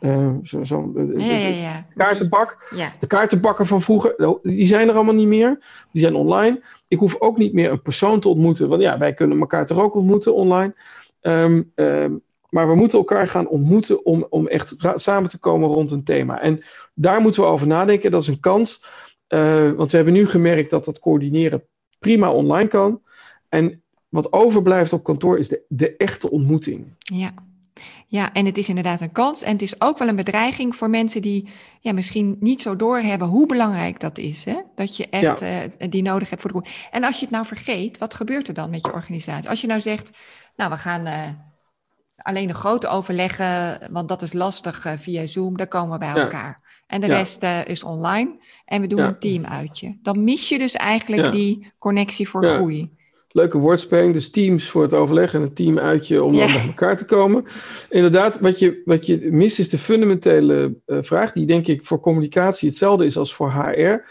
uh, 0.00 0.34
zo, 0.42 0.64
zo, 0.64 0.92
de, 0.92 1.12
ja, 1.16 1.36
ja, 1.36 1.46
ja. 1.46 1.86
kaartenbak. 1.94 2.74
De 2.98 3.06
kaartenbakken 3.06 3.66
van 3.66 3.82
vroeger, 3.82 4.38
die 4.42 4.66
zijn 4.66 4.88
er 4.88 4.94
allemaal 4.94 5.14
niet 5.14 5.26
meer. 5.26 5.58
Die 5.92 6.02
zijn 6.02 6.14
online. 6.14 6.62
Ik 6.88 6.98
hoef 6.98 7.20
ook 7.20 7.38
niet 7.38 7.52
meer 7.52 7.70
een 7.70 7.82
persoon 7.82 8.20
te 8.20 8.28
ontmoeten, 8.28 8.68
want 8.68 8.82
ja, 8.82 8.98
wij 8.98 9.14
kunnen 9.14 9.38
elkaar 9.40 9.66
toch 9.66 9.80
ook 9.80 9.94
ontmoeten 9.94 10.34
online. 10.34 10.74
Um, 11.20 11.72
um, 11.74 12.22
maar 12.48 12.68
we 12.68 12.74
moeten 12.74 12.98
elkaar 12.98 13.28
gaan 13.28 13.48
ontmoeten 13.48 14.04
om, 14.04 14.26
om 14.30 14.46
echt 14.46 14.74
samen 14.94 15.30
te 15.30 15.38
komen 15.38 15.68
rond 15.68 15.90
een 15.90 16.04
thema. 16.04 16.40
En 16.40 16.64
daar 16.94 17.20
moeten 17.20 17.42
we 17.42 17.48
over 17.48 17.66
nadenken. 17.66 18.10
Dat 18.10 18.20
is 18.20 18.28
een 18.28 18.40
kans. 18.40 18.86
Uh, 19.28 19.72
want 19.72 19.90
we 19.90 19.96
hebben 19.96 20.14
nu 20.14 20.26
gemerkt 20.26 20.70
dat 20.70 20.84
dat 20.84 20.98
coördineren 20.98 21.64
prima 21.98 22.32
online 22.32 22.68
kan. 22.68 23.02
En 23.48 23.82
wat 24.08 24.32
overblijft 24.32 24.92
op 24.92 25.04
kantoor 25.04 25.38
is 25.38 25.48
de, 25.48 25.64
de 25.68 25.96
echte 25.96 26.30
ontmoeting. 26.30 26.86
Ja. 26.98 27.34
Ja, 28.06 28.32
en 28.32 28.46
het 28.46 28.58
is 28.58 28.68
inderdaad 28.68 29.00
een 29.00 29.12
kans. 29.12 29.42
En 29.42 29.52
het 29.52 29.62
is 29.62 29.80
ook 29.80 29.98
wel 29.98 30.08
een 30.08 30.16
bedreiging 30.16 30.76
voor 30.76 30.90
mensen 30.90 31.22
die 31.22 31.48
ja, 31.80 31.92
misschien 31.92 32.36
niet 32.40 32.62
zo 32.62 32.76
doorhebben 32.76 33.28
hoe 33.28 33.46
belangrijk 33.46 34.00
dat 34.00 34.18
is. 34.18 34.44
Hè? 34.44 34.56
Dat 34.74 34.96
je 34.96 35.08
echt 35.08 35.42
uh, 35.42 35.48
die 35.88 36.02
nodig 36.02 36.30
hebt 36.30 36.42
voor 36.42 36.52
de 36.52 36.70
En 36.90 37.04
als 37.04 37.16
je 37.16 37.24
het 37.24 37.34
nou 37.34 37.46
vergeet, 37.46 37.98
wat 37.98 38.14
gebeurt 38.14 38.48
er 38.48 38.54
dan 38.54 38.70
met 38.70 38.86
je 38.86 38.92
organisatie? 38.92 39.48
Als 39.48 39.60
je 39.60 39.66
nou 39.66 39.80
zegt, 39.80 40.10
nou 40.56 40.70
we 40.70 40.76
gaan 40.76 41.06
uh, 41.06 41.28
alleen 42.16 42.48
de 42.48 42.54
grote 42.54 42.88
overleggen, 42.88 43.78
want 43.90 44.08
dat 44.08 44.22
is 44.22 44.32
lastig 44.32 44.86
uh, 44.86 44.92
via 44.96 45.26
Zoom, 45.26 45.56
dan 45.56 45.68
komen 45.68 45.92
we 45.92 45.98
bij 45.98 46.22
elkaar. 46.22 46.64
En 46.86 47.00
de 47.00 47.06
rest 47.06 47.42
is 47.64 47.82
online 47.82 48.38
en 48.64 48.80
we 48.80 48.86
doen 48.86 49.00
een 49.00 49.18
teamuitje. 49.18 49.98
Dan 50.02 50.24
mis 50.24 50.48
je 50.48 50.58
dus 50.58 50.74
eigenlijk 50.74 51.32
die 51.32 51.72
connectie 51.78 52.28
voor 52.28 52.44
groei 52.44 52.95
leuke 53.36 53.58
woordspeling. 53.58 54.12
Dus 54.12 54.30
teams 54.30 54.68
voor 54.68 54.82
het 54.82 54.94
overleg 54.94 55.34
en 55.34 55.42
een 55.42 55.54
team 55.54 55.78
uitje 55.78 56.22
om 56.22 56.36
dan 56.36 56.52
bij 56.52 56.66
elkaar 56.66 56.96
te 56.96 57.04
komen. 57.04 57.44
Inderdaad, 57.88 58.40
wat 58.40 58.58
je, 58.58 58.82
wat 58.84 59.06
je 59.06 59.28
mist 59.30 59.58
is 59.58 59.68
de 59.68 59.78
fundamentele 59.78 60.74
uh, 60.86 60.98
vraag, 61.00 61.32
die 61.32 61.46
denk 61.46 61.66
ik 61.66 61.84
voor 61.84 62.00
communicatie 62.00 62.68
hetzelfde 62.68 63.04
is 63.04 63.16
als 63.16 63.34
voor 63.34 63.50
HR. 63.52 64.04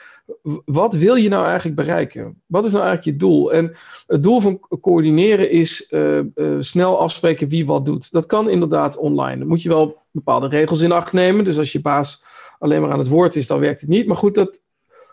Wat 0.66 0.94
wil 0.94 1.16
je 1.16 1.30
nou 1.30 1.46
eigenlijk 1.46 1.76
bereiken? 1.76 2.42
Wat 2.46 2.66
is 2.66 2.72
nou 2.72 2.84
eigenlijk 2.86 3.18
je 3.18 3.26
doel? 3.26 3.54
En 3.54 3.76
het 4.08 4.24
doel 4.24 4.40
van 4.40 4.60
coördineren 4.82 5.50
is 5.50 5.88
uh, 5.92 6.20
uh, 6.36 6.56
snel 6.60 7.00
afspreken 7.00 7.48
wie 7.48 7.66
wat 7.66 7.86
doet. 7.86 8.12
Dat 8.12 8.26
kan 8.26 8.50
inderdaad 8.50 8.98
online. 8.98 9.38
Dan 9.38 9.48
moet 9.48 9.62
je 9.62 9.70
wel 9.70 10.02
bepaalde 10.12 10.48
regels 10.48 10.82
in 10.82 10.92
acht 10.92 11.14
nemen. 11.14 11.46
Dus 11.46 11.58
als 11.58 11.72
je 11.72 11.82
baas 11.82 12.24
alleen 12.60 12.82
maar 12.82 12.92
aan 12.92 13.00
het 13.00 13.08
woord 13.08 13.36
is, 13.36 13.48
dan 13.48 13.60
werkt 13.60 13.82
het 13.82 13.90
niet. 13.90 14.08
Maar 14.08 14.18
goed, 14.18 14.36
dat, 14.36 14.62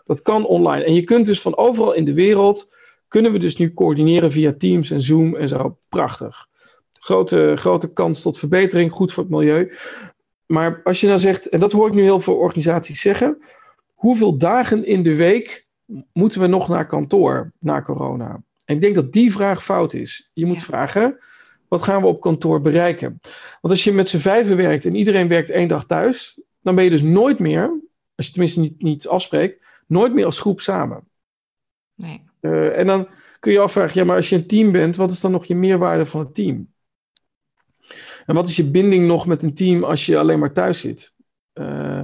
dat 0.05 0.21
kan 0.21 0.45
online. 0.45 0.83
En 0.83 0.93
je 0.93 1.03
kunt 1.03 1.25
dus 1.25 1.41
van 1.41 1.57
overal 1.57 1.93
in 1.93 2.05
de 2.05 2.13
wereld 2.13 2.71
kunnen 3.13 3.31
we 3.31 3.39
dus 3.39 3.57
nu 3.57 3.73
coördineren 3.73 4.31
via 4.31 4.53
Teams 4.53 4.91
en 4.91 5.01
Zoom 5.01 5.35
en 5.35 5.47
zo. 5.47 5.77
Prachtig. 5.89 6.47
Grote, 6.93 7.53
grote 7.57 7.93
kans 7.93 8.21
tot 8.21 8.37
verbetering, 8.37 8.91
goed 8.91 9.13
voor 9.13 9.23
het 9.23 9.31
milieu. 9.31 9.73
Maar 10.45 10.81
als 10.83 11.01
je 11.01 11.07
nou 11.07 11.19
zegt, 11.19 11.49
en 11.49 11.59
dat 11.59 11.71
hoor 11.71 11.87
ik 11.87 11.93
nu 11.93 12.01
heel 12.01 12.19
veel 12.19 12.35
organisaties 12.35 13.01
zeggen, 13.01 13.37
hoeveel 13.93 14.37
dagen 14.37 14.85
in 14.85 15.03
de 15.03 15.15
week 15.15 15.67
moeten 16.13 16.41
we 16.41 16.47
nog 16.47 16.67
naar 16.67 16.87
kantoor 16.87 17.51
na 17.59 17.81
corona? 17.81 18.43
En 18.65 18.75
ik 18.75 18.81
denk 18.81 18.95
dat 18.95 19.13
die 19.13 19.31
vraag 19.31 19.63
fout 19.63 19.93
is. 19.93 20.29
Je 20.33 20.45
moet 20.45 20.63
vragen, 20.63 21.19
wat 21.67 21.81
gaan 21.81 22.01
we 22.01 22.07
op 22.07 22.21
kantoor 22.21 22.61
bereiken? 22.61 23.19
Want 23.61 23.73
als 23.73 23.83
je 23.83 23.91
met 23.91 24.09
z'n 24.09 24.17
vijven 24.17 24.57
werkt 24.57 24.85
en 24.85 24.95
iedereen 24.95 25.27
werkt 25.27 25.49
één 25.49 25.67
dag 25.67 25.85
thuis, 25.85 26.41
dan 26.61 26.75
ben 26.75 26.83
je 26.83 26.89
dus 26.89 27.01
nooit 27.01 27.39
meer, 27.39 27.79
als 28.15 28.25
je 28.25 28.31
tenminste 28.31 28.59
niet, 28.59 28.81
niet 28.81 29.07
afspreekt, 29.07 29.65
nooit 29.87 30.13
meer 30.13 30.25
als 30.25 30.39
groep 30.39 30.61
samen. 30.61 31.03
Nee. 31.95 32.31
Uh, 32.45 32.77
en 32.77 32.87
dan 32.87 33.07
kun 33.39 33.51
je 33.51 33.59
afvragen, 33.59 33.99
ja, 33.99 34.05
maar 34.05 34.15
als 34.15 34.29
je 34.29 34.35
een 34.35 34.47
team 34.47 34.71
bent, 34.71 34.95
wat 34.95 35.11
is 35.11 35.21
dan 35.21 35.31
nog 35.31 35.45
je 35.45 35.55
meerwaarde 35.55 36.05
van 36.05 36.19
het 36.19 36.35
team? 36.35 36.73
En 38.25 38.35
wat 38.35 38.47
is 38.47 38.55
je 38.55 38.71
binding 38.71 39.07
nog 39.07 39.25
met 39.25 39.43
een 39.43 39.53
team 39.53 39.83
als 39.83 40.05
je 40.05 40.17
alleen 40.17 40.39
maar 40.39 40.53
thuis 40.53 40.79
zit? 40.79 41.13
Uh, 41.53 42.01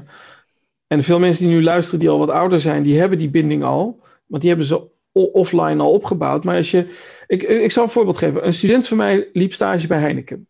en 0.87 1.03
veel 1.03 1.19
mensen 1.19 1.45
die 1.45 1.55
nu 1.55 1.63
luisteren, 1.63 1.99
die 1.99 2.09
al 2.09 2.17
wat 2.17 2.29
ouder 2.29 2.59
zijn, 2.59 2.83
die 2.83 2.99
hebben 2.99 3.17
die 3.17 3.29
binding 3.29 3.63
al. 3.63 4.03
Want 4.25 4.41
die 4.41 4.51
hebben 4.51 4.67
ze 4.67 4.89
offline 5.11 5.81
al 5.81 5.91
opgebouwd. 5.91 6.43
Maar 6.43 6.55
als 6.55 6.71
je. 6.71 6.95
Ik, 7.27 7.43
ik 7.43 7.71
zal 7.71 7.83
een 7.83 7.89
voorbeeld 7.89 8.17
geven. 8.17 8.45
Een 8.45 8.53
student 8.53 8.87
van 8.87 8.97
mij 8.97 9.29
liep 9.33 9.53
stage 9.53 9.87
bij 9.87 9.99
Heineken. 9.99 10.47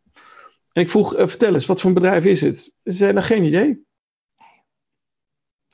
En 0.71 0.81
ik 0.81 0.89
vroeg, 0.89 1.17
uh, 1.17 1.27
vertel 1.27 1.53
eens, 1.53 1.65
wat 1.65 1.79
voor 1.79 1.89
een 1.89 1.95
bedrijf 1.95 2.25
is 2.25 2.41
het? 2.41 2.57
Ze 2.83 2.91
zei, 2.91 3.13
nou 3.13 3.25
geen 3.25 3.43
idee. 3.43 3.83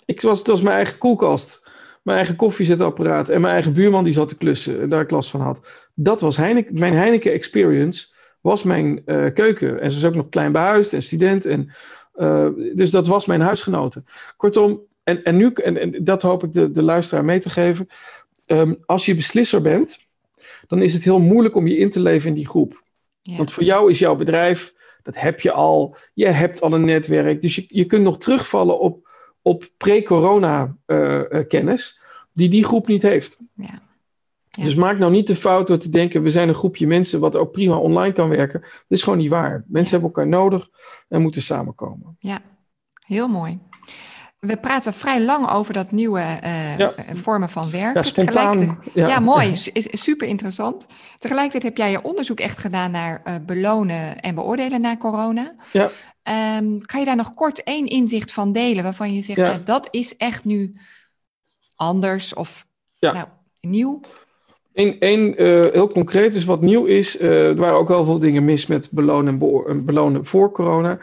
Ik 0.05 0.21
was, 0.21 0.37
het 0.37 0.47
was 0.47 0.61
mijn 0.61 0.75
eigen 0.75 0.97
koelkast 0.97 1.64
mijn 2.05 2.17
eigen 2.17 2.35
koffiezetapparaat 2.35 3.29
en 3.29 3.41
mijn 3.41 3.53
eigen 3.53 3.73
buurman 3.73 4.03
die 4.03 4.13
zat 4.13 4.27
te 4.27 4.37
klussen 4.37 4.81
en 4.81 4.89
daar 4.89 5.01
ik 5.01 5.11
last 5.11 5.29
van 5.29 5.41
had. 5.41 5.61
Dat 5.93 6.21
was 6.21 6.37
Heineken, 6.37 6.79
mijn 6.79 6.93
Heineken 6.93 7.31
experience 7.31 8.07
was 8.41 8.63
mijn 8.63 9.01
uh, 9.05 9.33
keuken. 9.33 9.81
En 9.81 9.91
ze 9.91 9.97
is 9.97 10.05
ook 10.05 10.15
nog 10.15 10.29
klein 10.29 10.51
behuisd 10.51 10.93
en 10.93 11.03
student. 11.03 11.45
En, 11.45 11.71
uh, 12.15 12.47
dus 12.73 12.91
dat 12.91 13.07
was 13.07 13.25
mijn 13.25 13.41
huisgenoten. 13.41 14.05
Kortom, 14.37 14.81
en, 15.03 15.23
en 15.23 15.35
nu, 15.37 15.51
en, 15.53 15.77
en 15.77 16.03
dat 16.03 16.21
hoop 16.21 16.43
ik 16.43 16.53
de, 16.53 16.71
de 16.71 16.83
luisteraar 16.83 17.25
mee 17.25 17.39
te 17.39 17.49
geven. 17.49 17.87
Um, 18.47 18.77
als 18.85 19.05
je 19.05 19.15
beslisser 19.15 19.61
bent, 19.61 20.07
dan 20.67 20.81
is 20.81 20.93
het 20.93 21.03
heel 21.03 21.19
moeilijk 21.19 21.55
om 21.55 21.67
je 21.67 21.77
in 21.77 21.89
te 21.89 21.99
leven 21.99 22.29
in 22.29 22.35
die 22.35 22.47
groep. 22.47 22.83
Want 23.23 23.51
voor 23.51 23.63
jou 23.63 23.89
is 23.89 23.99
jouw 23.99 24.15
bedrijf, 24.15 24.73
dat 25.03 25.19
heb 25.19 25.39
je 25.39 25.51
al, 25.51 25.97
je 26.13 26.27
hebt 26.27 26.61
al 26.61 26.73
een 26.73 26.85
netwerk, 26.85 27.41
dus 27.41 27.55
je, 27.55 27.65
je 27.67 27.85
kunt 27.85 28.03
nog 28.03 28.17
terugvallen 28.17 28.79
op, 28.79 29.04
op 29.47 29.69
pre-corona 29.77 30.75
uh, 30.87 31.21
kennis 31.47 32.01
die 32.33 32.49
die 32.49 32.63
groep 32.63 32.87
niet 32.87 33.01
heeft. 33.01 33.39
Ja. 33.53 33.81
Dus 34.63 34.75
maak 34.75 34.97
nou 34.97 35.11
niet 35.11 35.27
de 35.27 35.35
fout 35.35 35.67
door 35.67 35.77
te 35.77 35.89
denken, 35.89 36.23
we 36.23 36.29
zijn 36.29 36.47
een 36.47 36.55
groepje 36.55 36.87
mensen 36.87 37.19
wat 37.19 37.35
ook 37.35 37.51
prima 37.51 37.77
online 37.77 38.13
kan 38.13 38.29
werken. 38.29 38.59
Dat 38.61 38.71
is 38.87 39.03
gewoon 39.03 39.19
niet 39.19 39.29
waar. 39.29 39.63
Mensen 39.67 39.91
hebben 39.91 40.09
elkaar 40.09 40.27
nodig 40.27 40.69
en 41.07 41.21
moeten 41.21 41.41
samenkomen. 41.41 42.15
Ja, 42.19 42.39
heel 42.99 43.27
mooi. 43.27 43.59
We 44.39 44.57
praten 44.57 44.93
vrij 44.93 45.21
lang 45.21 45.49
over 45.49 45.73
dat 45.73 45.91
nieuwe 45.91 46.39
uh, 46.43 46.87
vormen 47.15 47.49
van 47.49 47.71
werken. 47.71 48.01
Ja, 48.01 48.03
spontaan. 48.03 48.79
Ja. 48.93 49.07
ja, 49.07 49.19
mooi. 49.19 49.55
Super 50.07 50.27
interessant. 50.27 50.85
Tegelijkertijd 51.19 51.63
heb 51.63 51.77
jij 51.77 51.91
je 51.91 52.01
onderzoek 52.01 52.39
echt 52.39 52.57
gedaan 52.57 52.91
naar 52.91 53.21
uh, 53.27 53.35
belonen 53.45 54.19
en 54.19 54.35
beoordelen 54.35 54.81
na 54.81 54.97
corona. 54.97 55.55
Ja. 55.71 55.89
Um, 56.57 56.81
kan 56.81 56.99
je 56.99 57.05
daar 57.05 57.15
nog 57.15 57.33
kort 57.33 57.63
één 57.63 57.85
inzicht 57.85 58.31
van 58.31 58.51
delen 58.51 58.83
waarvan 58.83 59.13
je 59.13 59.21
zegt, 59.21 59.47
ja. 59.47 59.59
dat 59.65 59.87
is 59.91 60.17
echt 60.17 60.45
nu 60.45 60.75
anders 61.75 62.33
of 62.33 62.65
nou, 62.99 63.25
nieuw? 63.61 63.99
Eén 64.73 65.41
uh, 65.41 65.71
heel 65.71 65.87
concreet 65.87 66.33
is 66.33 66.45
wat 66.45 66.61
nieuw 66.61 66.85
is. 66.85 67.21
Uh, 67.21 67.47
er 67.47 67.55
waren 67.55 67.77
ook 67.77 67.87
wel 67.87 68.05
veel 68.05 68.19
dingen 68.19 68.45
mis 68.45 68.65
met 68.65 68.91
belonen 68.91 69.39
en 69.67 69.85
belonen 69.85 70.25
voor 70.25 70.51
corona. 70.51 70.99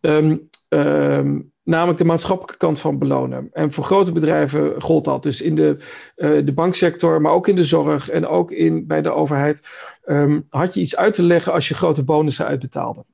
Um, 0.00 0.48
um, 0.68 1.52
namelijk 1.62 1.98
de 1.98 2.04
maatschappelijke 2.04 2.56
kant 2.56 2.80
van 2.80 2.98
belonen. 2.98 3.48
En 3.52 3.72
voor 3.72 3.84
grote 3.84 4.12
bedrijven 4.12 4.82
gold 4.82 5.04
dat. 5.04 5.22
Dus 5.22 5.42
in 5.42 5.54
de, 5.54 5.76
uh, 6.16 6.46
de 6.46 6.52
banksector, 6.52 7.20
maar 7.20 7.32
ook 7.32 7.48
in 7.48 7.56
de 7.56 7.64
zorg 7.64 8.10
en 8.10 8.26
ook 8.26 8.50
in, 8.50 8.86
bij 8.86 9.02
de 9.02 9.10
overheid. 9.10 9.68
Um, 10.04 10.46
had 10.48 10.74
je 10.74 10.80
iets 10.80 10.96
uit 10.96 11.14
te 11.14 11.22
leggen 11.22 11.52
als 11.52 11.68
je 11.68 11.74
grote 11.74 12.04
bonussen 12.04 12.46
uitbetaalde. 12.46 13.04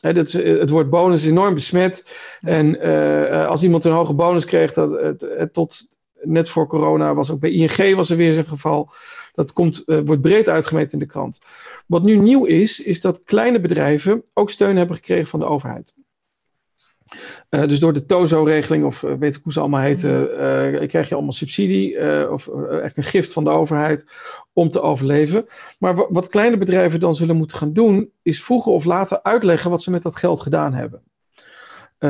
He, 0.00 0.12
dat 0.12 0.26
is, 0.26 0.32
het 0.32 0.70
woord 0.70 0.90
bonus 0.90 1.24
is 1.24 1.30
enorm 1.30 1.54
besmet. 1.54 2.10
En 2.40 2.80
als 3.48 3.62
iemand 3.62 3.84
een 3.84 3.92
hoge 3.92 4.12
bonus 4.12 4.44
kreeg, 4.44 4.72
dat, 4.72 5.00
het, 5.00 5.26
het, 5.38 5.52
tot 5.52 5.86
net 6.22 6.48
voor 6.48 6.66
corona 6.66 7.14
was 7.14 7.30
ook 7.30 7.40
bij 7.40 7.50
ING 7.50 7.94
was 7.94 8.10
er 8.10 8.16
weer 8.16 8.32
zo'n 8.32 8.46
geval. 8.46 8.90
Dat 9.34 9.52
komt, 9.52 9.82
uh, 9.86 10.00
wordt 10.04 10.22
breed 10.22 10.48
uitgemeten 10.48 10.92
in 10.92 10.98
de 10.98 11.06
krant. 11.06 11.40
Wat 11.86 12.02
nu 12.02 12.16
nieuw 12.16 12.44
is, 12.44 12.82
is 12.82 13.00
dat 13.00 13.22
kleine 13.24 13.60
bedrijven 13.60 14.22
ook 14.32 14.50
steun 14.50 14.76
hebben 14.76 14.96
gekregen 14.96 15.26
van 15.26 15.40
de 15.40 15.46
overheid. 15.46 15.94
Uh, 17.50 17.68
dus 17.68 17.80
door 17.80 17.92
de 17.92 18.06
TOZO-regeling, 18.06 18.84
of 18.84 19.02
uh, 19.02 19.12
weet 19.14 19.36
ik 19.36 19.42
hoe 19.42 19.52
ze 19.52 19.60
allemaal 19.60 19.80
heten, 19.80 20.28
krijg 20.88 21.08
je 21.08 21.14
allemaal 21.14 21.32
subsidie 21.32 22.30
of 22.30 22.48
echt 22.70 22.96
een 22.96 23.04
gift 23.04 23.32
van 23.32 23.44
de 23.44 23.50
overheid 23.50 24.06
om 24.52 24.70
te 24.70 24.80
overleven. 24.80 25.46
Maar 25.78 26.12
wat 26.12 26.28
kleine 26.28 26.56
bedrijven 26.56 27.00
dan 27.00 27.14
zullen 27.14 27.36
moeten 27.36 27.56
gaan 27.56 27.72
doen, 27.72 28.10
is 28.22 28.44
vroeger 28.44 28.72
of 28.72 28.84
later 28.84 29.22
uitleggen 29.22 29.70
wat 29.70 29.82
ze 29.82 29.90
met 29.90 30.02
dat 30.02 30.16
geld 30.16 30.40
gedaan 30.40 30.72
hebben. 30.72 31.02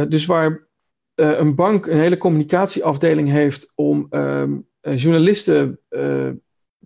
dus 0.08 0.26
waar 0.26 0.66
een 1.14 1.54
bank 1.54 1.86
een 1.86 1.98
hele 1.98 2.16
communicatieafdeling 2.18 3.28
heeft 3.28 3.72
om 3.74 4.06
ehm, 4.10 4.52
journalisten 4.80 5.80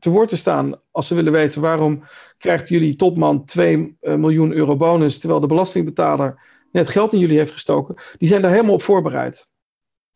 te 0.01 0.11
woord 0.11 0.29
te 0.29 0.37
staan 0.37 0.81
als 0.91 1.07
ze 1.07 1.15
willen 1.15 1.33
weten 1.33 1.61
waarom 1.61 2.03
krijgt 2.39 2.69
jullie 2.69 2.97
topman 2.97 3.45
2 3.45 3.97
eh, 4.01 4.15
miljoen 4.15 4.53
euro 4.53 4.77
bonus 4.77 5.19
terwijl 5.19 5.41
de 5.41 5.47
belastingbetaler 5.47 6.43
net 6.73 6.89
geld 6.89 7.13
in 7.13 7.19
jullie 7.19 7.39
heeft 7.39 7.53
gestoken. 7.53 7.97
Die 8.19 8.29
zijn 8.29 8.43
daar 8.43 8.51
helemaal 8.51 8.75
op 8.75 8.83
voorbereid. 8.83 9.53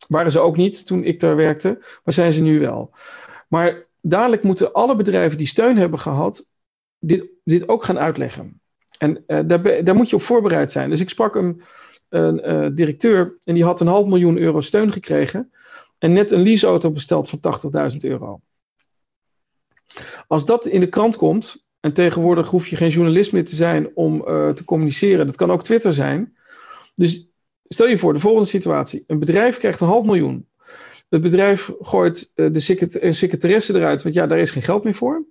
Waren 0.07 0.31
ze 0.31 0.39
ook 0.39 0.57
niet 0.57 0.85
toen 0.85 1.03
ik 1.03 1.19
daar 1.19 1.35
werkte, 1.35 1.77
maar 2.03 2.13
zijn 2.13 2.33
ze 2.33 2.41
nu 2.41 2.59
wel. 2.59 2.93
Maar 3.47 3.87
dadelijk 4.01 4.43
moeten 4.43 4.73
alle 4.73 4.95
bedrijven 4.95 5.37
die 5.37 5.47
steun 5.47 5.77
hebben 5.77 5.99
gehad, 5.99 6.51
dit, 6.99 7.25
dit 7.43 7.67
ook 7.67 7.83
gaan 7.83 7.99
uitleggen. 7.99 8.61
En 8.97 9.23
uh, 9.27 9.39
daar, 9.45 9.83
daar, 9.83 9.95
moet 9.95 10.09
je 10.09 10.15
op 10.15 10.21
voorbereid 10.21 10.71
zijn. 10.71 10.89
Dus 10.89 10.99
ik 10.99 11.09
sprak 11.09 11.35
een, 11.35 11.61
een 12.09 12.51
uh, 12.51 12.69
directeur 12.75 13.37
en 13.43 13.53
die 13.53 13.63
had 13.63 13.79
een 13.79 13.87
half 13.87 14.05
miljoen 14.05 14.37
euro 14.37 14.61
steun 14.61 14.91
gekregen. 14.91 15.51
En 15.97 16.13
net 16.13 16.31
een 16.31 16.41
leaseauto 16.41 16.91
besteld 16.91 17.29
van 17.29 17.39
80.000 17.93 17.97
euro. 17.99 18.41
Als 20.27 20.45
dat 20.45 20.67
in 20.67 20.79
de 20.79 20.89
krant 20.89 21.15
komt, 21.15 21.65
en 21.79 21.93
tegenwoordig 21.93 22.49
hoef 22.49 22.67
je 22.67 22.75
geen 22.75 22.89
journalist 22.89 23.33
meer 23.33 23.45
te 23.45 23.55
zijn 23.55 23.95
om 23.95 24.23
uh, 24.27 24.49
te 24.49 24.63
communiceren, 24.63 25.25
dat 25.25 25.35
kan 25.35 25.51
ook 25.51 25.63
Twitter 25.63 25.93
zijn. 25.93 26.34
Dus 26.95 27.29
stel 27.67 27.87
je 27.87 27.97
voor, 27.97 28.13
de 28.13 28.19
volgende 28.19 28.47
situatie: 28.47 29.03
een 29.07 29.19
bedrijf 29.19 29.57
krijgt 29.57 29.81
een 29.81 29.87
half 29.87 30.05
miljoen. 30.05 30.47
Het 31.09 31.21
bedrijf 31.21 31.71
gooit 31.79 32.31
uh, 32.35 32.53
de 32.53 32.59
secretaresse 33.13 33.75
eruit, 33.75 34.03
want 34.03 34.15
ja, 34.15 34.27
daar 34.27 34.39
is 34.39 34.51
geen 34.51 34.63
geld 34.63 34.83
meer 34.83 34.93
voor. 34.93 35.25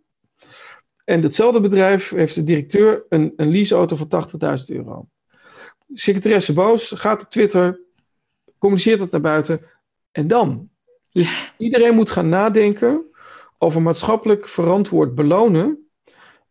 En 1.04 1.20
datzelfde 1.20 1.60
bedrijf 1.60 2.10
heeft 2.10 2.34
de 2.34 2.44
directeur 2.44 3.06
een, 3.08 3.32
een 3.36 3.50
leaseauto 3.50 3.96
van 3.96 4.28
80.000 4.58 4.64
euro. 4.66 5.08
Secretaresse 5.92 6.52
boos, 6.52 6.90
gaat 6.90 7.22
op 7.22 7.30
Twitter, 7.30 7.80
communiceert 8.58 8.98
dat 8.98 9.10
naar 9.10 9.20
buiten. 9.20 9.60
En 10.12 10.28
dan? 10.28 10.68
Dus 11.12 11.52
iedereen 11.58 11.94
moet 11.94 12.10
gaan 12.10 12.28
nadenken 12.28 13.04
over 13.58 13.82
maatschappelijk 13.82 14.48
verantwoord 14.48 15.14
belonen, 15.14 15.88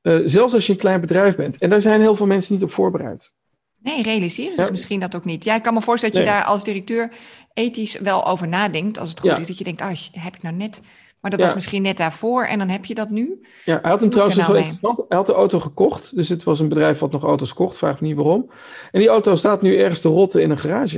uh, 0.02 0.22
zelfs 0.26 0.54
als 0.54 0.66
je 0.66 0.72
een 0.72 0.80
klein 0.80 1.02
bedrijf 1.02 1.36
bent. 1.36 1.58
En 1.58 1.70
daar 1.70 1.82
zijn 1.82 2.02
heel 2.02 2.16
veel 2.16 2.26
mensen 2.26 2.54
niet 2.54 2.64
op 2.64 2.72
voorbereid. 2.72 3.36
Nee, 3.84 4.04
realiseren 4.04 4.58
zich 4.58 4.72
misschien 4.72 5.00
dat 5.00 5.16
ook 5.16 5.26
niet. 5.26 5.44
Ja, 5.44 5.56
ik 5.56 5.62
kan 5.62 5.74
me 5.74 5.82
voorstellen 5.82 6.16
dat 6.16 6.26
je 6.26 6.32
daar 6.32 6.44
als 6.44 6.64
directeur 6.64 7.12
ethisch 7.54 8.00
wel 8.00 8.28
over 8.28 8.48
nadenkt, 8.48 9.00
als 9.00 9.10
het 9.10 9.20
goed 9.20 9.40
is. 9.40 9.48
Dat 9.48 9.58
je 9.58 9.64
denkt, 9.64 9.82
ah, 9.82 9.96
heb 10.12 10.36
ik 10.36 10.42
nou 10.42 10.56
net... 10.56 10.82
Maar 11.20 11.32
dat 11.32 11.42
was 11.42 11.54
misschien 11.54 11.82
net 11.82 11.98
daarvoor 11.98 12.46
en 12.46 12.58
dan 12.58 12.70
heb 12.70 12.86
je 12.86 12.96
dat 12.96 13.10
nu. 13.10 13.42
Ja, 13.66 13.80
hij 13.82 13.92
had 13.92 14.00
hem 14.00 14.10
trouwens 14.10 14.38
nou 14.38 14.52
wel 14.52 14.62
interessant. 14.62 15.06
Hij 15.08 15.18
had 15.18 15.26
de 15.26 15.34
auto 15.34 15.60
gekocht. 15.60 16.16
Dus 16.16 16.30
het 16.30 16.44
was 16.44 16.60
een 16.60 16.68
bedrijf 16.68 17.00
wat 17.00 17.12
nog 17.12 17.24
auto's 17.24 17.54
kocht, 17.54 17.78
vraag 17.78 18.02
me 18.02 18.08
niet 18.08 18.16
waarom. 18.16 18.52
En 18.92 19.00
die 19.00 19.10
auto 19.10 19.36
staat 19.36 19.62
nu 19.62 19.78
ergens 19.78 20.02
te 20.02 20.08
rotten 20.08 20.42
in 20.42 20.50
een 20.50 20.58
garage. 20.58 20.98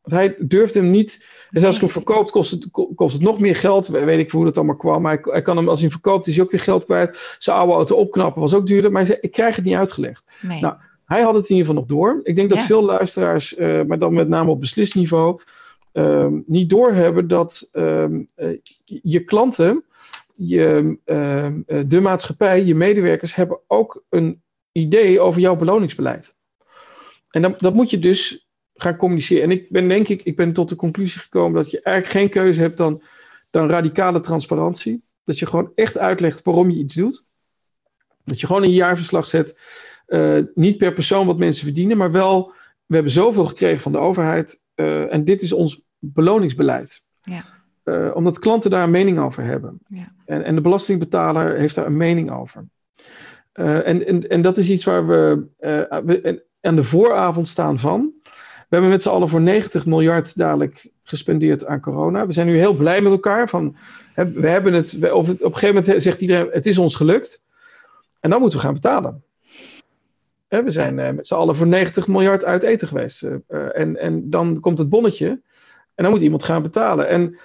Want 0.00 0.22
hij 0.22 0.36
durfde 0.38 0.78
hem 0.78 0.90
niet 0.90 1.24
dus 1.50 1.64
als 1.64 1.74
ik 1.74 1.80
hem 1.80 1.90
verkoopt, 1.90 2.30
kost 2.30 2.50
het, 2.50 2.68
kost 2.94 3.14
het 3.14 3.22
nog 3.22 3.38
meer 3.38 3.56
geld. 3.56 3.86
Weet 3.86 4.18
ik 4.18 4.30
hoe 4.30 4.44
dat 4.44 4.56
allemaal 4.56 4.76
kwam. 4.76 5.02
Maar 5.02 5.18
hij, 5.22 5.42
kan 5.42 5.56
hem, 5.56 5.68
als 5.68 5.80
hij 5.80 5.88
hem 5.88 6.00
verkoopt, 6.00 6.26
is 6.26 6.34
hij 6.34 6.44
ook 6.44 6.50
weer 6.50 6.60
geld 6.60 6.84
kwijt. 6.84 7.36
Zijn 7.38 7.56
oude 7.56 7.72
auto 7.72 7.96
opknappen 7.96 8.42
was 8.42 8.54
ook 8.54 8.66
duurder. 8.66 8.92
Maar 8.92 9.02
hij 9.02 9.10
zei, 9.10 9.20
ik 9.22 9.32
krijg 9.32 9.56
het 9.56 9.64
niet 9.64 9.74
uitgelegd. 9.74 10.24
Nee. 10.40 10.60
Nou, 10.60 10.74
hij 11.08 11.22
had 11.22 11.34
het 11.34 11.48
in 11.48 11.56
ieder 11.56 11.66
geval 11.66 11.80
nog 11.80 11.90
door. 11.90 12.20
Ik 12.22 12.36
denk 12.36 12.48
dat 12.48 12.58
veel 12.58 12.82
luisteraars, 12.82 13.58
uh, 13.58 13.82
maar 13.82 13.98
dan 13.98 14.14
met 14.14 14.28
name 14.28 14.50
op 14.50 14.60
beslisniveau, 14.60 15.40
uh, 15.92 16.26
niet 16.46 16.70
doorhebben 16.70 17.28
dat 17.28 17.68
uh, 17.72 18.04
je 18.84 19.24
klanten, 19.24 19.84
je, 20.32 20.98
ehm, 21.04 21.60
eh, 21.66 21.82
de 21.86 22.00
maatschappij, 22.00 22.64
je 22.64 22.74
medewerkers 22.74 23.34
hebben 23.34 23.58
ook 23.66 24.04
een 24.08 24.42
idee 24.72 25.20
over 25.20 25.40
jouw 25.40 25.56
beloningsbeleid. 25.56 26.36
En 27.30 27.42
dat, 27.42 27.60
dat 27.60 27.74
moet 27.74 27.90
je 27.90 27.98
dus 27.98 28.48
gaan 28.74 28.96
communiceren. 28.96 29.42
En 29.42 29.50
ik 29.50 29.70
ben 29.70 29.88
denk 29.88 30.08
ik, 30.08 30.22
ik 30.22 30.36
ben 30.36 30.52
tot 30.52 30.68
de 30.68 30.76
conclusie 30.76 31.20
gekomen 31.20 31.62
dat 31.62 31.70
je 31.70 31.82
eigenlijk 31.82 32.16
geen 32.18 32.42
keuze 32.42 32.60
hebt 32.60 32.76
dan, 32.76 33.02
dan 33.50 33.70
radicale 33.70 34.20
transparantie. 34.20 35.02
Dat 35.24 35.38
je 35.38 35.46
gewoon 35.46 35.72
echt 35.74 35.98
uitlegt 35.98 36.42
waarom 36.42 36.70
je 36.70 36.78
iets 36.78 36.94
doet. 36.94 37.24
Dat 38.24 38.40
je 38.40 38.46
gewoon 38.46 38.62
een 38.62 38.70
jaarverslag 38.70 39.26
zet. 39.26 39.58
Uh, 40.08 40.44
niet 40.54 40.78
per 40.78 40.92
persoon 40.92 41.26
wat 41.26 41.38
mensen 41.38 41.64
verdienen, 41.64 41.96
maar 41.96 42.12
wel, 42.12 42.52
we 42.86 42.94
hebben 42.94 43.12
zoveel 43.12 43.44
gekregen 43.44 43.80
van 43.80 43.92
de 43.92 43.98
overheid. 43.98 44.64
Uh, 44.74 45.12
en 45.12 45.24
dit 45.24 45.42
is 45.42 45.52
ons 45.52 45.82
beloningsbeleid. 45.98 47.06
Ja. 47.20 47.44
Uh, 47.84 48.10
omdat 48.14 48.38
klanten 48.38 48.70
daar 48.70 48.82
een 48.82 48.90
mening 48.90 49.18
over 49.18 49.44
hebben. 49.44 49.78
Ja. 49.86 50.12
En, 50.26 50.44
en 50.44 50.54
de 50.54 50.60
belastingbetaler 50.60 51.56
heeft 51.56 51.74
daar 51.74 51.86
een 51.86 51.96
mening 51.96 52.30
over. 52.30 52.64
en, 53.52 54.06
en, 54.06 54.28
en 54.28 54.42
dat 54.42 54.58
is 54.58 54.70
iets 54.70 54.84
waar 54.84 55.06
we, 55.06 55.46
we 56.04 56.44
aan 56.60 56.76
de 56.76 56.82
vooravond 56.82 57.48
staan 57.48 57.78
van. 57.78 58.12
We 58.68 58.74
hebben 58.74 58.90
met 58.90 59.02
z'n 59.02 59.08
allen 59.08 59.28
voor 59.28 59.40
90 59.40 59.86
miljard 59.86 60.36
dadelijk 60.36 60.90
gespendeerd 61.02 61.66
aan 61.66 61.80
corona. 61.80 62.26
We 62.26 62.32
zijn 62.32 62.46
nu 62.46 62.56
heel 62.56 62.74
blij 62.74 63.00
met 63.00 63.12
elkaar. 63.12 63.48
Van, 63.48 63.76
we 64.14 64.48
hebben 64.48 64.72
het, 64.72 65.12
of 65.12 65.28
op 65.28 65.40
een 65.40 65.58
gegeven 65.58 65.82
moment 65.84 66.02
zegt 66.02 66.20
iedereen: 66.20 66.48
het 66.50 66.66
is 66.66 66.78
ons 66.78 66.96
gelukt. 66.96 67.44
En 68.20 68.30
dan 68.30 68.40
moeten 68.40 68.58
we 68.58 68.64
gaan 68.64 68.74
betalen. 68.74 69.22
We 70.48 70.70
zijn 70.70 70.98
uh, 70.98 71.10
met 71.10 71.26
z'n 71.26 71.34
allen 71.34 71.56
voor 71.56 71.66
90 71.66 72.08
miljard 72.08 72.44
uit 72.44 72.62
eten 72.62 72.88
geweest. 72.88 73.22
Uh, 73.22 73.78
en, 73.78 73.96
en 73.96 74.30
dan 74.30 74.60
komt 74.60 74.78
het 74.78 74.88
bonnetje. 74.88 75.28
En 75.94 76.04
dan 76.04 76.10
moet 76.10 76.22
iemand 76.22 76.44
gaan 76.44 76.62
betalen. 76.62 77.08
En 77.08 77.38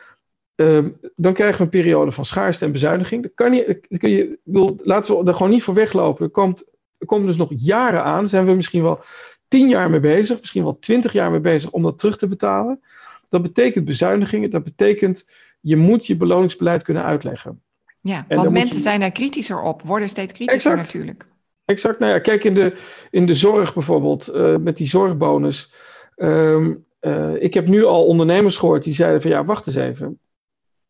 uh, 0.55 0.85
dan 1.15 1.33
krijgen 1.33 1.57
we 1.57 1.63
een 1.63 1.69
periode 1.69 2.11
van 2.11 2.25
schaarste 2.25 2.65
en 2.65 2.71
bezuiniging. 2.71 3.23
Dat 3.23 3.31
kan 3.33 3.51
niet, 3.51 3.79
kun 3.97 4.09
je, 4.09 4.39
wil, 4.43 4.79
laten 4.81 5.17
we 5.17 5.27
er 5.27 5.35
gewoon 5.35 5.51
niet 5.51 5.63
voor 5.63 5.73
weglopen. 5.73 6.25
Er, 6.25 6.31
komt, 6.31 6.73
er 6.97 7.05
komen 7.05 7.27
dus 7.27 7.37
nog 7.37 7.51
jaren 7.55 8.03
aan. 8.03 8.27
Zijn 8.27 8.45
we 8.45 8.53
misschien 8.53 8.83
wel 8.83 9.03
tien 9.47 9.69
jaar 9.69 9.89
mee 9.89 9.99
bezig, 9.99 10.39
misschien 10.39 10.63
wel 10.63 10.79
twintig 10.79 11.13
jaar 11.13 11.31
mee 11.31 11.39
bezig 11.39 11.71
om 11.71 11.83
dat 11.83 11.99
terug 11.99 12.17
te 12.17 12.27
betalen. 12.27 12.81
Dat 13.29 13.41
betekent 13.41 13.85
bezuinigingen, 13.85 14.49
dat 14.49 14.63
betekent 14.63 15.29
je 15.59 15.77
moet 15.77 16.05
je 16.05 16.17
beloningsbeleid 16.17 16.83
kunnen 16.83 17.03
uitleggen. 17.03 17.61
Ja, 18.01 18.25
want 18.27 18.49
mensen 18.49 18.79
zijn 18.79 18.99
daar 18.99 19.11
kritischer 19.11 19.61
op, 19.61 19.81
worden 19.81 20.09
steeds 20.09 20.33
kritischer 20.33 20.75
natuurlijk. 20.75 21.27
Exact, 21.73 21.99
nou 21.99 22.13
ja, 22.13 22.19
kijk 22.19 22.43
in 22.43 22.53
de, 22.53 22.73
in 23.11 23.25
de 23.25 23.33
zorg 23.33 23.73
bijvoorbeeld, 23.73 24.35
uh, 24.35 24.57
met 24.57 24.77
die 24.77 24.87
zorgbonus. 24.87 25.73
Um, 26.17 26.85
uh, 27.01 27.41
ik 27.41 27.53
heb 27.53 27.67
nu 27.67 27.85
al 27.85 28.05
ondernemers 28.05 28.57
gehoord 28.57 28.83
die 28.83 28.93
zeiden 28.93 29.21
van 29.21 29.31
ja, 29.31 29.45
wacht 29.45 29.67
eens 29.67 29.75
even. 29.75 30.19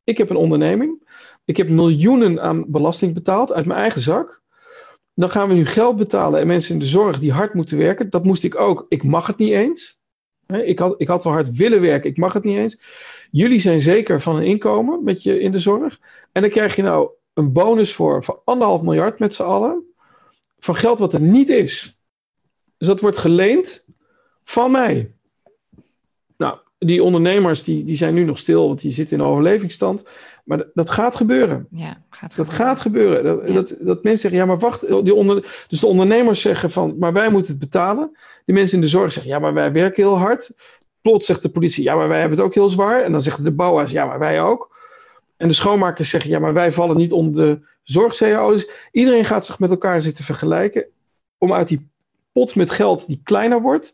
Ik 0.03 0.17
heb 0.17 0.29
een 0.29 0.35
onderneming, 0.35 1.01
Ik 1.45 1.57
heb 1.57 1.69
miljoenen 1.69 2.41
aan 2.41 2.65
belasting 2.67 3.13
betaald 3.13 3.53
uit 3.53 3.65
mijn 3.65 3.79
eigen 3.79 4.01
zak. 4.01 4.41
Dan 5.13 5.29
gaan 5.29 5.47
we 5.47 5.53
nu 5.53 5.65
geld 5.65 5.97
betalen 5.97 6.39
en 6.39 6.47
mensen 6.47 6.73
in 6.73 6.79
de 6.79 6.85
zorg 6.85 7.19
die 7.19 7.31
hard 7.31 7.53
moeten 7.53 7.77
werken. 7.77 8.09
Dat 8.09 8.23
moest 8.23 8.43
ik 8.43 8.59
ook. 8.59 8.85
Ik 8.89 9.03
mag 9.03 9.27
het 9.27 9.37
niet 9.37 9.51
eens. 9.51 9.99
Ik 10.47 10.79
had, 10.79 11.01
ik 11.01 11.07
had 11.07 11.23
wel 11.23 11.33
hard 11.33 11.55
willen 11.55 11.81
werken, 11.81 12.09
ik 12.09 12.17
mag 12.17 12.33
het 12.33 12.43
niet 12.43 12.57
eens. 12.57 12.81
Jullie 13.31 13.59
zijn 13.59 13.81
zeker 13.81 14.21
van 14.21 14.35
een 14.35 14.43
inkomen 14.43 15.03
met 15.03 15.23
je 15.23 15.39
in 15.39 15.51
de 15.51 15.59
zorg. 15.59 15.99
En 16.31 16.41
dan 16.41 16.51
krijg 16.51 16.75
je 16.75 16.81
nou 16.81 17.09
een 17.33 17.51
bonus 17.51 17.93
voor 17.93 18.23
van 18.23 18.39
anderhalf 18.43 18.81
miljard 18.81 19.19
met 19.19 19.33
z'n 19.33 19.43
allen. 19.43 19.92
Van 20.63 20.75
geld 20.75 20.99
wat 20.99 21.13
er 21.13 21.21
niet 21.21 21.49
is. 21.49 22.01
Dus 22.77 22.87
dat 22.87 22.99
wordt 22.99 23.17
geleend 23.17 23.85
van 24.43 24.71
mij. 24.71 25.13
Nou, 26.37 26.57
die 26.79 27.03
ondernemers 27.03 27.63
die, 27.63 27.83
die 27.83 27.95
zijn 27.95 28.13
nu 28.13 28.23
nog 28.23 28.37
stil, 28.37 28.67
want 28.67 28.81
die 28.81 28.91
zitten 28.91 29.17
in 29.17 29.23
overlevingsstand. 29.23 30.07
Maar 30.43 30.65
dat 30.73 30.89
gaat 30.89 31.15
gebeuren. 31.15 31.67
Ja, 31.71 32.03
gaat 32.09 32.35
dat 32.35 32.49
gaat 32.49 32.79
gebeuren. 32.79 33.23
Dat, 33.23 33.47
dat, 33.47 33.77
dat, 33.79 34.03
mensen 34.03 34.21
zeggen, 34.21 34.39
ja, 34.39 34.45
maar 34.45 34.59
wacht. 34.59 34.87
Die 34.87 35.13
onder, 35.13 35.65
dus 35.67 35.79
de 35.79 35.87
ondernemers 35.87 36.41
zeggen 36.41 36.71
van, 36.71 36.97
maar 36.99 37.13
wij 37.13 37.29
moeten 37.29 37.51
het 37.51 37.61
betalen. 37.61 38.17
Die 38.45 38.55
mensen 38.55 38.75
in 38.75 38.83
de 38.83 38.89
zorg 38.89 39.11
zeggen, 39.11 39.31
ja, 39.31 39.39
maar 39.39 39.53
wij 39.53 39.71
werken 39.71 40.03
heel 40.03 40.17
hard. 40.17 40.55
Plots 41.01 41.25
zegt 41.25 41.41
de 41.41 41.49
politie, 41.49 41.83
ja, 41.83 41.95
maar 41.95 42.07
wij 42.07 42.19
hebben 42.19 42.37
het 42.37 42.47
ook 42.47 42.53
heel 42.53 42.69
zwaar. 42.69 43.01
En 43.01 43.11
dan 43.11 43.21
zeggen 43.21 43.43
de 43.43 43.51
bouwers, 43.51 43.91
ja, 43.91 44.05
maar 44.05 44.19
wij 44.19 44.41
ook. 44.41 44.82
En 45.37 45.47
de 45.47 45.53
schoonmakers 45.53 46.09
zeggen, 46.09 46.29
ja, 46.29 46.39
maar 46.39 46.53
wij 46.53 46.71
vallen 46.71 46.97
niet 46.97 47.11
onder 47.11 47.45
de 47.45 47.65
zorg-CAO. 47.83 48.51
Dus 48.51 48.69
iedereen 48.91 49.25
gaat 49.25 49.45
zich 49.45 49.59
met 49.59 49.69
elkaar 49.69 50.01
zitten 50.01 50.23
vergelijken. 50.23 50.85
Om 51.37 51.53
uit 51.53 51.67
die 51.67 51.89
pot 52.31 52.55
met 52.55 52.71
geld 52.71 53.07
die 53.07 53.21
kleiner 53.23 53.61
wordt, 53.61 53.93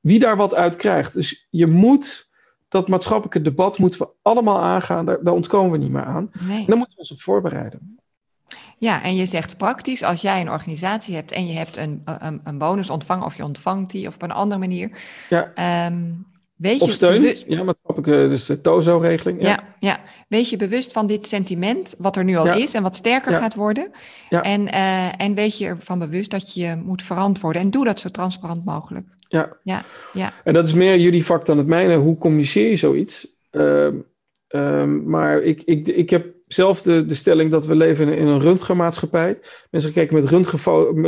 wie 0.00 0.18
daar 0.18 0.36
wat 0.36 0.54
uit 0.54 0.76
krijgt. 0.76 1.14
Dus 1.14 1.46
je 1.50 1.66
moet 1.66 2.30
dat 2.68 2.88
maatschappelijke 2.88 3.42
debat 3.42 3.78
moeten 3.78 4.00
we 4.00 4.08
allemaal 4.22 4.60
aangaan. 4.60 5.06
Daar, 5.06 5.22
daar 5.22 5.34
ontkomen 5.34 5.70
we 5.70 5.78
niet 5.78 5.90
meer 5.90 6.04
aan. 6.04 6.30
Nee. 6.40 6.58
En 6.58 6.66
daar 6.66 6.76
moeten 6.76 6.94
we 6.94 7.00
ons 7.00 7.12
op 7.12 7.20
voorbereiden. 7.20 7.98
Ja, 8.78 9.02
en 9.02 9.16
je 9.16 9.26
zegt 9.26 9.56
praktisch, 9.56 10.02
als 10.02 10.20
jij 10.20 10.40
een 10.40 10.50
organisatie 10.50 11.14
hebt 11.14 11.32
en 11.32 11.46
je 11.46 11.52
hebt 11.52 11.76
een, 11.76 12.02
een, 12.04 12.40
een 12.44 12.58
bonus 12.58 12.90
ontvangen 12.90 13.24
of 13.24 13.36
je 13.36 13.44
ontvangt 13.44 13.90
die 13.90 14.06
of 14.06 14.14
op 14.14 14.22
een 14.22 14.30
andere 14.30 14.60
manier. 14.60 14.90
Ja. 15.28 15.86
Um, 15.86 16.26
weet 16.60 16.80
of 16.80 16.92
steun, 16.92 17.20
bewust... 17.20 17.44
ja, 17.48 17.62
maatschappelijke, 17.62 18.28
dus 18.28 18.46
de 18.46 18.60
TOZO-regeling. 18.60 19.42
Ja. 19.42 19.48
ja. 19.48 19.68
Ja, 19.78 20.00
wees 20.28 20.50
je 20.50 20.56
bewust 20.56 20.92
van 20.92 21.06
dit 21.06 21.26
sentiment, 21.26 21.94
wat 21.98 22.16
er 22.16 22.24
nu 22.24 22.36
al 22.36 22.56
is 22.56 22.74
en 22.74 22.82
wat 22.82 22.96
sterker 22.96 23.32
gaat 23.32 23.54
worden. 23.54 23.90
Ja. 24.28 24.42
En, 24.42 24.60
uh, 24.60 25.20
en 25.20 25.34
weet 25.34 25.58
je 25.58 25.66
ervan 25.66 25.98
bewust 25.98 26.30
dat 26.30 26.54
je 26.54 26.80
moet 26.84 27.02
verantwoorden 27.02 27.62
en 27.62 27.70
doe 27.70 27.84
dat 27.84 28.00
zo 28.00 28.08
transparant 28.08 28.64
mogelijk. 28.64 29.06
Ja. 29.28 29.56
Ja, 29.62 29.84
ja. 30.12 30.32
En 30.44 30.52
dat 30.52 30.66
is 30.66 30.74
meer 30.74 30.98
jullie 30.98 31.24
vak 31.24 31.46
dan 31.46 31.58
het 31.58 31.66
mijne. 31.66 31.96
Hoe 31.96 32.18
communiceer 32.18 32.68
je 32.68 32.76
zoiets? 32.76 33.26
Uh, 33.50 33.88
maar 35.04 35.42
ik, 35.42 35.62
ik, 35.62 35.88
ik 35.88 36.10
heb 36.10 36.26
zelf 36.46 36.82
de, 36.82 37.06
de 37.06 37.14
stelling 37.14 37.50
dat 37.50 37.66
we 37.66 37.74
leven 37.74 38.08
in 38.08 38.26
een 38.26 38.40
röntgenmaatschappij. 38.40 39.38
Mensen 39.70 39.92
kijken 39.92 40.14
met 40.14 40.24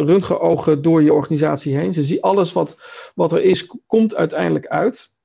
röntgenogen 0.07 0.83
door 0.83 1.03
je 1.03 1.13
organisatie 1.13 1.77
heen. 1.77 1.93
Ze 1.93 2.03
zien 2.03 2.21
alles 2.21 2.53
wat, 2.53 2.81
wat 3.15 3.33
er 3.33 3.43
is, 3.43 3.77
komt 3.87 4.15
uiteindelijk 4.15 4.67
uit. 4.67 5.21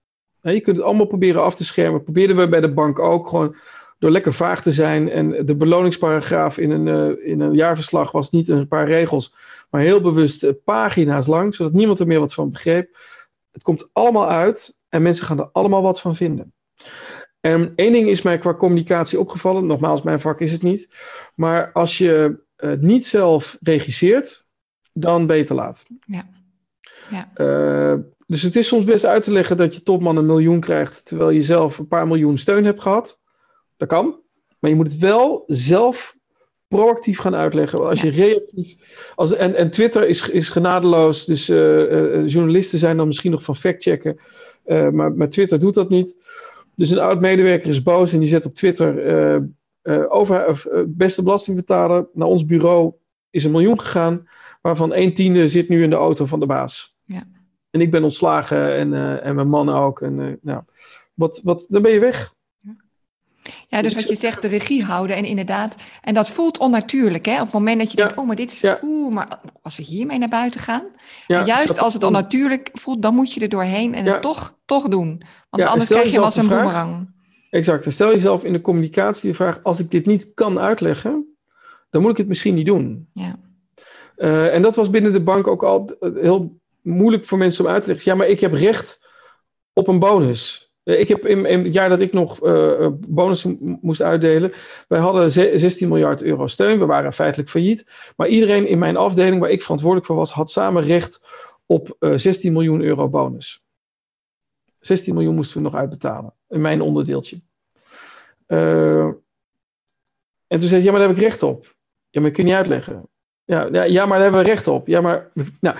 Je 0.53 0.61
kunt 0.61 0.77
het 0.77 0.85
allemaal 0.85 1.05
proberen 1.05 1.43
af 1.43 1.55
te 1.55 1.65
schermen. 1.65 2.03
Probeerden 2.03 2.35
we 2.35 2.47
bij 2.47 2.61
de 2.61 2.73
bank 2.73 2.99
ook 2.99 3.27
gewoon 3.27 3.55
door 3.99 4.11
lekker 4.11 4.33
vaag 4.33 4.61
te 4.61 4.71
zijn. 4.71 5.09
En 5.09 5.45
de 5.45 5.55
beloningsparagraaf 5.55 6.57
in 6.57 6.71
een, 6.71 6.87
uh, 6.87 7.27
in 7.31 7.39
een 7.39 7.53
jaarverslag 7.53 8.11
was 8.11 8.29
niet 8.29 8.47
een 8.47 8.67
paar 8.67 8.87
regels, 8.87 9.35
maar 9.69 9.81
heel 9.81 10.01
bewust 10.01 10.43
uh, 10.43 10.51
pagina's 10.63 11.27
lang, 11.27 11.55
zodat 11.55 11.73
niemand 11.73 11.99
er 11.99 12.07
meer 12.07 12.19
wat 12.19 12.33
van 12.33 12.51
begreep. 12.51 12.97
Het 13.51 13.63
komt 13.63 13.89
allemaal 13.93 14.29
uit 14.29 14.81
en 14.89 15.01
mensen 15.01 15.25
gaan 15.25 15.39
er 15.39 15.49
allemaal 15.51 15.81
wat 15.81 16.01
van 16.01 16.15
vinden. 16.15 16.53
En 17.39 17.73
één 17.75 17.91
ding 17.91 18.09
is 18.09 18.21
mij 18.21 18.37
qua 18.37 18.53
communicatie 18.53 19.19
opgevallen, 19.19 19.65
nogmaals, 19.65 20.01
mijn 20.01 20.21
vak 20.21 20.39
is 20.41 20.51
het 20.51 20.61
niet, 20.61 20.95
maar 21.35 21.71
als 21.71 21.97
je 21.97 22.39
het 22.55 22.81
niet 22.81 23.05
zelf 23.05 23.57
regisseert, 23.61 24.45
dan 24.93 25.27
te 25.27 25.53
laat. 25.53 25.85
Ja. 26.05 26.36
Ja. 27.09 27.29
Uh, 27.37 27.99
dus 28.27 28.41
het 28.41 28.55
is 28.55 28.67
soms 28.67 28.85
best 28.85 29.05
uit 29.05 29.23
te 29.23 29.31
leggen 29.31 29.57
dat 29.57 29.75
je 29.75 29.83
topman 29.83 30.17
een 30.17 30.25
miljoen 30.25 30.59
krijgt, 30.59 31.05
terwijl 31.05 31.29
je 31.29 31.41
zelf 31.41 31.77
een 31.77 31.87
paar 31.87 32.07
miljoen 32.07 32.37
steun 32.37 32.65
hebt 32.65 32.81
gehad. 32.81 33.19
Dat 33.77 33.87
kan. 33.87 34.15
Maar 34.59 34.69
je 34.69 34.75
moet 34.75 34.91
het 34.91 34.97
wel 34.97 35.43
zelf 35.47 36.17
proactief 36.67 37.19
gaan 37.19 37.35
uitleggen. 37.35 37.87
Als 37.87 38.01
je 38.01 38.09
reactief. 38.09 38.75
Als, 39.15 39.33
en, 39.33 39.55
en 39.55 39.71
Twitter 39.71 40.07
is, 40.07 40.29
is 40.29 40.49
genadeloos. 40.49 41.25
Dus 41.25 41.49
uh, 41.49 41.91
uh, 41.91 42.27
journalisten 42.27 42.79
zijn 42.79 42.97
dan 42.97 43.07
misschien 43.07 43.31
nog 43.31 43.43
van 43.43 43.55
factchecken. 43.55 44.19
Uh, 44.65 44.89
maar, 44.89 45.11
maar 45.11 45.29
Twitter 45.29 45.59
doet 45.59 45.73
dat 45.73 45.89
niet. 45.89 46.17
Dus 46.75 46.89
een 46.89 46.99
oud 46.99 47.19
medewerker 47.19 47.69
is 47.69 47.81
boos 47.81 48.13
en 48.13 48.19
die 48.19 48.27
zet 48.27 48.45
op 48.45 48.55
Twitter. 48.55 49.49
over, 50.09 50.57
beste 50.87 51.23
belastingbetaler, 51.23 52.07
naar 52.13 52.27
ons 52.27 52.45
bureau 52.45 52.93
is 53.29 53.43
een 53.43 53.51
miljoen 53.51 53.79
gegaan. 53.79 54.27
Waarvan 54.61 54.93
een 54.93 55.13
tiende 55.13 55.47
zit 55.47 55.69
nu 55.69 55.83
in 55.83 55.89
de 55.89 55.95
auto 55.95 56.25
van 56.25 56.39
de 56.39 56.45
baas. 56.45 56.96
Ja. 57.07 57.23
En 57.69 57.81
ik 57.81 57.91
ben 57.91 58.03
ontslagen 58.03 58.75
en, 58.75 59.21
en 59.23 59.35
mijn 59.35 59.49
man 59.49 59.69
ook. 59.69 60.01
En, 60.01 60.39
nou, 60.41 60.61
wat, 61.13 61.41
wat, 61.43 61.65
dan 61.69 61.81
ben 61.81 61.91
je 61.91 61.99
weg. 61.99 62.35
Ja, 63.67 63.81
dus 63.81 63.93
wat 63.93 64.07
je 64.07 64.15
zegt, 64.15 64.41
de 64.41 64.47
regie 64.47 64.83
houden 64.83 65.15
en 65.15 65.25
inderdaad. 65.25 65.75
En 66.01 66.13
dat 66.13 66.29
voelt 66.29 66.57
onnatuurlijk, 66.57 67.25
hè? 67.25 67.33
Op 67.33 67.43
het 67.43 67.53
moment 67.53 67.79
dat 67.79 67.91
je 67.91 67.97
denkt, 67.97 68.15
oh, 68.15 68.27
maar 68.27 68.35
dit 68.35 68.51
is, 68.51 68.65
oeh, 68.81 69.13
maar 69.13 69.39
als 69.61 69.77
we 69.77 69.83
hiermee 69.83 70.17
naar 70.17 70.29
buiten 70.29 70.61
gaan. 70.61 70.83
Ja, 71.27 71.45
juist 71.45 71.79
als 71.79 71.93
het 71.93 72.03
onnatuurlijk 72.03 72.69
voelt, 72.73 73.01
dan 73.01 73.15
moet 73.15 73.33
je 73.33 73.39
er 73.39 73.49
doorheen 73.49 73.93
en 73.93 74.05
het 74.05 74.21
toch, 74.21 74.57
toch 74.65 74.87
doen. 74.87 75.21
Want 75.49 75.63
anders 75.63 75.89
krijg 75.89 76.05
je 76.05 76.11
hem 76.11 76.23
als 76.23 76.37
een 76.37 76.47
boemerang. 76.47 77.15
Exact. 77.49 77.91
stel 77.91 78.09
jezelf 78.09 78.43
in 78.43 78.53
de 78.53 78.61
communicatie 78.61 79.29
de 79.29 79.35
vraag, 79.35 79.59
als 79.63 79.79
ik 79.79 79.91
dit 79.91 80.05
niet 80.05 80.33
kan 80.33 80.59
uitleggen, 80.59 81.37
dan 81.89 82.01
moet 82.01 82.11
ik 82.11 82.17
het 82.17 82.27
misschien 82.27 82.55
niet 82.55 82.65
doen. 82.65 83.09
Ja. 83.13 83.35
Uh, 84.17 84.53
en 84.53 84.61
dat 84.61 84.75
was 84.75 84.89
binnen 84.89 85.13
de 85.13 85.21
bank 85.21 85.47
ook 85.47 85.63
al 85.63 85.95
heel 85.99 86.59
moeilijk 86.87 87.25
voor 87.25 87.37
mensen 87.37 87.65
om 87.65 87.71
uit 87.71 87.83
te 87.83 87.89
leggen. 87.89 88.11
Ja, 88.11 88.17
maar 88.17 88.27
ik 88.27 88.39
heb 88.39 88.53
recht 88.53 89.05
op 89.73 89.87
een 89.87 89.99
bonus. 89.99 90.67
Eh, 90.83 90.99
ik 90.99 91.07
heb 91.07 91.25
in, 91.25 91.45
in, 91.45 91.63
het 91.63 91.73
jaar 91.73 91.89
dat 91.89 92.01
ik 92.01 92.13
nog 92.13 92.45
uh, 92.45 92.87
bonussen 93.07 93.79
moest 93.81 94.01
uitdelen, 94.01 94.51
wij 94.87 94.99
hadden 94.99 95.31
16 95.31 95.87
miljard 95.87 96.21
euro 96.21 96.47
steun. 96.47 96.79
We 96.79 96.85
waren 96.85 97.13
feitelijk 97.13 97.49
failliet. 97.49 97.89
Maar 98.15 98.27
iedereen 98.27 98.67
in 98.67 98.79
mijn 98.79 98.97
afdeling, 98.97 99.39
waar 99.39 99.49
ik 99.49 99.61
verantwoordelijk 99.61 100.07
voor 100.07 100.15
was, 100.15 100.31
had 100.31 100.51
samen 100.51 100.83
recht 100.83 101.25
op 101.65 101.95
uh, 101.99 102.13
16 102.15 102.53
miljoen 102.53 102.81
euro 102.81 103.09
bonus. 103.09 103.65
16 104.79 105.13
miljoen 105.13 105.35
moesten 105.35 105.57
we 105.57 105.63
nog 105.63 105.75
uitbetalen, 105.75 106.33
in 106.49 106.61
mijn 106.61 106.81
onderdeeltje. 106.81 107.41
En 110.47 110.59
toen 110.59 110.67
zei 110.67 110.71
hij, 110.71 110.81
ja, 110.81 110.91
maar 110.91 110.99
daar 110.99 111.09
heb 111.09 111.17
ik 111.17 111.23
recht 111.23 111.43
op. 111.43 111.75
Ja, 112.09 112.21
maar 112.21 112.31
kun 112.31 112.43
je 112.43 112.49
niet 112.49 112.59
uitleggen. 112.59 113.09
Ja, 113.43 113.67
ja, 113.71 113.83
ja, 113.83 114.05
maar 114.05 114.19
daar 114.19 114.27
hebben 114.27 114.43
we 114.43 114.49
recht 114.49 114.67
op. 114.67 114.87
Ja, 114.87 115.01
maar, 115.01 115.31
nou, 115.59 115.77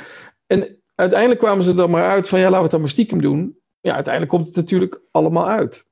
en 0.48 0.77
uiteindelijk 0.98 1.40
kwamen 1.40 1.64
ze 1.64 1.82
er 1.82 1.90
maar 1.90 2.10
uit 2.10 2.30
van, 2.30 2.40
ja, 2.40 2.46
laten 2.46 2.58
we 2.58 2.64
het 2.64 2.72
dan 2.72 2.82
maar 2.82 2.90
stiekem 2.90 3.22
doen 3.22 3.58
ja, 3.88 3.94
uiteindelijk 3.94 4.34
komt 4.34 4.48
het 4.48 4.56
natuurlijk 4.56 5.02
allemaal 5.12 5.48
uit. 5.48 5.86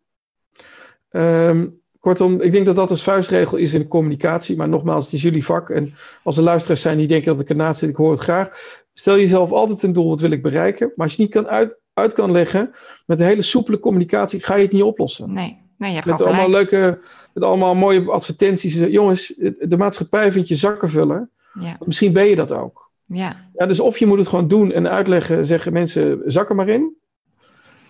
Ehm, 1.09 1.67
kortom, 1.99 2.41
ik 2.41 2.51
denk 2.51 2.65
dat 2.65 2.75
dat 2.75 2.91
een 2.91 2.97
vuistregel 2.97 3.57
is 3.57 3.73
in 3.73 3.79
de 3.79 3.87
communicatie. 3.87 4.57
Maar 4.57 4.69
nogmaals, 4.69 5.03
het 5.05 5.13
is 5.13 5.21
jullie 5.21 5.45
vak. 5.45 5.69
En 5.69 5.93
als 6.23 6.37
er 6.37 6.43
luisteraars 6.43 6.81
zijn 6.81 6.97
die 6.97 7.07
denken 7.07 7.31
dat 7.31 7.41
ik 7.41 7.49
ernaast 7.49 7.79
zit, 7.79 7.89
ik 7.89 7.95
hoor 7.95 8.11
het 8.11 8.19
graag. 8.19 8.49
Stel 8.93 9.17
jezelf 9.17 9.51
altijd 9.51 9.83
een 9.83 9.93
doel, 9.93 10.09
wat 10.09 10.19
wil 10.19 10.31
ik 10.31 10.41
bereiken? 10.41 10.91
Maar 10.95 11.05
als 11.05 11.15
je 11.15 11.21
niet 11.21 11.31
kan 11.31 11.47
uit, 11.47 11.79
uit 11.93 12.13
kan 12.13 12.31
leggen 12.31 12.73
met 13.05 13.19
een 13.19 13.25
hele 13.25 13.41
soepele 13.41 13.79
communicatie, 13.79 14.43
ga 14.43 14.55
je 14.55 14.63
het 14.63 14.71
niet 14.71 14.83
oplossen. 14.83 15.33
Nee, 15.33 15.61
nee 15.77 15.93
je 15.93 16.01
Met 16.05 16.21
allemaal 16.21 16.49
leuke, 16.49 16.99
met 17.33 17.43
allemaal 17.43 17.75
mooie 17.75 18.11
advertenties. 18.11 18.75
Jongens, 18.75 19.27
de 19.59 19.77
maatschappij 19.77 20.31
vindt 20.31 20.47
je 20.47 20.55
zakkenvuller. 20.55 21.29
Ja. 21.59 21.77
Misschien 21.85 22.13
ben 22.13 22.25
je 22.25 22.35
dat 22.35 22.51
ook. 22.51 22.84
Ja. 23.05 23.49
ja. 23.53 23.65
Dus 23.65 23.79
of 23.79 23.97
je 23.97 24.05
moet 24.05 24.17
het 24.17 24.27
gewoon 24.27 24.47
doen 24.47 24.71
en 24.71 24.89
uitleggen, 24.89 25.45
zeggen 25.45 25.73
mensen, 25.73 26.21
zak 26.25 26.49
er 26.49 26.55
maar 26.55 26.69
in 26.69 26.95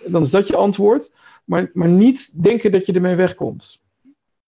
dan 0.05 0.21
is 0.21 0.29
dat 0.29 0.47
je 0.47 0.55
antwoord. 0.55 1.11
Maar, 1.45 1.69
maar 1.73 1.87
niet 1.87 2.43
denken 2.43 2.71
dat 2.71 2.85
je 2.85 2.93
ermee 2.93 3.15
wegkomt. 3.15 3.81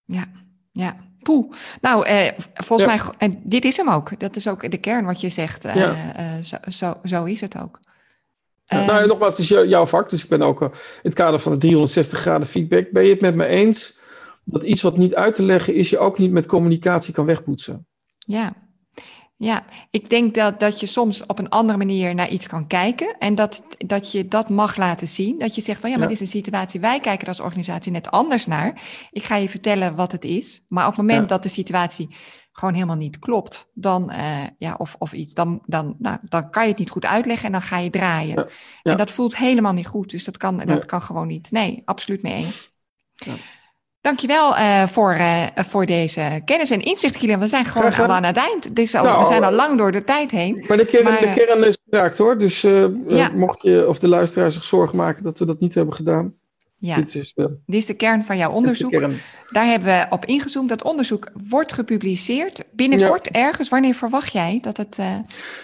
Ja, 0.04 0.24
ja. 0.72 0.96
Poeh. 1.22 1.52
Nou, 1.80 2.06
eh, 2.06 2.32
volgens 2.54 2.88
mij, 2.88 3.14
en 3.18 3.40
dit 3.44 3.64
is 3.64 3.76
hem 3.76 3.88
ook. 3.88 4.20
Dat 4.20 4.36
is 4.36 4.48
ook 4.48 4.70
de 4.70 4.78
kern 4.78 5.04
wat 5.04 5.20
je 5.20 5.28
zegt. 5.28 5.64
Eh, 5.64 6.36
eh, 6.36 6.44
zo, 6.44 6.56
zo, 6.70 6.94
zo, 7.04 7.24
is 7.24 7.40
het 7.40 7.58
ook. 7.58 7.80
Ja, 8.64 8.84
nou, 8.84 9.06
nogmaals, 9.06 9.30
het 9.30 9.40
is 9.40 9.48
jouw 9.48 9.86
vak. 9.86 10.10
Dus 10.10 10.22
ik 10.22 10.28
ben 10.28 10.42
ook 10.42 10.60
in 10.60 10.70
het 11.02 11.14
kader 11.14 11.40
van 11.40 11.52
de 11.52 11.58
360 11.58 12.18
graden 12.18 12.48
feedback. 12.48 12.90
Ben 12.90 13.04
je 13.04 13.10
het 13.10 13.20
met 13.20 13.34
me 13.34 13.46
eens 13.46 13.98
dat 14.44 14.64
iets 14.64 14.82
wat 14.82 14.96
niet 14.96 15.14
uit 15.14 15.34
te 15.34 15.42
leggen 15.42 15.74
is, 15.74 15.90
je 15.90 15.98
ook 15.98 16.18
niet 16.18 16.30
met 16.30 16.46
communicatie 16.46 17.14
kan 17.14 17.24
wegpoetsen? 17.24 17.86
Ja, 18.18 18.52
ja, 19.40 19.64
ik 19.90 20.10
denk 20.10 20.34
dat, 20.34 20.60
dat 20.60 20.80
je 20.80 20.86
soms 20.86 21.26
op 21.26 21.38
een 21.38 21.48
andere 21.48 21.78
manier 21.78 22.14
naar 22.14 22.28
iets 22.28 22.46
kan 22.46 22.66
kijken 22.66 23.16
en 23.18 23.34
dat, 23.34 23.62
dat 23.78 24.12
je 24.12 24.28
dat 24.28 24.48
mag 24.48 24.76
laten 24.76 25.08
zien. 25.08 25.38
Dat 25.38 25.54
je 25.54 25.60
zegt 25.60 25.80
van 25.80 25.90
ja, 25.90 25.98
maar 25.98 26.08
dit 26.08 26.16
is 26.16 26.20
een 26.20 26.42
situatie, 26.42 26.80
wij 26.80 27.00
kijken 27.00 27.22
er 27.22 27.28
als 27.28 27.40
organisatie 27.40 27.92
net 27.92 28.10
anders 28.10 28.46
naar. 28.46 28.82
Ik 29.10 29.24
ga 29.24 29.36
je 29.36 29.48
vertellen 29.48 29.94
wat 29.94 30.12
het 30.12 30.24
is, 30.24 30.64
maar 30.68 30.86
op 30.86 30.96
het 30.96 31.06
moment 31.06 31.28
dat 31.28 31.42
de 31.42 31.48
situatie 31.48 32.16
gewoon 32.52 32.74
helemaal 32.74 32.96
niet 32.96 33.18
klopt, 33.18 33.70
dan, 33.74 34.12
uh, 34.12 34.42
ja, 34.58 34.74
of, 34.78 34.96
of 34.98 35.12
iets, 35.12 35.34
dan, 35.34 35.62
dan, 35.66 35.96
nou, 35.98 36.18
dan 36.22 36.50
kan 36.50 36.62
je 36.62 36.68
het 36.68 36.78
niet 36.78 36.90
goed 36.90 37.04
uitleggen 37.04 37.46
en 37.46 37.52
dan 37.52 37.62
ga 37.62 37.78
je 37.78 37.90
draaien. 37.90 38.48
En 38.82 38.96
dat 38.96 39.10
voelt 39.10 39.36
helemaal 39.36 39.72
niet 39.72 39.86
goed, 39.86 40.10
dus 40.10 40.24
dat 40.24 40.36
kan, 40.36 40.56
dat 40.58 40.84
kan 40.84 41.02
gewoon 41.02 41.26
niet. 41.26 41.50
Nee, 41.50 41.82
absoluut 41.84 42.22
mee 42.22 42.34
eens. 42.34 42.70
Dankjewel 44.00 44.56
uh, 44.56 44.86
voor, 44.86 45.14
uh, 45.14 45.46
voor 45.54 45.86
deze 45.86 46.42
kennis 46.44 46.70
en 46.70 46.80
inzicht, 46.80 47.16
Kilian. 47.16 47.40
We 47.40 47.46
zijn 47.46 47.64
gewoon 47.64 47.94
al 47.94 48.08
aan 48.08 48.24
het 48.24 48.36
eind. 48.36 48.76
Dus 48.76 48.94
al, 48.94 49.04
nou, 49.04 49.18
we 49.18 49.24
zijn 49.24 49.44
al 49.44 49.52
lang 49.52 49.78
door 49.78 49.92
de 49.92 50.04
tijd 50.04 50.30
heen. 50.30 50.64
Maar 50.68 50.76
de 50.76 50.86
kern, 50.86 51.04
maar, 51.04 51.20
de 51.20 51.32
kern 51.34 51.64
is 51.64 51.78
geraakt 51.90 52.18
hoor. 52.18 52.38
Dus 52.38 52.64
uh, 52.64 52.86
ja. 53.06 53.30
mocht 53.34 53.62
je 53.62 53.88
of 53.88 53.98
de 53.98 54.08
luisteraar 54.08 54.50
zich 54.50 54.64
zorgen 54.64 54.96
maken 54.96 55.22
dat 55.22 55.38
we 55.38 55.44
dat 55.44 55.60
niet 55.60 55.74
hebben 55.74 55.94
gedaan. 55.94 56.34
Ja, 56.80 56.96
dit 56.96 57.14
is, 57.14 57.32
dit 57.34 57.50
is 57.66 57.86
de 57.86 57.94
kern 57.94 58.24
van 58.24 58.36
jouw 58.36 58.50
onderzoek. 58.50 59.00
Daar 59.50 59.66
hebben 59.66 59.88
we 59.88 60.06
op 60.10 60.24
ingezoomd. 60.24 60.68
Dat 60.68 60.82
onderzoek 60.82 61.30
wordt 61.48 61.72
gepubliceerd 61.72 62.64
binnenkort 62.72 63.28
ergens. 63.28 63.68
Wanneer 63.68 63.94
verwacht 63.94 64.32
jij 64.32 64.58
dat 64.62 64.76
het... 64.76 64.96
Uh... 65.00 65.16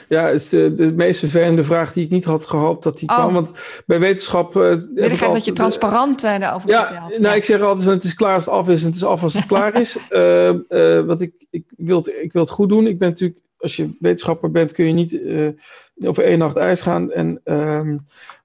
Ja, 0.08 0.28
is 0.28 0.48
de, 0.48 0.74
de 0.74 0.92
meest 0.92 1.18
vervelende 1.18 1.64
vraag 1.64 1.92
die 1.92 2.04
ik 2.04 2.10
niet 2.10 2.24
had 2.24 2.46
gehoopt 2.46 2.82
dat 2.82 2.98
die 2.98 3.08
oh. 3.08 3.14
kwam. 3.14 3.32
Want 3.32 3.52
bij 3.86 3.98
wetenschap... 3.98 4.56
Uh, 4.56 4.62
Wil 4.94 5.10
ik 5.10 5.18
dat 5.18 5.44
je 5.44 5.52
transparant 5.52 6.24
uh, 6.24 6.38
daarover 6.38 6.68
ja, 6.68 6.86
vertelt. 6.86 7.20
Nou, 7.20 7.36
ik 7.36 7.44
zeg 7.44 7.60
altijd, 7.60 7.88
het 7.90 8.04
is 8.04 8.14
klaar 8.14 8.34
als 8.34 8.44
het 8.44 8.54
af 8.54 8.68
is 8.68 8.80
en 8.80 8.86
het 8.86 8.96
is 8.96 9.04
af 9.04 9.22
als 9.22 9.34
het 9.34 9.46
klaar 9.46 9.80
is. 9.80 9.98
want 11.06 11.20
ik, 11.20 11.46
ik, 11.50 11.64
wil 11.76 11.96
het, 11.96 12.06
ik 12.22 12.32
wil 12.32 12.42
het 12.42 12.50
goed 12.50 12.68
doen. 12.68 12.86
Ik 12.86 12.98
ben 12.98 13.08
natuurlijk, 13.08 13.40
als 13.58 13.76
je 13.76 13.96
wetenschapper 14.00 14.50
bent, 14.50 14.72
kun 14.72 14.86
je 14.86 14.92
niet 14.92 15.18
over 16.06 16.24
één 16.24 16.38
nacht 16.38 16.56
ijs 16.56 16.80
gaan. 16.80 17.12
En, 17.12 17.40
ehm, 17.44 17.96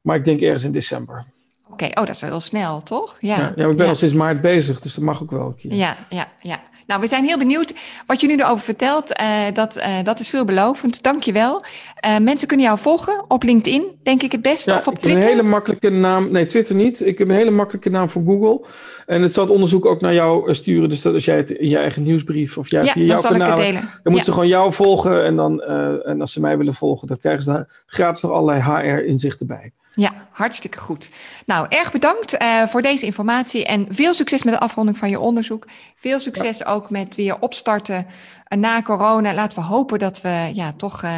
maar 0.01 0.15
ik 0.15 0.25
denk 0.25 0.41
ergens 0.41 0.63
in 0.63 0.71
december. 0.71 1.25
Oké, 1.71 1.85
oh, 1.85 2.05
dat 2.05 2.09
is 2.09 2.21
wel 2.21 2.39
snel, 2.39 2.83
toch? 2.83 3.17
Ja, 3.19 3.37
ja, 3.37 3.53
ja 3.55 3.67
ik 3.67 3.77
ben 3.77 3.87
al 3.87 3.95
sinds 3.95 4.13
maart 4.13 4.41
bezig, 4.41 4.79
dus 4.79 4.93
dat 4.93 5.03
mag 5.03 5.21
ook 5.21 5.31
wel 5.31 5.45
een 5.45 5.55
keer. 5.55 5.73
Ja, 5.73 5.97
ja, 6.09 6.27
ja. 6.39 6.59
Nou, 6.89 7.01
we 7.01 7.07
zijn 7.07 7.25
heel 7.25 7.37
benieuwd 7.37 7.73
wat 8.05 8.21
je 8.21 8.27
nu 8.27 8.35
erover 8.35 8.63
vertelt. 8.63 9.19
Uh, 9.21 9.27
dat, 9.53 9.77
uh, 9.77 10.03
dat 10.03 10.19
is 10.19 10.29
veelbelovend. 10.29 11.03
Dank 11.03 11.23
je 11.23 11.31
wel. 11.31 11.63
Uh, 12.05 12.17
mensen 12.17 12.47
kunnen 12.47 12.65
jou 12.65 12.79
volgen 12.79 13.25
op 13.27 13.43
LinkedIn, 13.43 13.99
denk 14.03 14.23
ik 14.23 14.31
het 14.31 14.41
beste, 14.41 14.75
of 14.75 14.87
op 14.87 14.93
ik 14.93 14.99
Twitter? 14.99 15.21
Heb 15.21 15.31
een 15.31 15.37
hele 15.37 15.49
makkelijke 15.49 15.89
naam. 15.89 16.31
Nee, 16.31 16.45
Twitter 16.45 16.75
niet. 16.75 17.05
Ik 17.05 17.17
heb 17.17 17.29
een 17.29 17.35
hele 17.35 17.51
makkelijke 17.51 17.89
naam 17.89 18.09
voor 18.09 18.23
Google. 18.25 18.67
En 19.09 19.21
het 19.21 19.33
zal 19.33 19.43
het 19.43 19.53
onderzoek 19.53 19.85
ook 19.85 20.01
naar 20.01 20.13
jou 20.13 20.53
sturen. 20.53 20.89
Dus 20.89 21.01
dat 21.01 21.13
als 21.13 21.25
jij 21.25 21.37
het 21.37 21.49
in 21.49 21.69
je 21.69 21.77
eigen 21.77 22.03
nieuwsbrief 22.03 22.57
of 22.57 22.69
jij 22.69 22.83
ja, 22.83 22.91
via 22.91 23.05
jouw 23.05 23.21
kanaal, 23.21 23.57
dan 23.57 23.81
moeten 24.03 24.23
ze 24.23 24.31
gewoon 24.31 24.47
jou 24.47 24.73
volgen. 24.73 25.25
En, 25.25 25.35
dan, 25.35 25.61
en 25.61 26.21
als 26.21 26.33
ze 26.33 26.39
mij 26.39 26.57
willen 26.57 26.73
volgen, 26.73 27.07
dan 27.07 27.17
krijgen 27.17 27.43
ze 27.43 27.51
daar 27.51 27.83
gratis 27.85 28.21
nog 28.21 28.31
allerlei 28.31 28.61
HR-inzichten 28.61 29.47
bij. 29.47 29.71
Ja, 29.93 30.13
hartstikke 30.31 30.77
goed. 30.77 31.11
Nou, 31.45 31.65
erg 31.69 31.91
bedankt 31.91 32.41
uh, 32.41 32.63
voor 32.63 32.81
deze 32.81 33.05
informatie 33.05 33.65
en 33.65 33.87
veel 33.89 34.13
succes 34.13 34.43
met 34.43 34.53
de 34.53 34.59
afronding 34.59 34.97
van 34.97 35.09
je 35.09 35.19
onderzoek. 35.19 35.65
Veel 35.95 36.19
succes 36.19 36.65
ook 36.65 36.89
met 36.89 37.15
weer 37.15 37.39
opstarten 37.39 38.05
na 38.47 38.81
corona. 38.81 39.33
Laten 39.33 39.59
we 39.59 39.65
hopen 39.65 39.99
dat 39.99 40.21
we 40.21 40.51
ja, 40.53 40.73
toch 40.77 41.03
uh, 41.03 41.11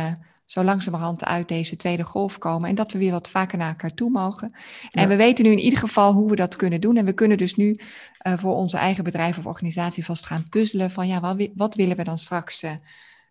zo 0.51 0.63
langzamerhand 0.63 1.25
uit 1.25 1.47
deze 1.47 1.75
tweede 1.75 2.03
golf 2.03 2.37
komen 2.37 2.69
en 2.69 2.75
dat 2.75 2.91
we 2.91 2.99
weer 2.99 3.11
wat 3.11 3.29
vaker 3.29 3.57
naar 3.57 3.69
elkaar 3.69 3.93
toe 3.93 4.09
mogen. 4.09 4.53
En 4.89 5.01
ja. 5.01 5.07
we 5.07 5.15
weten 5.15 5.45
nu 5.45 5.51
in 5.51 5.59
ieder 5.59 5.79
geval 5.79 6.13
hoe 6.13 6.29
we 6.29 6.35
dat 6.35 6.55
kunnen 6.55 6.81
doen. 6.81 6.97
En 6.97 7.05
we 7.05 7.13
kunnen 7.13 7.37
dus 7.37 7.55
nu 7.55 7.75
voor 8.17 8.55
onze 8.55 8.77
eigen 8.77 9.03
bedrijf 9.03 9.37
of 9.37 9.45
organisatie 9.45 10.05
vast 10.05 10.25
gaan 10.25 10.49
puzzelen 10.49 10.91
van 10.91 11.07
ja, 11.07 11.19
wat, 11.19 11.49
wat 11.55 11.75
willen 11.75 11.97
we 11.97 12.03
dan 12.03 12.17
straks 12.17 12.63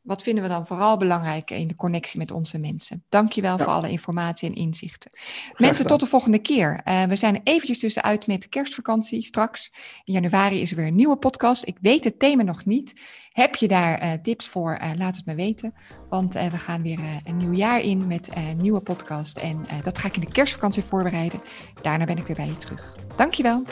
wat 0.03 0.23
vinden 0.23 0.43
we 0.43 0.49
dan 0.49 0.67
vooral 0.67 0.97
belangrijk 0.97 1.51
in 1.51 1.67
de 1.67 1.75
connectie 1.75 2.19
met 2.19 2.31
onze 2.31 2.59
mensen? 2.59 3.05
Dankjewel 3.09 3.59
ja. 3.59 3.65
voor 3.65 3.73
alle 3.73 3.91
informatie 3.91 4.49
en 4.49 4.55
inzichten. 4.55 5.11
Mensen, 5.57 5.87
tot 5.87 6.01
de 6.01 6.07
volgende 6.07 6.39
keer. 6.39 6.81
Uh, 6.85 7.03
we 7.03 7.17
zijn 7.17 7.41
eventjes 7.45 7.79
tussenuit 7.79 8.27
met 8.27 8.49
kerstvakantie 8.49 9.23
straks. 9.23 9.73
In 10.05 10.13
januari 10.13 10.61
is 10.61 10.71
er 10.71 10.77
weer 10.77 10.87
een 10.87 10.95
nieuwe 10.95 11.17
podcast. 11.17 11.67
Ik 11.67 11.77
weet 11.81 12.05
het 12.05 12.19
thema 12.19 12.43
nog 12.43 12.65
niet. 12.65 13.01
Heb 13.33 13.55
je 13.55 13.69
daar 13.69 14.05
uh, 14.05 14.13
tips 14.23 14.49
voor? 14.49 14.79
Uh, 14.83 14.91
laat 14.97 15.17
het 15.17 15.27
me 15.27 15.35
weten. 15.35 15.75
Want 16.09 16.35
we 16.35 16.59
gaan 16.59 16.83
weer 16.83 17.01
een 17.25 17.37
nieuw 17.37 17.53
jaar 17.53 17.81
in 17.81 18.07
met 18.07 18.29
een 18.35 18.57
nieuwe 18.57 18.81
podcast. 18.81 19.39
En 19.39 19.67
dat 19.83 19.99
ga 19.99 20.09
ik 20.09 20.15
in 20.15 20.21
de 20.21 20.33
kerstvakantie 20.33 20.83
voorbereiden. 20.83 21.41
Daarna 21.83 22.05
ben 22.05 22.19
ik 22.19 22.27
weer 22.27 22.37
bij 22.37 22.47
je 22.47 22.59
terug. 22.59 22.97
Dankjewel. 23.17 23.63